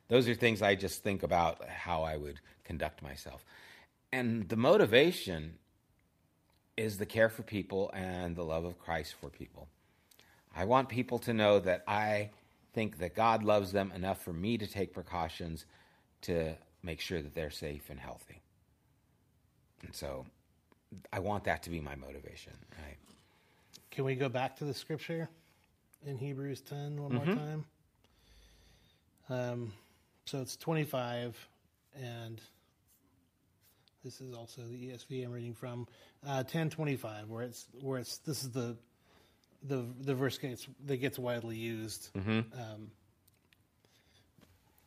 Those 0.09 0.29
are 0.29 0.35
things 0.35 0.61
I 0.61 0.75
just 0.75 1.03
think 1.03 1.23
about 1.23 1.67
how 1.67 2.03
I 2.03 2.19
would 2.19 2.39
conduct 2.65 3.03
myself. 3.03 3.45
And 4.13 4.47
the 4.49 4.57
motivation 4.57 5.55
is 6.77 6.99
the 6.99 7.07
care 7.07 7.31
for 7.31 7.43
people 7.43 7.91
and 7.95 8.37
the 8.37 8.45
love 8.45 8.67
of 8.67 8.79
Christ 8.79 9.15
for 9.21 9.31
people. 9.31 9.69
I 10.55 10.67
want 10.67 10.91
people 10.91 11.19
to 11.21 11.33
know 11.33 11.59
that 11.61 11.83
I 11.89 12.31
think 12.73 12.99
that 12.99 13.15
God 13.15 13.43
loves 13.43 13.73
them 13.73 13.93
enough 13.95 14.23
for 14.23 14.33
me 14.33 14.59
to 14.59 14.67
take 14.67 14.93
precautions 14.93 15.67
to 16.23 16.55
make 16.83 17.01
sure 17.01 17.21
that 17.23 17.35
they're 17.35 17.51
safe 17.51 17.91
and 17.91 17.99
healthy. 17.99 18.41
And 19.83 19.95
so 19.95 20.27
I 21.13 21.21
want 21.21 21.45
that 21.45 21.63
to 21.65 21.71
be 21.71 21.81
my 21.81 21.95
motivation, 21.95 22.53
right? 22.83 22.97
Can 23.91 24.05
we 24.05 24.15
go 24.15 24.29
back 24.29 24.57
to 24.57 24.65
the 24.65 24.75
scripture 24.75 25.29
in 26.07 26.17
Hebrews 26.19 26.61
10 26.63 27.03
one 27.03 27.15
more 27.15 27.25
time? 27.25 27.65
Um, 29.31 29.73
so 30.25 30.41
it's 30.41 30.57
25, 30.57 31.37
and 32.01 32.41
this 34.05 34.21
is 34.21 34.33
also 34.33 34.63
the 34.63 34.89
ESV 34.89 35.25
I'm 35.25 35.33
reading 35.33 35.55
from 35.55 35.87
uh, 36.25 36.45
1025, 36.47 37.29
where 37.29 37.43
it's 37.43 37.67
where 37.81 37.99
it's 37.99 38.19
this 38.19 38.43
is 38.43 38.51
the 38.51 38.77
the 39.63 39.85
the 40.01 40.15
verse 40.15 40.39
gets 40.39 40.67
that 40.87 40.97
gets 40.99 41.19
widely 41.19 41.57
used 41.57 42.11
um, 42.17 42.91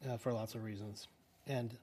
uh, 0.09 0.17
for 0.17 0.33
lots 0.33 0.55
of 0.55 0.63
reasons, 0.63 1.07
and 1.47 1.75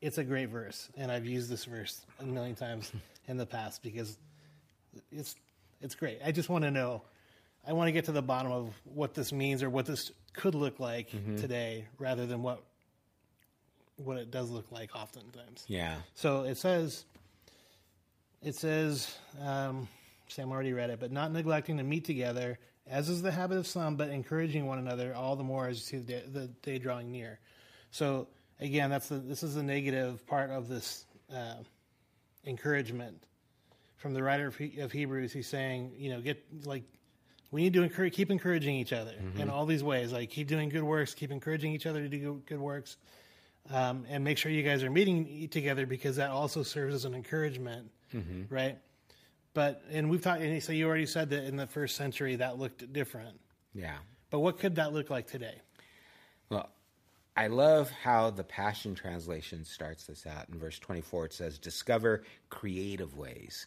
it's 0.00 0.18
a 0.18 0.24
great 0.24 0.48
verse, 0.48 0.88
and 0.96 1.10
I've 1.10 1.26
used 1.26 1.50
this 1.50 1.64
verse 1.64 2.04
a 2.20 2.24
million 2.24 2.54
times 2.54 2.92
in 3.28 3.36
the 3.36 3.46
past 3.46 3.82
because 3.82 4.18
it's 5.10 5.34
it's 5.80 5.94
great. 5.94 6.20
I 6.24 6.32
just 6.32 6.48
want 6.48 6.64
to 6.64 6.70
know. 6.70 7.02
I 7.68 7.72
want 7.72 7.88
to 7.88 7.92
get 7.92 8.04
to 8.04 8.12
the 8.12 8.22
bottom 8.22 8.52
of 8.52 8.72
what 8.84 9.14
this 9.14 9.32
means 9.32 9.60
or 9.64 9.68
what 9.68 9.86
this 9.86 10.12
could 10.34 10.54
look 10.54 10.78
like 10.78 11.10
today, 11.36 11.86
rather 11.98 12.24
than 12.24 12.42
what 12.42 12.62
what 13.96 14.18
it 14.18 14.30
does 14.30 14.50
look 14.50 14.70
like 14.70 14.94
oftentimes. 14.94 15.64
Yeah. 15.66 15.96
So 16.14 16.42
it 16.42 16.56
says, 16.58 17.04
it 18.42 18.54
says, 18.54 19.16
um, 19.42 19.88
Sam 20.28 20.50
already 20.50 20.72
read 20.72 20.90
it, 20.90 21.00
but 21.00 21.12
not 21.12 21.32
neglecting 21.32 21.76
to 21.78 21.82
meet 21.82 22.04
together, 22.04 22.58
as 22.86 23.08
is 23.08 23.22
the 23.22 23.30
habit 23.32 23.58
of 23.58 23.66
some, 23.66 23.96
but 23.96 24.08
encouraging 24.10 24.66
one 24.66 24.78
another 24.78 25.14
all 25.14 25.36
the 25.36 25.44
more 25.44 25.68
as 25.68 25.76
you 25.78 25.82
see 25.84 25.96
the 25.98 26.12
day, 26.12 26.22
the 26.32 26.46
day 26.62 26.78
drawing 26.78 27.10
near. 27.12 27.38
So 27.90 28.28
again, 28.60 28.90
that's 28.90 29.08
the 29.08 29.16
this 29.16 29.42
is 29.42 29.54
the 29.54 29.62
negative 29.62 30.26
part 30.26 30.50
of 30.50 30.68
this 30.68 31.04
uh, 31.34 31.56
encouragement 32.44 33.22
from 33.96 34.14
the 34.14 34.22
writer 34.22 34.46
of, 34.46 34.56
he, 34.56 34.78
of 34.80 34.92
Hebrews. 34.92 35.32
He's 35.32 35.48
saying, 35.48 35.92
you 35.96 36.10
know, 36.10 36.20
get 36.20 36.42
like 36.64 36.82
we 37.50 37.62
need 37.62 37.72
to 37.74 37.82
encourage, 37.82 38.12
keep 38.14 38.30
encouraging 38.30 38.76
each 38.76 38.92
other 38.92 39.14
in 39.38 39.48
all 39.50 39.66
these 39.66 39.82
ways. 39.84 40.12
Like 40.12 40.30
keep 40.30 40.48
doing 40.48 40.68
good 40.68 40.82
works, 40.82 41.14
keep 41.14 41.30
encouraging 41.30 41.72
each 41.72 41.86
other 41.86 42.02
to 42.02 42.08
do 42.08 42.42
good- 42.46 42.60
works, 42.60 42.96
um, 43.72 44.04
and 44.08 44.22
make 44.24 44.36
sure 44.38 44.50
you 44.50 44.62
guys 44.62 44.82
are 44.82 44.90
meeting 44.90 45.48
together 45.48 45.86
because 45.86 46.16
that 46.16 46.30
also 46.30 46.62
serves 46.62 46.94
as 46.94 47.04
an 47.04 47.14
encouragement, 47.14 47.90
right? 48.50 48.78
But 49.56 49.82
and 49.90 50.10
we've 50.10 50.20
talked. 50.20 50.42
And 50.42 50.62
so 50.62 50.72
you 50.74 50.86
already 50.86 51.06
said 51.06 51.30
that 51.30 51.44
in 51.44 51.56
the 51.56 51.66
first 51.66 51.96
century 51.96 52.36
that 52.36 52.58
looked 52.58 52.92
different. 52.92 53.40
Yeah. 53.74 53.96
But 54.28 54.40
what 54.40 54.58
could 54.58 54.74
that 54.74 54.92
look 54.92 55.08
like 55.08 55.28
today? 55.28 55.62
Well, 56.50 56.68
I 57.34 57.46
love 57.46 57.90
how 57.90 58.28
the 58.28 58.44
Passion 58.44 58.94
Translation 58.94 59.64
starts 59.64 60.04
this 60.04 60.26
out. 60.26 60.50
In 60.50 60.58
verse 60.58 60.78
24, 60.78 61.24
it 61.24 61.32
says, 61.32 61.58
Discover 61.58 62.24
creative 62.50 63.16
ways 63.16 63.66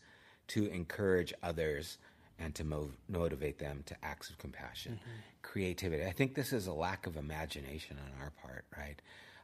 to 0.49 0.67
encourage 0.67 1.33
others 1.41 1.97
and 2.37 2.53
to 2.53 2.63
mo- 2.63 2.91
motivate 3.07 3.57
them 3.57 3.81
to 3.87 3.95
acts 4.03 4.29
of 4.29 4.37
compassion. 4.37 4.91
Mm-hmm. 4.93 5.19
Creativity. 5.41 6.05
I 6.05 6.11
think 6.11 6.35
this 6.35 6.53
is 6.53 6.67
a 6.67 6.73
lack 6.73 7.07
of 7.07 7.17
imagination 7.17 7.97
on 7.97 8.21
our 8.21 8.29
part, 8.43 8.65
right? 8.77 9.01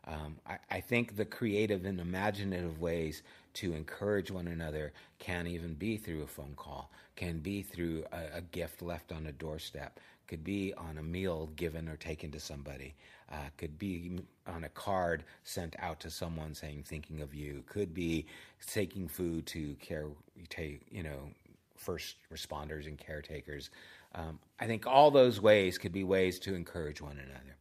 Um, 0.08 0.36
I, 0.47 0.58
I 0.70 0.80
think 0.82 1.16
the 1.16 1.26
creative 1.26 1.86
and 1.86 1.99
imaginative 1.99 2.80
ways 2.80 3.24
to 3.56 3.74
encourage 3.74 4.30
one 4.30 4.47
another 4.47 4.93
can 5.20 5.47
even 5.47 5.74
be 5.74 5.97
through 5.97 6.24
a 6.24 6.28
phone 6.28 6.53
call, 6.56 6.91
can 7.16 7.39
be 7.39 7.62
through 7.62 8.06
a, 8.12 8.38
a 8.38 8.41
gift 8.41 8.82
left 8.82 9.12
on 9.12 9.26
a 9.26 9.32
doorstep, 9.32 9.99
could 10.28 10.43
be 10.43 10.74
on 10.76 10.97
a 10.97 11.03
meal 11.03 11.49
given 11.56 11.88
or 11.88 11.95
taken 11.97 12.32
to 12.32 12.39
somebody, 12.39 12.93
uh, 13.32 13.49
could 13.58 13.78
be 13.80 14.20
on 14.47 14.66
a 14.66 14.70
card 14.70 15.24
sent 15.43 15.76
out 15.80 15.99
to 15.99 16.12
someone 16.12 16.53
saying 16.53 16.84
thinking 16.86 17.22
of 17.22 17.34
you, 17.34 17.64
could 17.68 17.93
be 17.93 18.26
taking 18.68 19.08
food 19.08 19.45
to 19.47 19.76
care, 19.76 20.08
take 20.49 20.82
you 20.91 21.03
know, 21.03 21.30
first 21.76 22.16
responders 22.34 22.88
and 22.88 22.97
caretakers. 22.97 23.70
Um, 24.14 24.39
I 24.60 24.66
think 24.66 24.86
all 24.88 25.12
those 25.12 25.41
ways 25.41 25.78
could 25.78 25.91
be 25.91 26.03
ways 26.03 26.39
to 26.39 26.56
encourage 26.56 27.01
one 27.01 27.18
another. 27.18 27.56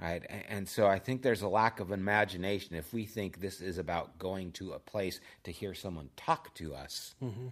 Right? 0.00 0.24
And, 0.48 0.68
so 0.68 0.86
I 0.86 0.98
think 0.98 1.22
there's 1.22 1.42
a 1.42 1.48
lack 1.48 1.78
of 1.78 1.92
imagination 1.92 2.74
if 2.74 2.92
we 2.92 3.06
think 3.06 3.40
this 3.40 3.60
is 3.60 3.78
about 3.78 4.18
going 4.18 4.50
to 4.52 4.72
a 4.72 4.78
place 4.78 5.20
to 5.44 5.52
hear 5.52 5.72
someone 5.72 6.10
talk 6.16 6.52
to 6.54 6.74
us 6.74 7.14
mm-hmm. 7.22 7.48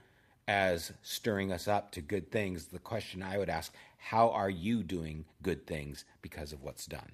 as 0.48 0.92
stirring 1.02 1.52
us 1.52 1.68
up 1.68 1.92
to 1.92 2.00
good 2.00 2.32
things. 2.32 2.66
The 2.66 2.80
question 2.80 3.22
I 3.22 3.38
would 3.38 3.48
ask, 3.48 3.72
how 3.96 4.30
are 4.30 4.50
you 4.50 4.82
doing 4.82 5.24
good 5.40 5.66
things 5.66 6.04
because 6.20 6.52
of 6.52 6.62
what's 6.62 6.86
done? 6.86 7.12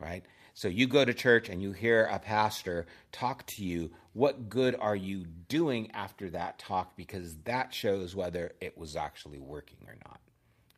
Right? 0.00 0.24
So 0.54 0.66
you 0.66 0.88
go 0.88 1.04
to 1.04 1.14
church 1.14 1.48
and 1.48 1.62
you 1.62 1.70
hear 1.70 2.06
a 2.06 2.18
pastor 2.18 2.86
talk 3.12 3.46
to 3.46 3.64
you. 3.64 3.92
What 4.12 4.48
good 4.48 4.74
are 4.80 4.96
you 4.96 5.24
doing 5.48 5.92
after 5.92 6.30
that 6.30 6.58
talk? 6.58 6.96
Because 6.96 7.36
that 7.44 7.72
shows 7.72 8.16
whether 8.16 8.50
it 8.60 8.76
was 8.76 8.96
actually 8.96 9.38
working 9.38 9.78
or 9.86 9.94
not. 10.04 10.20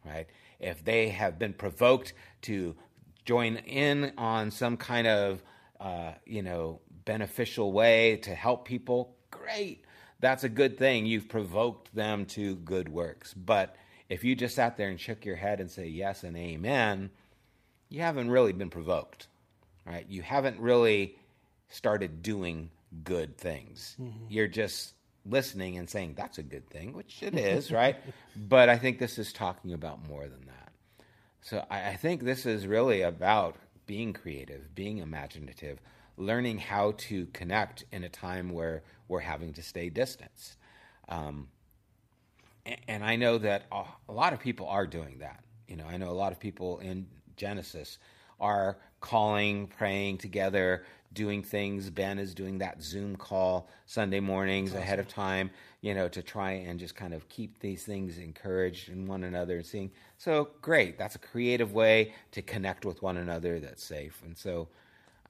Right? 0.04 0.26
If 0.58 0.84
they 0.84 1.08
have 1.08 1.38
been 1.38 1.54
provoked 1.54 2.12
to 2.42 2.76
join 3.24 3.56
in 3.56 4.12
on 4.18 4.50
some 4.50 4.76
kind 4.76 5.06
of, 5.06 5.42
uh, 5.80 6.12
you 6.24 6.42
know, 6.42 6.80
beneficial 7.04 7.72
way 7.72 8.16
to 8.18 8.34
help 8.34 8.66
people, 8.66 9.16
great. 9.30 9.84
That's 10.20 10.44
a 10.44 10.48
good 10.48 10.78
thing. 10.78 11.06
You've 11.06 11.28
provoked 11.28 11.94
them 11.94 12.26
to 12.26 12.56
good 12.56 12.88
works. 12.88 13.32
But 13.34 13.76
if 14.08 14.22
you 14.24 14.34
just 14.34 14.54
sat 14.54 14.76
there 14.76 14.88
and 14.88 15.00
shook 15.00 15.24
your 15.24 15.36
head 15.36 15.60
and 15.60 15.70
say 15.70 15.86
yes 15.86 16.24
and 16.24 16.36
amen, 16.36 17.10
you 17.88 18.02
haven't 18.02 18.30
really 18.30 18.52
been 18.52 18.70
provoked 18.70 19.28
right? 19.90 20.06
You 20.08 20.22
haven't 20.22 20.60
really 20.60 21.16
started 21.68 22.22
doing 22.22 22.70
good 23.04 23.36
things. 23.36 23.96
Mm-hmm. 24.00 24.26
You're 24.28 24.48
just 24.48 24.94
listening 25.26 25.78
and 25.78 25.88
saying 25.88 26.14
that's 26.16 26.38
a 26.38 26.42
good 26.42 26.68
thing, 26.70 26.92
which 26.92 27.22
it 27.22 27.34
is, 27.34 27.70
right? 27.70 27.96
But 28.36 28.68
I 28.68 28.78
think 28.78 28.98
this 28.98 29.18
is 29.18 29.32
talking 29.32 29.72
about 29.72 30.08
more 30.08 30.22
than 30.22 30.46
that. 30.46 30.59
So 31.42 31.64
I, 31.70 31.90
I 31.90 31.96
think 31.96 32.22
this 32.22 32.46
is 32.46 32.66
really 32.66 33.02
about 33.02 33.56
being 33.86 34.12
creative, 34.12 34.74
being 34.74 34.98
imaginative, 34.98 35.80
learning 36.16 36.58
how 36.58 36.92
to 36.96 37.26
connect 37.32 37.84
in 37.90 38.04
a 38.04 38.08
time 38.08 38.50
where 38.50 38.82
we're 39.08 39.20
having 39.20 39.52
to 39.54 39.62
stay 39.62 39.88
distanced. 39.88 40.56
Um, 41.08 41.48
and, 42.64 42.76
and 42.88 43.04
I 43.04 43.16
know 43.16 43.38
that 43.38 43.64
a 43.72 44.12
lot 44.12 44.32
of 44.32 44.40
people 44.40 44.68
are 44.68 44.86
doing 44.86 45.18
that. 45.18 45.42
You 45.66 45.76
know, 45.76 45.86
I 45.86 45.96
know 45.96 46.10
a 46.10 46.12
lot 46.12 46.32
of 46.32 46.38
people 46.38 46.78
in 46.78 47.06
Genesis 47.36 47.98
are 48.38 48.76
calling, 49.00 49.66
praying 49.66 50.18
together, 50.18 50.84
doing 51.12 51.42
things. 51.42 51.90
Ben 51.90 52.18
is 52.18 52.34
doing 52.34 52.58
that 52.58 52.82
Zoom 52.82 53.16
call 53.16 53.68
Sunday 53.86 54.20
mornings 54.20 54.70
awesome. 54.70 54.82
ahead 54.82 54.98
of 54.98 55.08
time, 55.08 55.50
you 55.80 55.94
know, 55.94 56.08
to 56.08 56.22
try 56.22 56.52
and 56.52 56.78
just 56.78 56.94
kind 56.94 57.14
of 57.14 57.28
keep 57.28 57.58
these 57.60 57.84
things 57.84 58.18
encouraged 58.18 58.90
in 58.90 59.06
one 59.06 59.24
another 59.24 59.56
and 59.56 59.66
seeing. 59.66 59.90
So 60.18 60.50
great. 60.60 60.98
That's 60.98 61.14
a 61.14 61.20
creative 61.20 61.72
way 61.72 62.12
to 62.32 62.42
connect 62.42 62.84
with 62.84 63.02
one 63.02 63.16
another 63.16 63.58
that's 63.60 63.82
safe. 63.82 64.20
And 64.24 64.36
so 64.36 64.68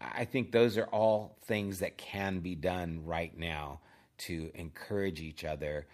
I 0.01 0.25
think 0.25 0.51
those 0.51 0.77
are 0.77 0.87
all 0.87 1.37
things 1.45 1.79
that 1.81 1.99
can 1.99 2.41
be 2.41 2.55
done 2.55 3.03
right 3.05 3.37
now 3.39 3.81
to 4.19 4.51
encourage 4.55 5.21
each 5.21 5.45
other 5.45 5.87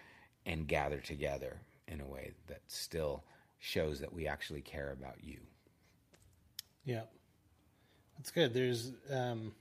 and 0.45 0.67
gather 0.67 0.99
together 0.99 1.57
in 1.87 2.01
a 2.01 2.05
way 2.05 2.31
that 2.47 2.61
still 2.67 3.23
shows 3.59 3.99
that 3.99 4.11
we 4.11 4.27
actually 4.27 4.61
care 4.61 4.91
about 4.91 5.23
you. 5.23 5.39
Yeah. 6.83 7.03
That's 8.17 8.31
good. 8.31 8.53
There's, 8.53 8.91
um, 9.11 9.53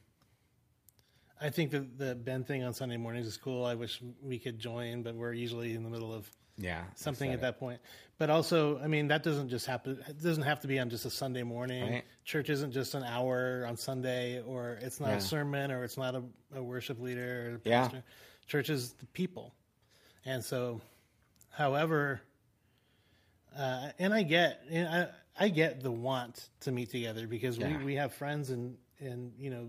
I 1.41 1.51
think 1.51 1.70
that 1.72 1.99
the 1.99 2.14
Ben 2.14 2.45
thing 2.45 2.62
on 2.62 2.72
Sunday 2.74 2.97
mornings 2.97 3.26
is 3.26 3.37
cool. 3.37 3.64
I 3.64 3.74
wish 3.74 4.01
we 4.22 4.39
could 4.39 4.59
join, 4.59 5.03
but 5.03 5.14
we're 5.14 5.32
usually 5.32 5.74
in 5.74 5.82
the 5.82 5.91
middle 5.91 6.12
of 6.12 6.30
yeah 6.59 6.84
something 6.95 7.30
at 7.30 7.43
that 7.43 7.59
point. 7.59 7.80
But 8.18 8.30
also, 8.30 8.78
I 8.78 8.87
mean, 8.87 9.09
that 9.09 9.22
doesn't 9.22 9.51
just 9.51 9.66
happen. 9.66 10.03
It 10.09 10.22
doesn't 10.22 10.45
have 10.45 10.61
to 10.61 10.68
be 10.68 10.78
on 10.78 10.89
just 10.89 11.05
a 11.05 11.11
Sunday 11.11 11.43
morning. 11.43 11.93
Right. 11.93 12.05
Church 12.24 12.49
isn't 12.49 12.72
just 12.72 12.95
an 12.95 13.03
hour 13.03 13.66
on 13.68 13.76
Sunday, 13.76 14.41
or 14.41 14.78
it's 14.80 15.01
not 15.01 15.11
yeah. 15.11 15.16
a 15.16 15.20
sermon, 15.20 15.70
or 15.70 15.84
it's 15.84 15.99
not 15.99 16.14
a, 16.14 16.22
a 16.55 16.62
worship 16.62 16.99
leader 16.99 17.51
or 17.51 17.55
a 17.57 17.59
pastor. 17.59 17.97
Yeah. 17.97 18.49
Church 18.49 18.70
is 18.70 18.93
the 18.93 19.07
people, 19.07 19.53
and 20.24 20.43
so, 20.43 20.80
however, 21.51 22.22
uh, 23.57 23.91
and 23.99 24.14
I 24.14 24.22
get, 24.22 24.62
and 24.70 24.89
I, 24.89 25.09
I 25.39 25.49
get 25.49 25.82
the 25.82 25.91
want 25.91 26.49
to 26.61 26.72
meet 26.72 26.91
together 26.91 27.26
because 27.26 27.59
yeah. 27.59 27.76
we, 27.76 27.84
we 27.84 27.95
have 27.97 28.14
friends 28.14 28.49
and 28.49 28.78
and 29.01 29.32
you 29.39 29.51
know 29.51 29.68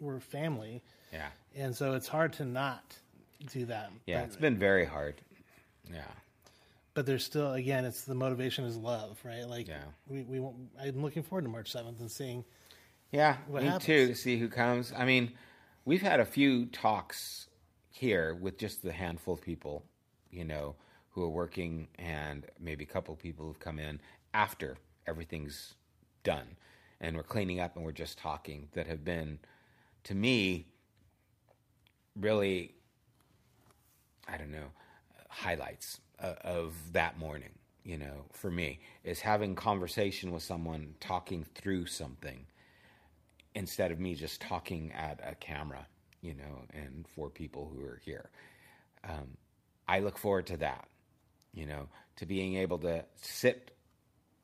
we're 0.00 0.20
family. 0.20 0.82
Yeah. 1.12 1.28
And 1.56 1.74
so 1.74 1.94
it's 1.94 2.08
hard 2.08 2.32
to 2.34 2.44
not 2.44 2.96
do 3.52 3.64
that. 3.66 3.90
Yeah, 4.06 4.20
but, 4.20 4.26
it's 4.26 4.36
been 4.36 4.58
very 4.58 4.84
hard. 4.84 5.20
Yeah. 5.92 6.02
But 6.94 7.06
there's 7.06 7.24
still 7.24 7.52
again, 7.54 7.84
it's 7.84 8.02
the 8.02 8.14
motivation 8.14 8.64
is 8.64 8.76
love, 8.76 9.18
right? 9.24 9.48
Like 9.48 9.68
yeah. 9.68 9.82
we 10.08 10.22
we 10.22 10.38
I'm 10.80 11.02
looking 11.02 11.22
forward 11.22 11.42
to 11.42 11.48
March 11.48 11.72
7th 11.72 12.00
and 12.00 12.10
seeing 12.10 12.44
Yeah, 13.12 13.36
me 13.48 13.64
happens. 13.64 13.84
too 13.84 14.06
to 14.08 14.14
see 14.14 14.38
who 14.38 14.48
comes. 14.48 14.92
I 14.96 15.04
mean, 15.04 15.32
we've 15.84 16.02
had 16.02 16.20
a 16.20 16.24
few 16.24 16.66
talks 16.66 17.48
here 17.90 18.34
with 18.34 18.58
just 18.58 18.82
the 18.82 18.92
handful 18.92 19.34
of 19.34 19.40
people, 19.40 19.84
you 20.30 20.44
know, 20.44 20.74
who 21.10 21.22
are 21.22 21.28
working 21.28 21.88
and 21.98 22.46
maybe 22.60 22.84
a 22.84 22.86
couple 22.86 23.14
of 23.14 23.20
people 23.20 23.46
who've 23.46 23.58
come 23.58 23.78
in 23.78 24.00
after 24.34 24.76
everything's 25.06 25.74
done 26.22 26.56
and 27.00 27.16
we're 27.16 27.22
cleaning 27.22 27.60
up 27.60 27.76
and 27.76 27.84
we're 27.84 27.92
just 27.92 28.18
talking 28.18 28.68
that 28.72 28.86
have 28.86 29.04
been 29.04 29.38
to 30.08 30.14
me 30.14 30.66
really 32.18 32.74
i 34.26 34.38
don't 34.38 34.50
know 34.50 34.70
highlights 35.28 36.00
uh, 36.22 36.32
of 36.44 36.72
that 36.94 37.18
morning 37.18 37.50
you 37.84 37.98
know 37.98 38.24
for 38.32 38.50
me 38.50 38.80
is 39.04 39.20
having 39.20 39.54
conversation 39.54 40.32
with 40.32 40.42
someone 40.42 40.94
talking 40.98 41.44
through 41.54 41.84
something 41.84 42.46
instead 43.54 43.90
of 43.90 44.00
me 44.00 44.14
just 44.14 44.40
talking 44.40 44.90
at 44.92 45.20
a 45.22 45.34
camera 45.34 45.86
you 46.22 46.32
know 46.32 46.64
and 46.72 47.04
for 47.14 47.28
people 47.28 47.70
who 47.70 47.84
are 47.84 48.00
here. 48.02 48.30
Um, 49.06 49.36
i 49.86 49.98
look 50.00 50.16
forward 50.16 50.46
to 50.46 50.56
that 50.56 50.88
you 51.52 51.66
know 51.66 51.86
to 52.16 52.24
being 52.24 52.56
able 52.56 52.78
to 52.78 53.04
sit 53.20 53.72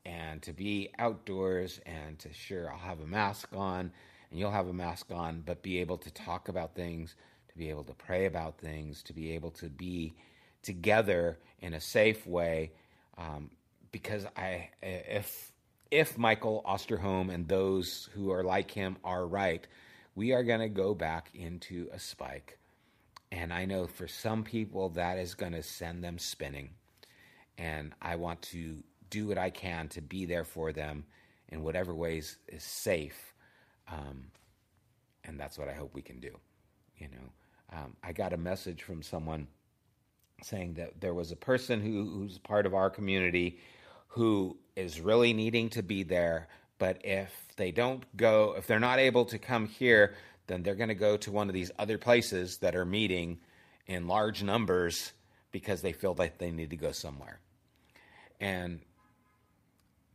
and 0.04 0.42
to 0.42 0.52
be 0.52 0.90
outdoors 0.98 1.80
and 1.86 2.18
to 2.18 2.30
sure 2.34 2.70
I'll 2.70 2.78
have 2.78 3.00
a 3.00 3.06
mask 3.06 3.48
on 3.54 3.92
and 4.34 4.40
you'll 4.40 4.50
have 4.50 4.66
a 4.66 4.72
mask 4.72 5.12
on, 5.12 5.44
but 5.46 5.62
be 5.62 5.78
able 5.78 5.96
to 5.96 6.10
talk 6.10 6.48
about 6.48 6.74
things, 6.74 7.14
to 7.46 7.56
be 7.56 7.70
able 7.70 7.84
to 7.84 7.92
pray 7.92 8.26
about 8.26 8.58
things, 8.58 9.00
to 9.04 9.12
be 9.12 9.30
able 9.30 9.52
to 9.52 9.68
be 9.68 10.12
together 10.60 11.38
in 11.60 11.72
a 11.72 11.80
safe 11.80 12.26
way. 12.26 12.72
Um, 13.16 13.50
because 13.92 14.26
I, 14.36 14.70
if 14.82 15.52
if 15.88 16.18
Michael 16.18 16.64
Osterholm 16.66 17.32
and 17.32 17.46
those 17.46 18.08
who 18.12 18.32
are 18.32 18.42
like 18.42 18.72
him 18.72 18.96
are 19.04 19.24
right, 19.24 19.64
we 20.16 20.32
are 20.32 20.42
going 20.42 20.58
to 20.58 20.68
go 20.68 20.96
back 20.96 21.30
into 21.32 21.88
a 21.92 22.00
spike. 22.00 22.58
And 23.30 23.52
I 23.52 23.66
know 23.66 23.86
for 23.86 24.08
some 24.08 24.42
people 24.42 24.88
that 24.90 25.16
is 25.16 25.34
going 25.34 25.52
to 25.52 25.62
send 25.62 26.02
them 26.02 26.18
spinning. 26.18 26.70
And 27.56 27.92
I 28.02 28.16
want 28.16 28.42
to 28.42 28.82
do 29.10 29.28
what 29.28 29.38
I 29.38 29.50
can 29.50 29.86
to 29.90 30.00
be 30.00 30.26
there 30.26 30.42
for 30.42 30.72
them 30.72 31.04
in 31.50 31.62
whatever 31.62 31.94
ways 31.94 32.36
is 32.48 32.64
safe. 32.64 33.33
Um, 33.90 34.24
and 35.24 35.38
that's 35.38 35.58
what 35.58 35.68
I 35.68 35.74
hope 35.74 35.94
we 35.94 36.02
can 36.02 36.20
do. 36.20 36.36
You 36.98 37.08
know, 37.08 37.78
um, 37.78 37.96
I 38.02 38.12
got 38.12 38.32
a 38.32 38.36
message 38.36 38.82
from 38.82 39.02
someone 39.02 39.46
saying 40.42 40.74
that 40.74 41.00
there 41.00 41.14
was 41.14 41.32
a 41.32 41.36
person 41.36 41.80
who, 41.80 42.08
who's 42.08 42.38
part 42.38 42.66
of 42.66 42.74
our 42.74 42.90
community 42.90 43.58
who 44.08 44.56
is 44.76 45.00
really 45.00 45.32
needing 45.32 45.68
to 45.70 45.82
be 45.82 46.02
there, 46.02 46.48
but 46.78 47.04
if 47.04 47.32
they 47.56 47.70
don't 47.70 48.04
go, 48.16 48.54
if 48.56 48.66
they're 48.66 48.78
not 48.78 48.98
able 48.98 49.24
to 49.24 49.38
come 49.38 49.66
here, 49.66 50.14
then 50.46 50.62
they're 50.62 50.74
going 50.74 50.88
to 50.88 50.94
go 50.94 51.16
to 51.16 51.32
one 51.32 51.48
of 51.48 51.54
these 51.54 51.70
other 51.78 51.98
places 51.98 52.58
that 52.58 52.76
are 52.76 52.84
meeting 52.84 53.38
in 53.86 54.06
large 54.06 54.42
numbers 54.42 55.12
because 55.50 55.82
they 55.82 55.92
feel 55.92 56.14
like 56.18 56.38
they 56.38 56.50
need 56.50 56.70
to 56.70 56.76
go 56.76 56.92
somewhere. 56.92 57.40
And 58.40 58.80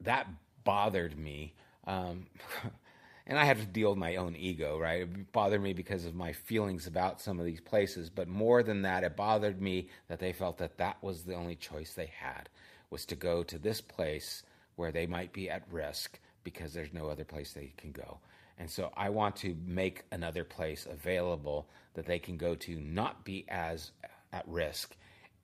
that 0.01 0.27
bothered 0.63 1.17
me. 1.17 1.53
Um, 1.87 2.27
and 3.29 3.37
I 3.37 3.45
had 3.45 3.59
to 3.59 3.65
deal 3.65 3.91
with 3.91 3.99
my 3.99 4.15
own 4.15 4.35
ego, 4.35 4.79
right? 4.79 5.03
It 5.03 5.31
bothered 5.31 5.61
me 5.61 5.71
because 5.73 6.03
of 6.03 6.15
my 6.15 6.33
feelings 6.33 6.87
about 6.87 7.21
some 7.21 7.39
of 7.39 7.45
these 7.45 7.61
places. 7.61 8.09
But 8.09 8.27
more 8.27 8.63
than 8.63 8.81
that, 8.81 9.03
it 9.03 9.15
bothered 9.15 9.61
me 9.61 9.89
that 10.07 10.19
they 10.19 10.33
felt 10.33 10.57
that 10.57 10.79
that 10.79 10.97
was 11.03 11.21
the 11.21 11.35
only 11.35 11.55
choice 11.55 11.93
they 11.93 12.11
had 12.19 12.49
was 12.89 13.05
to 13.05 13.15
go 13.15 13.43
to 13.43 13.59
this 13.59 13.81
place 13.81 14.41
where 14.77 14.91
they 14.91 15.05
might 15.05 15.31
be 15.31 15.47
at 15.47 15.61
risk 15.71 16.17
because 16.43 16.73
there's 16.73 16.91
no 16.91 17.07
other 17.07 17.23
place 17.23 17.53
they 17.53 17.71
can 17.77 17.91
go. 17.91 18.17
And 18.57 18.67
so 18.67 18.91
I 18.97 19.09
want 19.11 19.35
to 19.37 19.55
make 19.63 20.05
another 20.11 20.43
place 20.43 20.87
available 20.89 21.69
that 21.93 22.07
they 22.07 22.17
can 22.17 22.35
go 22.35 22.55
to, 22.55 22.79
not 22.79 23.23
be 23.25 23.45
as 23.47 23.91
at 24.33 24.47
risk, 24.47 24.95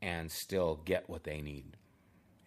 and 0.02 0.32
still 0.32 0.82
get 0.86 1.08
what 1.08 1.24
they 1.24 1.40
need. 1.40 1.78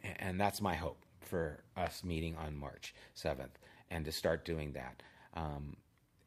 And 0.02 0.40
that's 0.40 0.60
my 0.60 0.74
hope 0.74 0.98
for 1.20 1.62
us 1.76 2.02
meeting 2.02 2.34
on 2.34 2.56
March 2.56 2.92
7th 3.16 3.54
and 3.88 4.04
to 4.04 4.10
start 4.10 4.44
doing 4.44 4.72
that. 4.72 5.00
Um, 5.38 5.76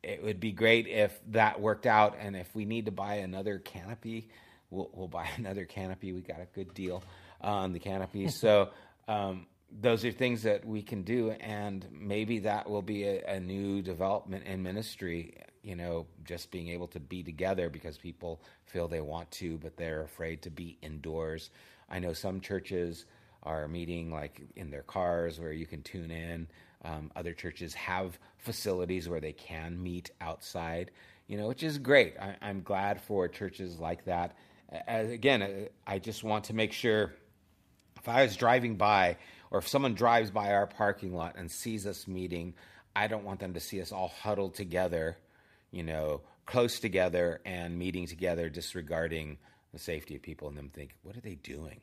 it 0.03 0.23
would 0.23 0.39
be 0.39 0.51
great 0.51 0.87
if 0.87 1.19
that 1.27 1.59
worked 1.59 1.85
out, 1.85 2.15
and 2.19 2.35
if 2.35 2.53
we 2.55 2.65
need 2.65 2.85
to 2.85 2.91
buy 2.91 3.15
another 3.15 3.59
canopy, 3.59 4.29
we'll, 4.69 4.89
we'll 4.93 5.07
buy 5.07 5.29
another 5.37 5.65
canopy. 5.65 6.13
We 6.13 6.21
got 6.21 6.39
a 6.39 6.47
good 6.53 6.73
deal 6.73 7.03
on 7.41 7.73
the 7.73 7.79
canopy, 7.79 8.27
so 8.29 8.69
um, 9.07 9.45
those 9.79 10.03
are 10.05 10.11
things 10.11 10.43
that 10.43 10.65
we 10.65 10.81
can 10.81 11.03
do, 11.03 11.31
and 11.31 11.85
maybe 11.91 12.39
that 12.39 12.69
will 12.69 12.81
be 12.81 13.03
a, 13.03 13.23
a 13.25 13.39
new 13.39 13.81
development 13.81 14.45
in 14.45 14.63
ministry. 14.63 15.35
You 15.61 15.75
know, 15.75 16.07
just 16.25 16.49
being 16.49 16.69
able 16.69 16.87
to 16.87 16.99
be 16.99 17.21
together 17.21 17.69
because 17.69 17.95
people 17.95 18.41
feel 18.65 18.87
they 18.87 19.01
want 19.01 19.29
to, 19.31 19.59
but 19.59 19.77
they're 19.77 20.01
afraid 20.01 20.41
to 20.43 20.49
be 20.49 20.79
indoors. 20.81 21.51
I 21.87 21.99
know 21.99 22.13
some 22.13 22.41
churches 22.41 23.05
are 23.43 23.67
meeting 23.67 24.11
like 24.11 24.41
in 24.55 24.71
their 24.71 24.81
cars 24.81 25.39
where 25.39 25.51
you 25.51 25.67
can 25.67 25.83
tune 25.83 26.09
in. 26.09 26.47
Um, 26.83 27.11
other 27.15 27.33
churches 27.33 27.73
have 27.75 28.17
facilities 28.37 29.07
where 29.07 29.19
they 29.19 29.33
can 29.33 29.81
meet 29.81 30.11
outside, 30.19 30.91
you 31.27 31.37
know, 31.37 31.47
which 31.47 31.63
is 31.63 31.77
great. 31.77 32.15
I, 32.19 32.35
I'm 32.41 32.63
glad 32.63 33.01
for 33.01 33.27
churches 33.27 33.79
like 33.79 34.05
that. 34.05 34.35
As, 34.87 35.09
again, 35.09 35.67
I 35.85 35.99
just 35.99 36.23
want 36.23 36.45
to 36.45 36.55
make 36.55 36.73
sure 36.73 37.13
if 37.99 38.09
I 38.09 38.23
was 38.23 38.35
driving 38.35 38.77
by 38.77 39.17
or 39.51 39.59
if 39.59 39.67
someone 39.67 39.93
drives 39.93 40.31
by 40.31 40.53
our 40.53 40.65
parking 40.65 41.13
lot 41.13 41.35
and 41.37 41.51
sees 41.51 41.85
us 41.85 42.07
meeting, 42.07 42.55
I 42.95 43.07
don't 43.07 43.25
want 43.25 43.39
them 43.39 43.53
to 43.53 43.59
see 43.59 43.81
us 43.81 43.91
all 43.91 44.07
huddled 44.07 44.55
together, 44.55 45.17
you 45.71 45.83
know, 45.83 46.21
close 46.45 46.79
together 46.79 47.41
and 47.45 47.77
meeting 47.77 48.07
together, 48.07 48.49
disregarding 48.49 49.37
the 49.71 49.79
safety 49.79 50.15
of 50.15 50.21
people 50.21 50.47
and 50.47 50.57
them 50.57 50.69
think, 50.73 50.95
what 51.03 51.15
are 51.15 51.21
they 51.21 51.35
doing? 51.35 51.81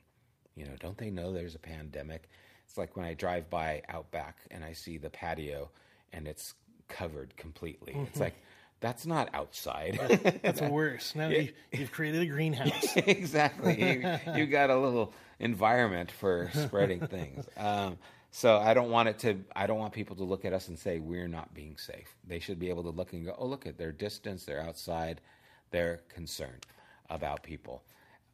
You 0.56 0.64
know, 0.64 0.74
don't 0.80 0.98
they 0.98 1.10
know 1.10 1.32
there's 1.32 1.54
a 1.54 1.60
pandemic? 1.60 2.28
It's 2.68 2.76
like 2.76 2.96
when 2.96 3.06
I 3.06 3.14
drive 3.14 3.48
by 3.48 3.82
Outback 3.88 4.36
and 4.50 4.62
I 4.62 4.74
see 4.74 4.98
the 4.98 5.08
patio 5.08 5.70
and 6.12 6.28
it's 6.28 6.54
covered 6.88 7.34
completely. 7.36 7.94
Mm-hmm. 7.94 8.04
It's 8.04 8.20
like, 8.20 8.34
that's 8.80 9.06
not 9.06 9.30
outside. 9.32 9.98
That's 10.42 10.60
worse. 10.62 11.14
Now 11.14 11.28
yeah. 11.28 11.48
you, 11.72 11.78
have 11.80 11.90
created 11.90 12.22
a 12.22 12.26
greenhouse. 12.30 12.96
exactly. 12.96 13.80
You, 13.80 14.18
you 14.36 14.46
got 14.50 14.68
a 14.70 14.76
little 14.76 15.12
environment 15.40 16.10
for 16.10 16.50
spreading 16.54 17.06
things. 17.06 17.46
Um, 17.56 17.96
so 18.30 18.58
I 18.58 18.74
don't 18.74 18.90
want 18.90 19.08
it 19.08 19.18
to. 19.20 19.40
I 19.56 19.66
don't 19.66 19.78
want 19.78 19.94
people 19.94 20.16
to 20.16 20.24
look 20.24 20.44
at 20.44 20.52
us 20.52 20.68
and 20.68 20.78
say 20.78 20.98
we're 20.98 21.28
not 21.28 21.54
being 21.54 21.78
safe. 21.78 22.14
They 22.26 22.38
should 22.38 22.58
be 22.58 22.68
able 22.68 22.82
to 22.82 22.90
look 22.90 23.14
and 23.14 23.24
go, 23.24 23.34
"Oh, 23.38 23.46
look 23.46 23.66
at 23.66 23.78
their 23.78 23.90
distance. 23.90 24.44
They're 24.44 24.60
outside. 24.60 25.22
They're 25.70 26.02
concerned 26.10 26.66
about 27.08 27.42
people." 27.42 27.82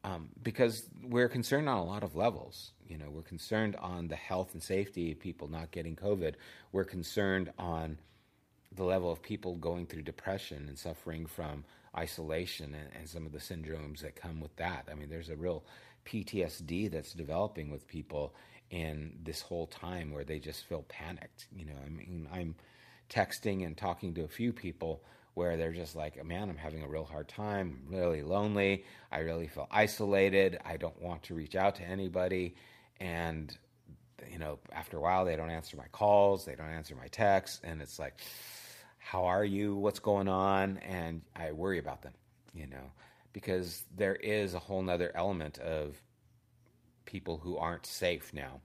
Um, 0.05 0.29
because 0.43 0.85
we're 1.03 1.31
concerned 1.31 1.67
on 1.67 1.79
a 1.79 1.85
lot 1.85 2.03
of 2.03 2.15
levels. 2.15 2.73
You 2.87 2.99
know, 2.99 3.09
we're 3.09 3.23
concerned 3.23 3.75
on 3.77 4.09
the 4.09 4.17
health 4.17 4.51
and 4.53 4.63
safety 4.63 5.13
of 5.13 5.19
people 5.19 5.49
not 5.49 5.71
getting 5.71 5.97
COVID. 5.97 6.35
We're 6.73 6.85
concerned 6.85 7.51
on 7.59 7.97
the 8.71 8.85
level 8.85 9.11
of 9.11 9.23
people 9.23 9.57
going 9.57 9.87
through 9.87 10.03
depression 10.03 10.67
and 10.69 10.79
suffering 10.79 11.25
from 11.25 11.65
isolation 11.97 12.75
and, 12.75 12.91
and, 12.99 13.09
some 13.09 13.25
of 13.25 13.33
the 13.33 13.39
syndromes 13.39 14.01
that 14.01 14.17
come 14.17 14.41
with 14.41 14.55
that. 14.57 14.89
I 14.91 14.95
mean, 14.95 15.09
there's 15.09 15.31
a 15.31 15.37
real 15.37 15.65
PTSD 16.05 16.91
that's 16.91 17.15
developing 17.15 17.71
with 17.71 17.87
people 17.87 18.35
in 18.71 19.17
this 19.23 19.41
whole 19.41 19.69
time 19.69 20.13
where 20.13 20.25
they 20.25 20.39
just 20.39 20.65
feel 20.67 20.83
panicked. 20.89 21.47
You 21.55 21.67
know, 21.67 21.77
I 21.85 21.89
mean, 21.89 22.29
I'm 22.33 22.57
texting 23.09 23.65
and 23.65 23.77
talking 23.77 24.13
to 24.15 24.25
a 24.25 24.29
few 24.29 24.53
people 24.53 25.03
where 25.35 25.57
they're 25.57 25.73
just 25.73 25.97
like, 25.97 26.25
man, 26.25 26.49
I'm 26.49 26.57
having 26.57 26.83
a 26.83 26.89
real 26.89 27.05
hard 27.05 27.29
time, 27.29 27.83
I'm 27.89 27.97
really 27.97 28.23
lonely. 28.23 28.85
I 29.11 29.19
really 29.19 29.49
feel 29.49 29.67
isolated. 29.71 30.59
I 30.65 30.77
don't 30.77 31.01
want 31.03 31.25
to 31.25 31.35
reach 31.35 31.57
out 31.57 31.77
to 31.77 31.83
anybody. 31.83 32.55
And, 33.01 33.57
you 34.31 34.39
know, 34.39 34.59
after 34.73 34.97
a 34.97 35.01
while, 35.01 35.25
they 35.25 35.37
don't 35.37 35.51
answer 35.51 35.77
my 35.77 35.89
calls, 35.91 36.45
they 36.45 36.55
don't 36.55 36.71
answer 36.71 36.95
my 36.95 37.09
texts. 37.09 37.61
And 37.65 37.83
it's 37.83 37.99
like, 37.99 38.15
how 38.99 39.25
are 39.27 39.45
you? 39.45 39.75
What's 39.75 39.99
going 39.99 40.29
on? 40.29 40.79
And 40.79 41.23
I 41.35 41.53
worry 41.53 41.79
about 41.79 42.03
them, 42.03 42.15
you 42.55 42.67
know, 42.67 42.93
because 43.33 43.85
there 43.97 44.15
is 44.15 44.55
a 44.55 44.59
whole 44.59 44.83
nother 44.83 45.11
element 45.15 45.59
of 45.59 46.01
people 47.05 47.39
who 47.39 47.57
aren't 47.57 47.87
safe 47.87 48.33
now 48.33 48.61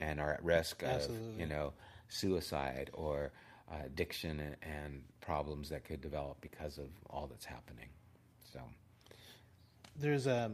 and 0.00 0.20
are 0.20 0.32
at 0.32 0.44
risk 0.44 0.82
Absolutely. 0.82 1.34
of, 1.34 1.40
you 1.40 1.46
know, 1.46 1.72
suicide 2.08 2.90
or 2.92 3.32
uh, 3.72 3.76
addiction 3.86 4.40
and, 4.62 5.02
problems 5.20 5.68
that 5.68 5.84
could 5.84 6.00
develop 6.00 6.36
because 6.40 6.78
of 6.78 6.88
all 7.08 7.28
that's 7.28 7.44
happening. 7.44 7.86
So 8.52 8.58
there's 9.96 10.26
a 10.26 10.50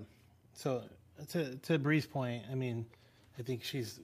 so 0.52 0.82
to 1.30 1.56
to 1.56 1.78
Bree's 1.78 2.04
point, 2.04 2.42
I 2.52 2.54
mean, 2.54 2.84
I 3.38 3.42
think 3.42 3.64
she's 3.64 3.98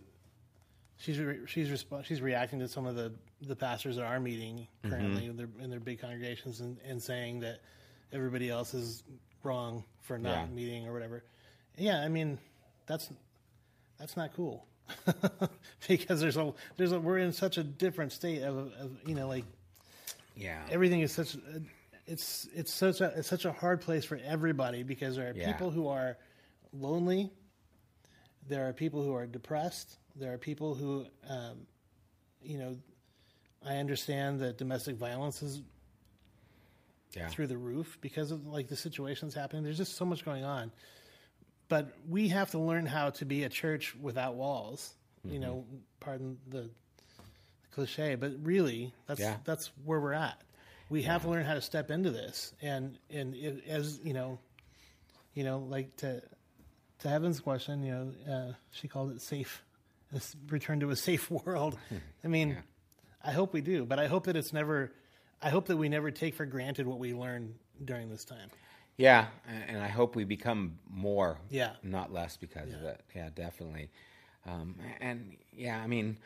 she's 0.97 1.19
re- 1.19 1.41
she's 1.47 1.69
resp- 1.69 2.05
she's 2.07 2.23
reacting 2.23 2.61
to 2.61 2.69
some 2.69 2.87
of 2.87 2.97
the 2.97 3.13
the 3.43 3.55
pastors 3.55 3.99
at 3.99 4.05
our 4.05 4.19
meeting 4.19 4.67
currently 4.83 5.23
mm-hmm. 5.23 5.31
in, 5.31 5.37
their, 5.37 5.49
in 5.61 5.69
their 5.69 5.81
big 5.81 6.01
congregations 6.01 6.61
and, 6.61 6.79
and 6.89 7.03
saying 7.03 7.41
that 7.41 7.61
everybody 8.11 8.49
else 8.49 8.73
is 8.73 9.03
wrong 9.43 9.85
for 10.01 10.17
not 10.17 10.49
yeah. 10.49 10.55
meeting 10.55 10.87
or 10.87 10.95
whatever. 10.95 11.25
Yeah, 11.77 12.01
I 12.01 12.09
mean 12.09 12.39
that's 12.87 13.11
that's 13.99 14.17
not 14.17 14.33
cool 14.35 14.65
because 15.89 16.21
there's 16.21 16.37
a 16.37 16.53
there's 16.77 16.93
a 16.93 17.01
we're 17.01 17.19
in 17.19 17.33
such 17.33 17.59
a 17.59 17.65
different 17.65 18.13
state 18.13 18.43
of, 18.43 18.57
of 18.57 18.91
you 19.07 19.15
know 19.15 19.29
like 19.29 19.45
yeah 20.37 20.61
everything 20.71 21.01
is 21.01 21.13
such 21.13 21.35
a, 21.35 21.39
it's 22.07 22.49
it's 22.55 22.73
such 22.73 23.01
a 23.01 23.13
it's 23.17 23.29
such 23.29 23.45
a 23.45 23.53
hard 23.53 23.81
place 23.81 24.05
for 24.05 24.21
everybody 24.25 24.83
because 24.83 25.17
there 25.17 25.31
are 25.31 25.35
yeah. 25.35 25.51
people 25.51 25.71
who 25.71 25.89
are 25.89 26.17
lonely 26.73 27.31
there 28.47 28.69
are 28.69 28.73
people 28.73 29.03
who 29.03 29.15
are 29.15 29.27
depressed 29.27 29.97
there 30.17 30.33
are 30.33 30.39
people 30.39 30.75
who, 30.75 31.07
um, 31.29 31.67
you 32.43 32.59
know, 32.59 32.77
I 33.67 33.77
understand 33.77 34.41
that 34.41 34.59
domestic 34.59 34.97
violence 34.97 35.43
is 35.43 35.63
yeah. 37.17 37.29
through 37.29 37.49
the 37.49 37.57
roof 37.57 37.99
because 38.01 38.31
of 38.31 38.47
like 38.47 38.69
the 38.69 38.77
situations 38.77 39.35
happening. 39.35 39.65
There's 39.65 39.79
just 39.79 39.97
so 39.97 40.05
much 40.05 40.25
going 40.25 40.45
on. 40.45 40.71
But 41.75 41.89
we 42.09 42.29
have 42.29 42.53
to 42.53 42.61
learn 42.61 42.87
how 42.87 43.11
to 43.11 43.25
be 43.25 43.43
a 43.43 43.49
church 43.49 43.97
without 44.01 44.37
walls. 44.37 44.95
Mm-hmm. 45.27 45.35
You 45.35 45.41
know, 45.41 45.65
pardon 45.99 46.39
the, 46.47 46.61
the, 46.61 46.71
cliche, 47.73 48.15
but 48.15 48.31
really, 48.45 48.95
that's 49.09 49.19
yeah. 49.19 49.39
that's 49.45 49.73
where 49.85 49.99
we're 49.99 50.13
at. 50.13 50.41
We 50.89 51.01
yeah. 51.01 51.09
have 51.09 51.23
to 51.23 51.31
learn 51.31 51.45
how 51.45 51.55
to 51.55 51.61
step 51.61 51.91
into 51.91 52.13
this, 52.13 52.53
and 52.63 52.97
and 53.11 53.35
it, 53.35 53.65
as 53.67 53.99
you 54.05 54.13
know, 54.13 54.39
you 55.35 55.43
know, 55.43 55.67
like 55.69 55.97
to 55.97 56.23
to 57.01 57.09
Heaven's 57.09 57.41
question, 57.41 57.83
you 57.83 57.93
know, 57.93 58.33
uh, 58.33 58.53
she 58.71 58.87
called 58.87 59.11
it 59.11 59.21
safe 59.21 59.65
return 60.51 60.79
to 60.79 60.91
a 60.91 60.97
safe 60.97 61.29
world. 61.45 61.77
I 62.23 62.29
mean, 62.29 62.51
yeah. 62.51 62.57
I 63.25 63.33
hope 63.33 63.53
we 63.53 63.63
do, 63.63 63.85
but 63.85 63.99
I 63.99 64.07
hope 64.07 64.27
that 64.27 64.37
it's 64.37 64.53
never. 64.53 64.93
I 65.43 65.49
hope 65.49 65.67
that 65.67 65.77
we 65.77 65.89
never 65.89 66.13
take 66.13 66.37
for 66.37 66.47
granted 66.47 66.87
what 66.87 67.01
we 67.01 67.15
learn 67.15 67.57
during 67.85 68.11
this 68.11 68.25
time. 68.25 68.51
Yeah, 68.97 69.27
and 69.69 69.79
I 69.79 69.89
hope 69.89 70.15
we 70.15 70.25
become 70.25 70.79
more, 70.89 71.39
yeah, 71.51 71.73
not 71.83 72.13
less 72.13 72.37
because 72.37 72.71
yeah. 72.71 72.77
of 72.77 72.83
it. 72.85 73.01
Yeah, 73.15 73.29
definitely. 73.35 73.91
Um, 74.47 74.77
and 75.01 75.37
yeah, 75.53 75.81
I 75.81 75.87
mean, 75.87 76.17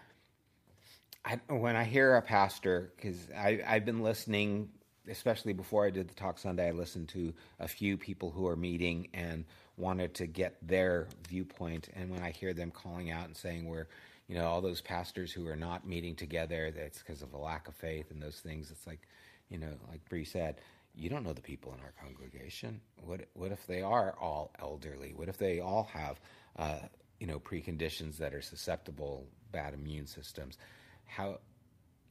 I, 1.25 1.39
when 1.49 1.77
I 1.77 1.85
hear 1.85 2.16
a 2.16 2.23
pastor, 2.23 2.93
because 2.97 3.16
I've 3.35 3.85
been 3.85 4.03
listening, 4.03 4.69
especially 5.09 5.55
before 5.55 5.87
I 5.87 5.91
did 5.91 6.09
the 6.09 6.14
talk 6.14 6.39
Sunday, 6.39 6.69
I 6.69 6.73
listened 6.73 7.09
to 7.11 7.33
a 7.59 7.69
few 7.69 7.97
people 7.97 8.31
who 8.31 8.47
are 8.47 8.57
meeting, 8.57 9.09
and 9.14 9.45
wanted 9.79 10.12
to 10.12 10.27
get 10.27 10.57
their 10.61 11.07
viewpoint. 11.29 11.89
And 11.95 12.11
when 12.11 12.23
I 12.23 12.31
hear 12.31 12.53
them 12.53 12.71
calling 12.71 13.11
out 13.11 13.27
and 13.27 13.37
saying 13.37 13.64
we're, 13.64 13.87
you 14.27 14.35
know, 14.35 14.45
all 14.47 14.61
those 14.61 14.81
pastors 14.81 15.33
who 15.33 15.47
are 15.47 15.57
not 15.57 15.87
meeting 15.87 16.14
together, 16.16 16.71
that's 16.77 16.99
because 16.99 17.23
of 17.23 17.33
a 17.33 17.39
lack 17.39 17.69
of 17.69 17.75
faith 17.75 18.11
and 18.11 18.21
those 18.21 18.41
things. 18.41 18.71
It's 18.71 18.87
like, 18.87 19.01
you 19.49 19.59
know, 19.59 19.73
like 19.89 20.07
Bree 20.09 20.25
said, 20.25 20.57
you 20.99 21.09
don't 21.09 21.23
know 21.23 21.33
the 21.33 21.41
people 21.41 21.73
in 21.73 21.81
our 21.81 21.95
congregation. 22.03 22.81
What 23.03 23.21
what 23.35 23.53
if 23.53 23.67
they 23.67 23.83
are 23.83 24.15
all 24.21 24.53
elderly? 24.59 25.13
What 25.15 25.29
if 25.29 25.39
they 25.39 25.61
all 25.61 25.89
have, 25.93 26.21
uh, 26.57 26.81
you 27.21 27.27
know, 27.27 27.39
preconditions 27.39 28.19
that 28.19 28.35
are 28.35 28.43
susceptible, 28.43 29.29
bad 29.53 29.75
immune 29.75 30.07
systems? 30.07 30.59
How 31.07 31.39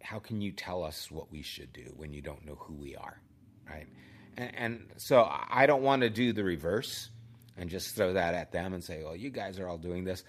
how 0.02 0.20
can 0.20 0.42
you 0.42 0.52
tell 0.52 0.84
us 0.84 1.12
what 1.12 1.32
we 1.32 1.42
should 1.42 1.74
do 1.74 1.94
when 1.96 2.14
you 2.14 2.22
don't 2.22 2.46
know 2.46 2.56
who 2.56 2.76
we 2.76 2.96
are, 2.96 3.20
right? 3.70 3.88
And, 4.38 4.56
and 4.56 4.86
so 4.98 5.28
I 5.30 5.66
don't 5.66 5.82
want 5.82 6.04
to 6.04 6.10
do 6.10 6.32
the 6.32 6.44
reverse 6.44 7.10
and 7.58 7.70
just 7.70 7.96
throw 7.96 8.14
that 8.14 8.36
at 8.36 8.52
them 8.52 8.74
and 8.74 8.84
say, 8.84 9.04
well, 9.04 9.16
you 9.16 9.32
guys 9.32 9.60
are 9.60 9.68
all 9.68 9.80
doing 9.80 10.04
this. 10.04 10.24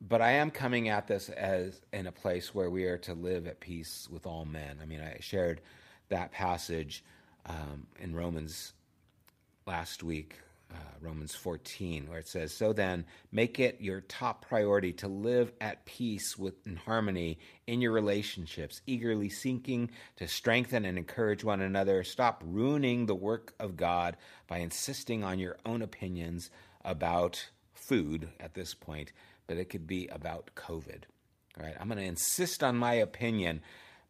But 0.00 0.22
I 0.22 0.32
am 0.32 0.50
coming 0.50 0.88
at 0.88 1.06
this 1.06 1.28
as 1.28 1.78
in 1.92 2.06
a 2.06 2.12
place 2.12 2.54
where 2.54 2.70
we 2.70 2.84
are 2.84 2.98
to 2.98 3.12
live 3.12 3.46
at 3.46 3.60
peace 3.60 4.08
with 4.10 4.26
all 4.26 4.46
men. 4.46 4.78
I 4.80 4.86
mean, 4.86 5.00
I 5.00 5.18
shared 5.20 5.60
that 6.08 6.32
passage 6.32 7.04
um, 7.46 7.86
in 7.98 8.14
Romans 8.14 8.72
last 9.66 10.02
week, 10.02 10.36
uh, 10.72 10.76
Romans 11.00 11.34
14, 11.34 12.08
where 12.08 12.18
it 12.18 12.28
says, 12.28 12.52
So 12.52 12.72
then, 12.72 13.04
make 13.32 13.58
it 13.58 13.80
your 13.80 14.02
top 14.02 14.46
priority 14.46 14.92
to 14.94 15.08
live 15.08 15.52
at 15.60 15.84
peace 15.84 16.38
with 16.38 16.64
in 16.66 16.76
harmony 16.76 17.38
in 17.66 17.80
your 17.80 17.92
relationships, 17.92 18.80
eagerly 18.86 19.28
seeking 19.28 19.90
to 20.16 20.28
strengthen 20.28 20.84
and 20.84 20.96
encourage 20.96 21.42
one 21.42 21.60
another. 21.60 22.04
Stop 22.04 22.42
ruining 22.46 23.06
the 23.06 23.14
work 23.14 23.54
of 23.58 23.76
God 23.76 24.16
by 24.46 24.58
insisting 24.58 25.24
on 25.24 25.38
your 25.38 25.56
own 25.66 25.82
opinions 25.82 26.50
about 26.84 27.50
food 27.72 28.28
at 28.38 28.54
this 28.54 28.74
point, 28.74 29.12
but 29.46 29.56
it 29.56 29.66
could 29.70 29.86
be 29.86 30.06
about 30.08 30.50
COVID. 30.54 31.02
Right? 31.58 31.74
I'm 31.80 31.88
going 31.88 31.98
to 31.98 32.04
insist 32.04 32.62
on 32.62 32.76
my 32.76 32.94
opinion, 32.94 33.60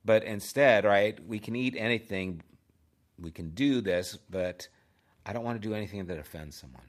but 0.05 0.25
instead, 0.25 0.85
right, 0.85 1.19
we 1.27 1.39
can 1.39 1.57
eat 1.57 1.75
anything, 1.77 2.43
we 3.21 3.31
can 3.31 3.51
do 3.51 3.81
this, 3.81 4.19
but 4.29 4.69
I 5.27 5.33
don't 5.33 5.45
want 5.45 5.61
to 5.61 5.69
do 5.69 5.75
anything 5.75 6.07
that 6.07 6.19
offends 6.19 6.57
someone. 6.57 6.83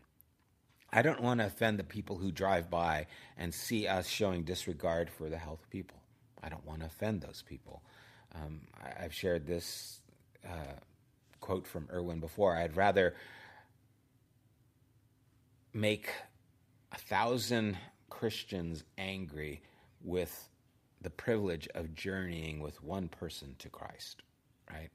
I 0.94 1.02
don't 1.02 1.22
want 1.22 1.40
to 1.40 1.46
offend 1.46 1.80
the 1.80 1.84
people 1.84 2.18
who 2.18 2.32
drive 2.32 2.70
by 2.70 3.08
and 3.38 3.54
see 3.54 3.88
us 3.88 4.08
showing 4.08 4.44
disregard 4.44 5.10
for 5.10 5.30
the 5.30 5.38
health 5.38 5.64
of 5.64 5.70
people. 5.70 5.98
I 6.44 6.50
don't 6.50 6.66
want 6.66 6.82
to 6.82 6.88
offend 6.88 7.22
those 7.22 7.44
people. 7.48 7.82
Um, 8.36 8.62
I, 8.82 9.04
have 9.04 9.14
shared 9.14 9.46
this 9.46 10.02
uh, 10.46 10.80
quote 11.40 11.68
from 11.68 11.88
Irwin 11.92 12.20
before. 12.20 12.56
I'd 12.56 12.76
rather 12.76 13.16
make 15.74 16.10
a 16.92 16.98
thousand 16.98 17.78
Christians 18.10 18.84
angry 18.98 19.62
with 20.04 20.50
the 21.02 21.10
privilege 21.10 21.68
of 21.74 21.96
journeying 21.96 22.60
with 22.60 22.84
one 22.84 23.08
person 23.08 23.56
to 23.60 23.70
Christ, 23.70 24.24
right? 24.70 24.90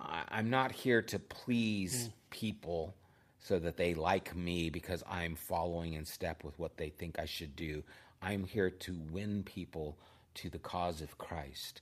I, 0.00 0.24
am 0.38 0.50
not 0.50 0.72
here 0.72 1.02
to 1.02 1.18
please 1.18 2.08
mm. 2.08 2.12
people 2.30 2.94
so 3.40 3.58
that 3.58 3.76
they 3.76 3.94
like 3.94 4.36
me 4.36 4.70
because 4.70 5.02
I'm 5.08 5.34
following 5.34 5.94
in 5.94 6.04
step 6.04 6.44
with 6.44 6.58
what 6.58 6.76
they 6.76 6.90
think 6.90 7.18
I 7.18 7.24
should 7.24 7.56
do. 7.56 7.82
I'm 8.20 8.44
here 8.44 8.70
to 8.70 8.96
win 9.10 9.42
people 9.42 9.96
to 10.34 10.50
the 10.50 10.58
cause 10.58 11.00
of 11.00 11.18
Christ. 11.18 11.80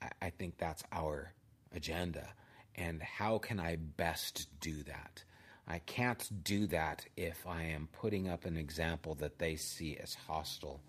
I, 0.00 0.08
I 0.22 0.30
think 0.30 0.58
that's 0.58 0.84
our 0.92 1.32
agenda. 1.74 2.28
And 2.76 3.02
how 3.02 3.38
can 3.38 3.60
I 3.60 3.76
best 3.76 4.48
do 4.60 4.82
that? 4.84 5.22
I 5.66 5.78
can't 5.78 6.28
do 6.44 6.66
that 6.68 7.06
if 7.16 7.46
I 7.46 7.62
am 7.62 7.88
putting 7.92 8.28
up 8.28 8.44
an 8.44 8.56
example 8.56 9.14
that 9.16 9.38
they 9.38 9.56
see 9.56 9.96
as 9.96 10.14
hostile 10.14 10.80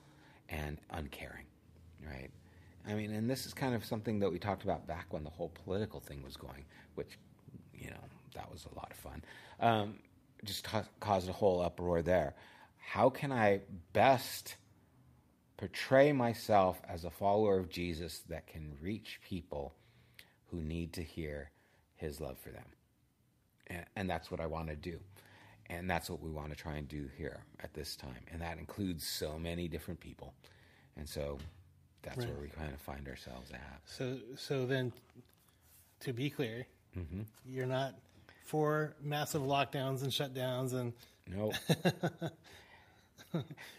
and 0.50 0.80
uncaring, 0.92 1.46
right? 2.06 2.32
I 2.88 2.94
mean, 2.94 3.12
and 3.12 3.30
this 3.30 3.46
is 3.46 3.54
kind 3.54 3.74
of 3.74 3.84
something 3.84 4.20
that 4.20 4.32
we 4.32 4.40
talked 4.40 4.64
about 4.64 4.88
back 4.88 5.08
when 5.12 5.24
the 5.24 5.30
whole 5.30 5.50
political 5.50 6.00
thing 6.00 6.24
was 6.24 6.38
going, 6.38 6.66
which, 6.96 7.18
you 7.74 7.90
know, 7.90 8.04
that 8.36 8.52
was 8.52 8.68
a 8.72 8.76
lot 8.76 8.92
of 8.92 8.98
fun. 8.98 9.24
Um, 9.60 10.00
just 10.44 10.64
ca- 10.64 10.84
caused 11.00 11.30
a 11.30 11.34
whole 11.34 11.62
uproar 11.62 12.02
there. 12.02 12.36
How 12.78 13.10
can 13.10 13.32
I 13.32 13.62
best 13.94 14.56
portray 15.58 16.12
myself 16.12 16.82
as 16.88 17.06
a 17.06 17.10
follower 17.10 17.58
of 17.58 17.70
Jesus 17.70 18.20
that 18.30 18.46
can 18.46 18.78
reach 18.82 19.20
people 19.28 19.74
who 20.52 20.62
need 20.62 20.94
to 20.94 21.02
hear 21.02 21.50
his 21.96 22.22
love 22.22 22.38
for 22.38 22.50
them? 22.50 22.66
And, 23.68 23.86
and 23.96 24.10
that's 24.10 24.30
what 24.30 24.40
I 24.40 24.46
want 24.46 24.68
to 24.70 24.76
do. 24.76 25.00
And 25.68 25.90
that's 25.90 26.12
what 26.12 26.22
we 26.22 26.30
want 26.30 26.52
to 26.52 26.56
try 26.56 26.76
and 26.76 26.88
do 26.88 27.10
here 27.18 27.44
at 27.62 27.74
this 27.74 27.96
time. 27.96 28.24
And 28.32 28.40
that 28.42 28.60
includes 28.60 29.08
so 29.08 29.40
many 29.40 29.68
different 29.68 30.00
people. 30.00 30.36
And 30.96 31.10
so 31.10 31.40
that's 32.06 32.18
right. 32.20 32.30
where 32.30 32.42
we 32.42 32.50
kind 32.50 32.74
of 32.74 32.80
find 32.80 33.08
ourselves 33.08 33.52
at. 33.52 33.82
So, 33.86 34.18
so 34.38 34.66
then, 34.66 34.94
to 36.02 36.14
be 36.14 36.30
clear, 36.30 36.68
mm-hmm. 36.98 37.22
you're 37.46 37.66
not 37.66 37.96
for 38.46 38.94
massive 39.02 39.42
lockdowns 39.42 40.04
and 40.04 40.12
shutdowns 40.12 40.74
and 40.74 40.94
no. 41.34 41.52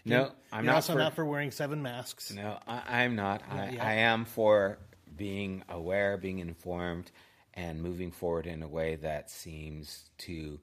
no, 0.04 0.32
I'm 0.52 0.66
not. 0.66 0.76
Also, 0.76 0.94
for, 0.94 0.98
not 0.98 1.14
for 1.14 1.24
wearing 1.24 1.50
seven 1.50 1.82
masks. 1.82 2.32
No, 2.32 2.58
I, 2.66 3.04
am 3.04 3.14
not. 3.14 3.42
I, 3.50 3.78
I 3.80 3.92
am 3.94 4.24
for 4.24 4.78
being 5.16 5.62
aware, 5.68 6.16
being 6.16 6.40
informed, 6.40 7.12
and 7.54 7.80
moving 7.80 8.10
forward 8.10 8.46
in 8.46 8.62
a 8.62 8.68
way 8.68 8.96
that 8.96 9.30
seems 9.30 10.10
to 10.18 10.58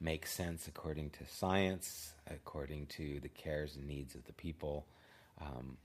make 0.00 0.26
sense 0.26 0.68
according 0.68 1.10
to 1.10 1.26
science, 1.26 2.12
according 2.30 2.86
to 2.86 3.18
the 3.20 3.28
cares 3.28 3.74
and 3.76 3.86
needs 3.86 4.14
of 4.14 4.24
the 4.24 4.32
people. 4.32 4.86
Um, 5.40 5.76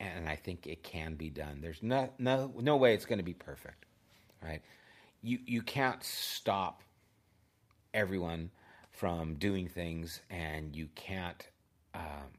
and 0.00 0.28
I 0.28 0.36
think 0.36 0.66
it 0.66 0.82
can 0.82 1.14
be 1.14 1.30
done. 1.30 1.60
There's 1.60 1.82
no 1.82 2.10
no 2.18 2.52
no 2.60 2.76
way 2.76 2.94
it's 2.94 3.06
going 3.06 3.18
to 3.18 3.24
be 3.24 3.34
perfect, 3.34 3.86
right? 4.42 4.62
You 5.22 5.38
you 5.46 5.62
can't 5.62 6.02
stop 6.02 6.82
everyone 7.94 8.50
from 8.90 9.34
doing 9.34 9.68
things, 9.68 10.20
and 10.30 10.74
you 10.74 10.88
can't 10.94 11.46
um, 11.94 12.30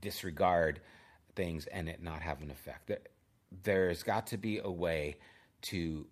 disregard 0.00 0.80
things 1.34 1.66
and 1.66 1.88
it 1.88 2.02
not 2.02 2.22
have 2.22 2.42
an 2.42 2.50
effect. 2.50 2.88
There, 2.88 2.98
there's 3.62 4.02
got 4.02 4.28
to 4.28 4.36
be 4.36 4.58
a 4.58 4.70
way 4.70 5.16
to 5.62 6.06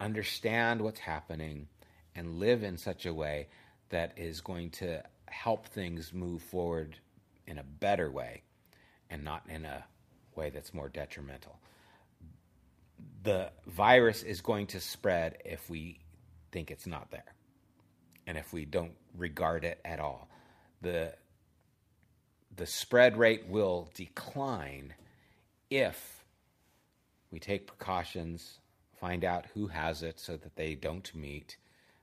understand 0.00 0.80
what's 0.80 1.00
happening 1.00 1.68
and 2.14 2.38
live 2.38 2.62
in 2.62 2.76
such 2.76 3.06
a 3.06 3.14
way 3.14 3.48
that 3.90 4.12
is 4.16 4.40
going 4.40 4.70
to 4.70 5.02
help 5.26 5.66
things 5.66 6.12
move 6.12 6.42
forward 6.42 6.96
in 7.46 7.58
a 7.58 7.62
better 7.62 8.10
way 8.10 8.42
and 9.14 9.22
not 9.22 9.44
in 9.48 9.64
a 9.64 9.84
way 10.34 10.50
that's 10.50 10.74
more 10.74 10.88
detrimental. 10.88 11.56
The 13.22 13.52
virus 13.64 14.24
is 14.24 14.40
going 14.40 14.66
to 14.68 14.80
spread 14.80 15.38
if 15.44 15.70
we 15.70 16.00
think 16.50 16.72
it's 16.72 16.86
not 16.86 17.12
there 17.12 17.32
and 18.26 18.36
if 18.36 18.52
we 18.52 18.64
don't 18.64 18.94
regard 19.16 19.64
it 19.64 19.78
at 19.84 20.00
all. 20.00 20.28
The, 20.82 21.14
the 22.56 22.66
spread 22.66 23.16
rate 23.16 23.46
will 23.48 23.88
decline 23.94 24.94
if 25.70 26.24
we 27.30 27.38
take 27.38 27.68
precautions, 27.68 28.58
find 29.00 29.24
out 29.24 29.46
who 29.54 29.68
has 29.68 30.02
it 30.02 30.18
so 30.18 30.36
that 30.36 30.56
they 30.56 30.74
don't 30.74 31.14
meet, 31.14 31.56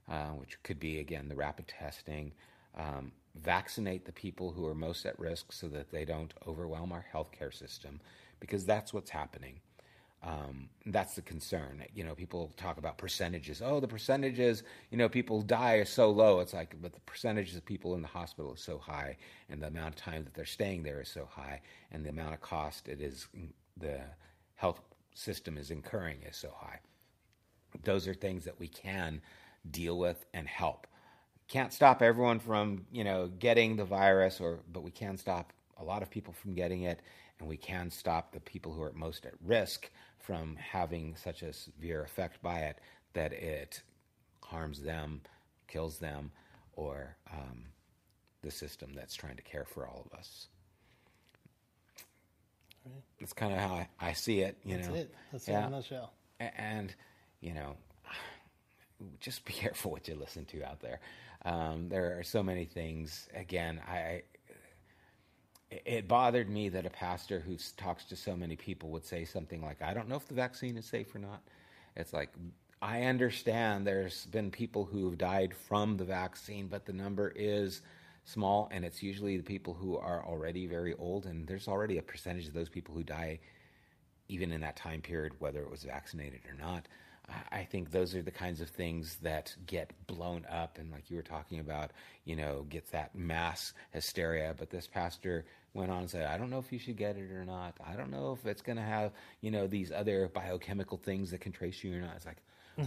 uh, 0.09 0.29
which 0.29 0.63
could 0.63 0.79
be, 0.79 0.99
again, 0.99 1.27
the 1.27 1.35
rapid 1.35 1.67
testing, 1.67 2.31
um, 2.77 3.11
vaccinate 3.35 4.05
the 4.05 4.11
people 4.11 4.51
who 4.51 4.65
are 4.65 4.75
most 4.75 5.05
at 5.05 5.17
risk 5.19 5.51
so 5.51 5.67
that 5.69 5.91
they 5.91 6.05
don't 6.05 6.33
overwhelm 6.47 6.91
our 6.91 7.05
healthcare 7.13 7.53
system, 7.53 8.01
because 8.39 8.65
that's 8.65 8.93
what's 8.93 9.09
happening. 9.09 9.59
Um, 10.23 10.69
that's 10.85 11.15
the 11.15 11.23
concern. 11.23 11.83
You 11.95 12.03
know, 12.03 12.13
people 12.13 12.51
talk 12.55 12.77
about 12.77 12.99
percentages. 12.99 13.59
Oh, 13.63 13.79
the 13.79 13.87
percentages, 13.87 14.61
you 14.91 14.97
know, 14.97 15.09
people 15.09 15.41
die 15.41 15.75
are 15.75 15.85
so 15.85 16.11
low. 16.11 16.41
It's 16.41 16.53
like, 16.53 16.75
but 16.79 16.93
the 16.93 16.99
percentages 17.01 17.55
of 17.55 17.65
people 17.65 17.95
in 17.95 18.03
the 18.03 18.07
hospital 18.07 18.53
is 18.53 18.61
so 18.61 18.77
high, 18.77 19.17
and 19.49 19.61
the 19.61 19.67
amount 19.67 19.95
of 19.95 19.95
time 19.95 20.23
that 20.23 20.35
they're 20.35 20.45
staying 20.45 20.83
there 20.83 21.01
is 21.01 21.09
so 21.09 21.27
high, 21.31 21.61
and 21.91 22.05
the 22.05 22.09
amount 22.09 22.35
of 22.35 22.41
cost 22.41 22.87
it 22.87 23.01
is 23.01 23.27
the 23.77 24.01
health 24.55 24.81
system 25.15 25.57
is 25.57 25.71
incurring 25.71 26.17
is 26.29 26.37
so 26.37 26.51
high. 26.55 26.79
Those 27.83 28.07
are 28.07 28.13
things 28.13 28.43
that 28.45 28.59
we 28.59 28.67
can 28.67 29.21
deal 29.71 29.97
with 29.97 30.25
and 30.33 30.47
help 30.47 30.85
can't 31.51 31.73
stop 31.73 32.01
everyone 32.01 32.39
from 32.39 32.85
you 32.93 33.03
know 33.03 33.27
getting 33.27 33.75
the 33.75 33.83
virus, 33.83 34.39
or 34.39 34.59
but 34.71 34.83
we 34.83 34.91
can 34.91 35.17
stop 35.17 35.51
a 35.77 35.83
lot 35.83 36.01
of 36.01 36.09
people 36.09 36.33
from 36.33 36.53
getting 36.53 36.83
it, 36.83 37.01
and 37.39 37.49
we 37.49 37.57
can 37.57 37.91
stop 37.91 38.31
the 38.31 38.39
people 38.39 38.71
who 38.71 38.81
are 38.81 38.93
most 38.93 39.25
at 39.25 39.33
risk 39.45 39.89
from 40.17 40.55
having 40.55 41.13
such 41.17 41.41
a 41.41 41.51
severe 41.51 42.03
effect 42.03 42.41
by 42.41 42.59
it 42.59 42.79
that 43.13 43.33
it 43.33 43.81
harms 44.45 44.81
them, 44.81 45.21
kills 45.67 45.97
them, 45.97 46.31
or 46.73 47.17
um, 47.33 47.65
the 48.43 48.51
system 48.51 48.93
that's 48.95 49.13
trying 49.13 49.35
to 49.35 49.43
care 49.43 49.65
for 49.65 49.85
all 49.85 50.07
of 50.09 50.17
us. 50.17 50.47
Right. 52.85 53.03
That's 53.19 53.33
kind 53.33 53.51
of 53.51 53.59
how 53.59 53.75
I, 53.75 53.87
I, 53.99 54.13
see 54.13 54.39
it. 54.39 54.57
You 54.63 54.77
that's 54.77 54.87
know, 54.87 54.95
it. 54.95 55.15
That's 55.33 55.47
yeah. 55.49 55.63
it 55.63 55.67
in 55.67 55.73
a 55.73 55.75
nutshell. 55.75 56.13
And 56.39 56.95
you 57.41 57.53
know, 57.53 57.75
just 59.19 59.43
be 59.43 59.51
careful 59.51 59.91
what 59.91 60.07
you 60.07 60.15
listen 60.15 60.45
to 60.45 60.63
out 60.63 60.79
there. 60.79 61.01
Um, 61.45 61.89
there 61.89 62.17
are 62.19 62.23
so 62.23 62.43
many 62.43 62.65
things. 62.65 63.27
Again, 63.33 63.81
I 63.87 64.23
it 65.71 66.07
bothered 66.07 66.49
me 66.49 66.67
that 66.69 66.85
a 66.85 66.89
pastor 66.89 67.39
who 67.39 67.55
talks 67.77 68.03
to 68.05 68.15
so 68.15 68.35
many 68.35 68.57
people 68.57 68.89
would 68.89 69.05
say 69.05 69.23
something 69.23 69.61
like, 69.61 69.81
"I 69.81 69.93
don't 69.93 70.09
know 70.09 70.17
if 70.17 70.27
the 70.27 70.33
vaccine 70.33 70.77
is 70.77 70.85
safe 70.85 71.15
or 71.15 71.19
not." 71.19 71.41
It's 71.95 72.13
like 72.13 72.29
I 72.81 73.03
understand 73.03 73.85
there's 73.85 74.25
been 74.27 74.51
people 74.51 74.85
who 74.85 75.05
have 75.05 75.17
died 75.17 75.53
from 75.53 75.97
the 75.97 76.05
vaccine, 76.05 76.67
but 76.67 76.85
the 76.85 76.93
number 76.93 77.29
is 77.35 77.81
small, 78.25 78.69
and 78.71 78.83
it's 78.83 79.03
usually 79.03 79.37
the 79.37 79.43
people 79.43 79.73
who 79.73 79.97
are 79.97 80.25
already 80.25 80.65
very 80.67 80.93
old, 80.95 81.25
and 81.25 81.47
there's 81.47 81.67
already 81.67 81.97
a 81.97 82.03
percentage 82.03 82.47
of 82.47 82.53
those 82.53 82.69
people 82.69 82.93
who 82.95 83.03
die 83.03 83.39
even 84.27 84.51
in 84.51 84.61
that 84.61 84.75
time 84.77 85.01
period, 85.01 85.33
whether 85.39 85.61
it 85.61 85.69
was 85.69 85.83
vaccinated 85.83 86.41
or 86.47 86.53
not. 86.53 86.87
I 87.51 87.63
think 87.63 87.91
those 87.91 88.15
are 88.15 88.21
the 88.21 88.31
kinds 88.31 88.61
of 88.61 88.69
things 88.69 89.17
that 89.21 89.55
get 89.65 89.91
blown 90.07 90.45
up, 90.49 90.77
and 90.77 90.91
like 90.91 91.09
you 91.09 91.17
were 91.17 91.23
talking 91.23 91.59
about, 91.59 91.91
you 92.25 92.35
know, 92.35 92.65
gets 92.69 92.89
that 92.91 93.15
mass 93.15 93.73
hysteria. 93.91 94.55
But 94.57 94.69
this 94.69 94.87
pastor 94.87 95.45
went 95.73 95.91
on 95.91 95.99
and 95.99 96.09
said, 96.09 96.25
"I 96.25 96.37
don't 96.37 96.49
know 96.49 96.59
if 96.59 96.71
you 96.71 96.79
should 96.79 96.97
get 96.97 97.17
it 97.17 97.31
or 97.31 97.45
not. 97.45 97.75
I 97.85 97.95
don't 97.95 98.11
know 98.11 98.33
if 98.33 98.45
it's 98.45 98.61
going 98.61 98.77
to 98.77 98.83
have, 98.83 99.11
you 99.41 99.51
know, 99.51 99.67
these 99.67 99.91
other 99.91 100.29
biochemical 100.33 100.97
things 100.97 101.31
that 101.31 101.41
can 101.41 101.51
trace 101.51 101.83
you 101.83 101.95
or 101.95 102.01
not." 102.01 102.15
It's 102.15 102.25
like, 102.25 102.41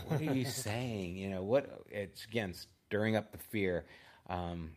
what 0.07 0.21
are 0.21 0.35
you 0.35 0.45
saying? 0.45 1.17
You 1.17 1.31
know, 1.31 1.43
what? 1.43 1.85
It's 1.91 2.25
again 2.25 2.55
stirring 2.89 3.17
up 3.17 3.33
the 3.33 3.39
fear. 3.39 3.85
Um, 4.29 4.71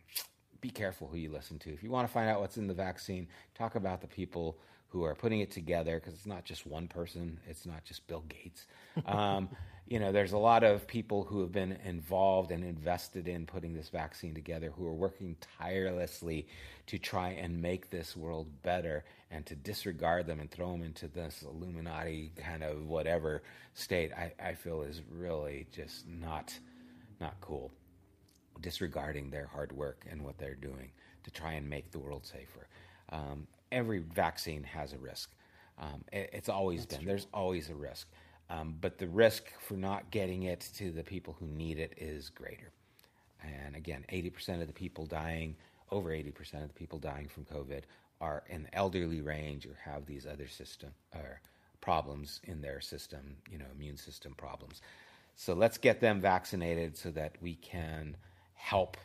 be 0.60 0.70
careful 0.70 1.08
who 1.08 1.16
you 1.16 1.30
listen 1.30 1.58
to. 1.60 1.72
If 1.72 1.82
you 1.82 1.90
want 1.90 2.06
to 2.06 2.12
find 2.12 2.28
out 2.28 2.40
what's 2.40 2.56
in 2.56 2.66
the 2.66 2.74
vaccine, 2.74 3.28
talk 3.54 3.74
about 3.74 4.00
the 4.00 4.08
people 4.08 4.58
who 4.88 5.04
are 5.04 5.14
putting 5.14 5.40
it 5.40 5.50
together 5.50 6.00
because 6.00 6.14
it's 6.14 6.26
not 6.26 6.44
just 6.44 6.66
one 6.66 6.88
person, 6.88 7.38
it's 7.46 7.66
not 7.66 7.84
just 7.84 8.06
Bill 8.06 8.24
Gates. 8.28 8.66
Um, 9.06 9.50
you 9.86 9.98
know, 9.98 10.12
there's 10.12 10.32
a 10.32 10.38
lot 10.38 10.64
of 10.64 10.86
people 10.86 11.24
who 11.24 11.40
have 11.40 11.52
been 11.52 11.78
involved 11.84 12.50
and 12.50 12.64
invested 12.64 13.28
in 13.28 13.46
putting 13.46 13.74
this 13.74 13.88
vaccine 13.88 14.34
together 14.34 14.70
who 14.76 14.86
are 14.86 14.94
working 14.94 15.36
tirelessly 15.58 16.46
to 16.86 16.98
try 16.98 17.30
and 17.30 17.60
make 17.60 17.90
this 17.90 18.16
world 18.16 18.48
better 18.62 19.04
and 19.30 19.44
to 19.46 19.54
disregard 19.54 20.26
them 20.26 20.40
and 20.40 20.50
throw 20.50 20.72
them 20.72 20.82
into 20.82 21.08
this 21.08 21.42
Illuminati 21.42 22.32
kind 22.36 22.62
of 22.62 22.86
whatever 22.86 23.42
state, 23.74 24.12
I, 24.12 24.32
I 24.42 24.54
feel 24.54 24.82
is 24.82 25.02
really 25.10 25.66
just 25.72 26.06
not 26.08 26.58
not 27.20 27.34
cool. 27.40 27.72
disregarding 28.60 29.30
their 29.30 29.46
hard 29.46 29.72
work 29.72 30.06
and 30.10 30.22
what 30.22 30.38
they're 30.38 30.54
doing 30.54 30.90
to 31.24 31.30
try 31.30 31.52
and 31.54 31.68
make 31.68 31.90
the 31.90 31.98
world 31.98 32.24
safer. 32.24 32.68
Um, 33.10 33.46
every 33.72 33.98
vaccine 33.98 34.64
has 34.64 34.92
a 34.92 34.98
risk. 34.98 35.30
Um, 35.78 36.04
it, 36.12 36.30
it's 36.32 36.48
always 36.48 36.80
That's 36.80 36.96
been. 36.96 37.04
True. 37.04 37.12
There's 37.12 37.26
always 37.32 37.70
a 37.70 37.74
risk. 37.74 38.08
Um, 38.50 38.76
but 38.80 38.98
the 38.98 39.08
risk 39.08 39.44
for 39.60 39.74
not 39.74 40.10
getting 40.10 40.44
it 40.44 40.68
to 40.76 40.90
the 40.90 41.02
people 41.02 41.36
who 41.38 41.46
need 41.46 41.78
it 41.78 41.94
is 41.98 42.30
greater. 42.30 42.72
And 43.42 43.76
again, 43.76 44.04
80% 44.10 44.60
of 44.60 44.66
the 44.66 44.72
people 44.72 45.06
dying, 45.06 45.56
over 45.90 46.10
80% 46.10 46.62
of 46.62 46.68
the 46.68 46.74
people 46.74 46.98
dying 46.98 47.28
from 47.28 47.44
COVID 47.44 47.82
are 48.20 48.42
in 48.48 48.64
the 48.64 48.74
elderly 48.74 49.20
range 49.20 49.66
or 49.66 49.76
have 49.84 50.06
these 50.06 50.26
other 50.26 50.48
system 50.48 50.90
or 51.14 51.40
problems 51.80 52.40
in 52.44 52.60
their 52.60 52.80
system, 52.80 53.36
you 53.50 53.58
know, 53.58 53.66
immune 53.74 53.96
system 53.96 54.34
problems. 54.34 54.82
So 55.36 55.54
let's 55.54 55.78
get 55.78 56.00
them 56.00 56.20
vaccinated 56.20 56.96
so 56.96 57.10
that 57.12 57.36
we 57.40 57.54
can 57.54 58.16
help 58.54 58.96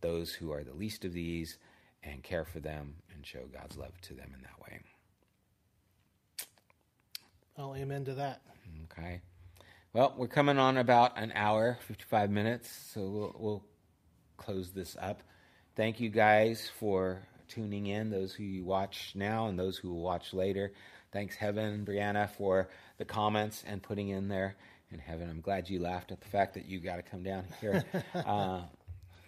those 0.00 0.32
who 0.32 0.50
are 0.52 0.64
the 0.64 0.72
least 0.72 1.04
of 1.04 1.12
these 1.12 1.58
and 2.02 2.22
care 2.22 2.44
for 2.44 2.60
them 2.60 2.94
and 3.14 3.26
show 3.26 3.46
God's 3.52 3.76
love 3.76 4.00
to 4.02 4.14
them 4.14 4.30
in 4.34 4.42
that 4.42 4.60
way. 4.62 4.80
I'll 7.58 7.74
amen 7.74 8.04
to 8.04 8.14
that. 8.14 8.42
Okay. 8.84 9.20
Well, 9.92 10.14
we're 10.16 10.28
coming 10.28 10.58
on 10.58 10.76
about 10.76 11.16
an 11.16 11.32
hour, 11.34 11.78
55 11.88 12.30
minutes, 12.30 12.70
so 12.92 13.00
we'll, 13.00 13.36
we'll 13.38 13.64
close 14.36 14.72
this 14.72 14.94
up. 15.00 15.22
Thank 15.74 16.00
you 16.00 16.10
guys 16.10 16.70
for 16.78 17.26
tuning 17.48 17.86
in, 17.86 18.10
those 18.10 18.34
who 18.34 18.44
you 18.44 18.64
watch 18.64 19.12
now 19.14 19.46
and 19.46 19.58
those 19.58 19.78
who 19.78 19.88
will 19.90 20.02
watch 20.02 20.34
later. 20.34 20.72
Thanks, 21.12 21.36
Heaven 21.36 21.64
and 21.64 21.86
Brianna, 21.86 22.28
for 22.28 22.68
the 22.98 23.04
comments 23.06 23.64
and 23.66 23.82
putting 23.82 24.08
in 24.08 24.28
there. 24.28 24.56
And 24.90 25.00
Heaven, 25.00 25.30
I'm 25.30 25.40
glad 25.40 25.70
you 25.70 25.80
laughed 25.80 26.12
at 26.12 26.20
the 26.20 26.28
fact 26.28 26.54
that 26.54 26.66
you 26.66 26.78
got 26.78 26.96
to 26.96 27.02
come 27.02 27.22
down 27.22 27.46
here 27.60 27.84
uh, 28.14 28.62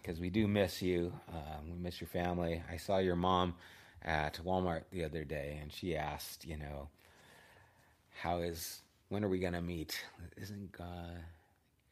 because 0.00 0.20
we 0.20 0.30
do 0.30 0.46
miss 0.48 0.82
you. 0.82 1.12
Um, 1.28 1.70
we 1.72 1.78
miss 1.78 2.00
your 2.00 2.08
family. 2.08 2.62
I 2.70 2.76
saw 2.76 2.98
your 2.98 3.16
mom 3.16 3.54
at 4.02 4.40
Walmart 4.44 4.84
the 4.90 5.04
other 5.04 5.24
day, 5.24 5.58
and 5.60 5.72
she 5.72 5.96
asked, 5.96 6.44
you 6.44 6.56
know, 6.56 6.88
how 8.22 8.38
is 8.38 8.82
when 9.08 9.24
are 9.24 9.28
we 9.28 9.38
to 9.54 9.62
meet? 9.62 9.98
Isn't 10.36 10.72
God 10.72 11.18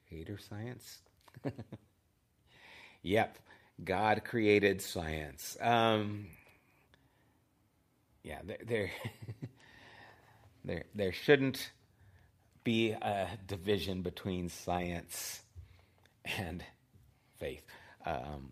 hater 0.04 0.38
science? 0.38 0.98
yep, 3.02 3.38
God 3.84 4.22
created 4.24 4.82
science. 4.82 5.56
Um, 5.60 6.26
yeah, 8.22 8.40
there, 8.44 8.58
there, 8.66 8.90
there, 10.64 10.84
there 10.94 11.12
shouldn't 11.12 11.70
be 12.64 12.90
a 12.90 13.28
division 13.46 14.02
between 14.02 14.48
science 14.48 15.42
and 16.38 16.64
faith. 17.38 17.62
Um, 18.06 18.50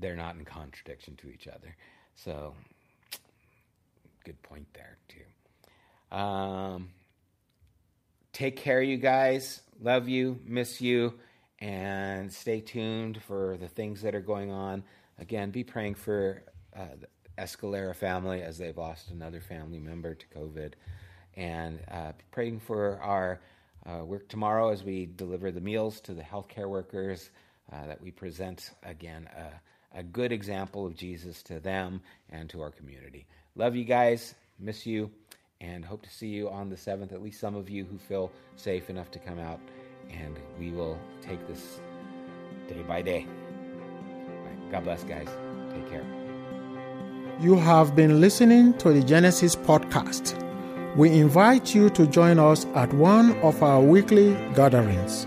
they're 0.00 0.16
not 0.16 0.36
in 0.36 0.44
contradiction 0.44 1.16
to 1.16 1.28
each 1.28 1.46
other. 1.46 1.76
So, 2.14 2.54
good 4.24 4.40
point 4.42 4.66
there, 4.74 4.96
too. 5.08 6.16
Um, 6.16 6.88
take 8.32 8.56
care, 8.56 8.82
you 8.82 8.96
guys. 8.96 9.60
Love 9.80 10.08
you, 10.08 10.40
miss 10.44 10.80
you, 10.80 11.14
and 11.60 12.32
stay 12.32 12.60
tuned 12.60 13.22
for 13.22 13.58
the 13.58 13.68
things 13.68 14.02
that 14.02 14.14
are 14.14 14.20
going 14.20 14.50
on. 14.50 14.82
Again, 15.18 15.50
be 15.50 15.64
praying 15.64 15.96
for 15.96 16.42
uh, 16.74 16.86
the 17.00 17.42
Escalera 17.42 17.94
family 17.94 18.42
as 18.42 18.56
they've 18.56 18.76
lost 18.76 19.10
another 19.10 19.40
family 19.40 19.78
member 19.78 20.14
to 20.14 20.26
COVID, 20.28 20.72
and 21.34 21.80
uh, 21.90 22.12
praying 22.30 22.60
for 22.60 22.98
our 23.02 23.40
uh, 23.84 24.04
work 24.04 24.28
tomorrow 24.28 24.70
as 24.70 24.82
we 24.82 25.06
deliver 25.06 25.50
the 25.50 25.60
meals 25.60 26.00
to 26.02 26.14
the 26.14 26.22
healthcare 26.22 26.68
workers. 26.68 27.30
Uh, 27.72 27.86
that 27.88 28.00
we 28.00 28.12
present 28.12 28.70
again 28.84 29.28
a, 29.36 29.98
a 29.98 30.02
good 30.02 30.30
example 30.30 30.86
of 30.86 30.94
Jesus 30.94 31.42
to 31.42 31.58
them 31.58 32.00
and 32.30 32.48
to 32.50 32.62
our 32.62 32.70
community. 32.70 33.26
Love 33.56 33.74
you 33.74 33.84
guys. 33.84 34.34
Miss 34.60 34.86
you 34.86 35.10
and 35.60 35.84
hope 35.84 36.02
to 36.02 36.10
see 36.10 36.28
you 36.28 36.48
on 36.48 36.68
the 36.68 36.76
7th, 36.76 37.12
at 37.12 37.22
least 37.22 37.40
some 37.40 37.54
of 37.54 37.70
you 37.70 37.84
who 37.84 37.98
feel 37.98 38.30
safe 38.56 38.90
enough 38.90 39.10
to 39.10 39.18
come 39.18 39.38
out, 39.38 39.60
and 40.10 40.38
we 40.58 40.70
will 40.70 40.98
take 41.22 41.46
this 41.48 41.80
day 42.68 42.82
by 42.82 43.02
day. 43.02 43.26
Right. 44.44 44.70
God 44.70 44.84
bless, 44.84 45.04
guys. 45.04 45.28
Take 45.72 45.88
care. 45.90 46.04
You 47.40 47.56
have 47.56 47.94
been 47.94 48.20
listening 48.20 48.74
to 48.78 48.92
the 48.92 49.02
Genesis 49.02 49.56
podcast. 49.56 50.42
We 50.96 51.10
invite 51.10 51.74
you 51.74 51.90
to 51.90 52.06
join 52.06 52.38
us 52.38 52.64
at 52.74 52.92
one 52.94 53.36
of 53.40 53.62
our 53.62 53.80
weekly 53.80 54.34
gatherings. 54.54 55.26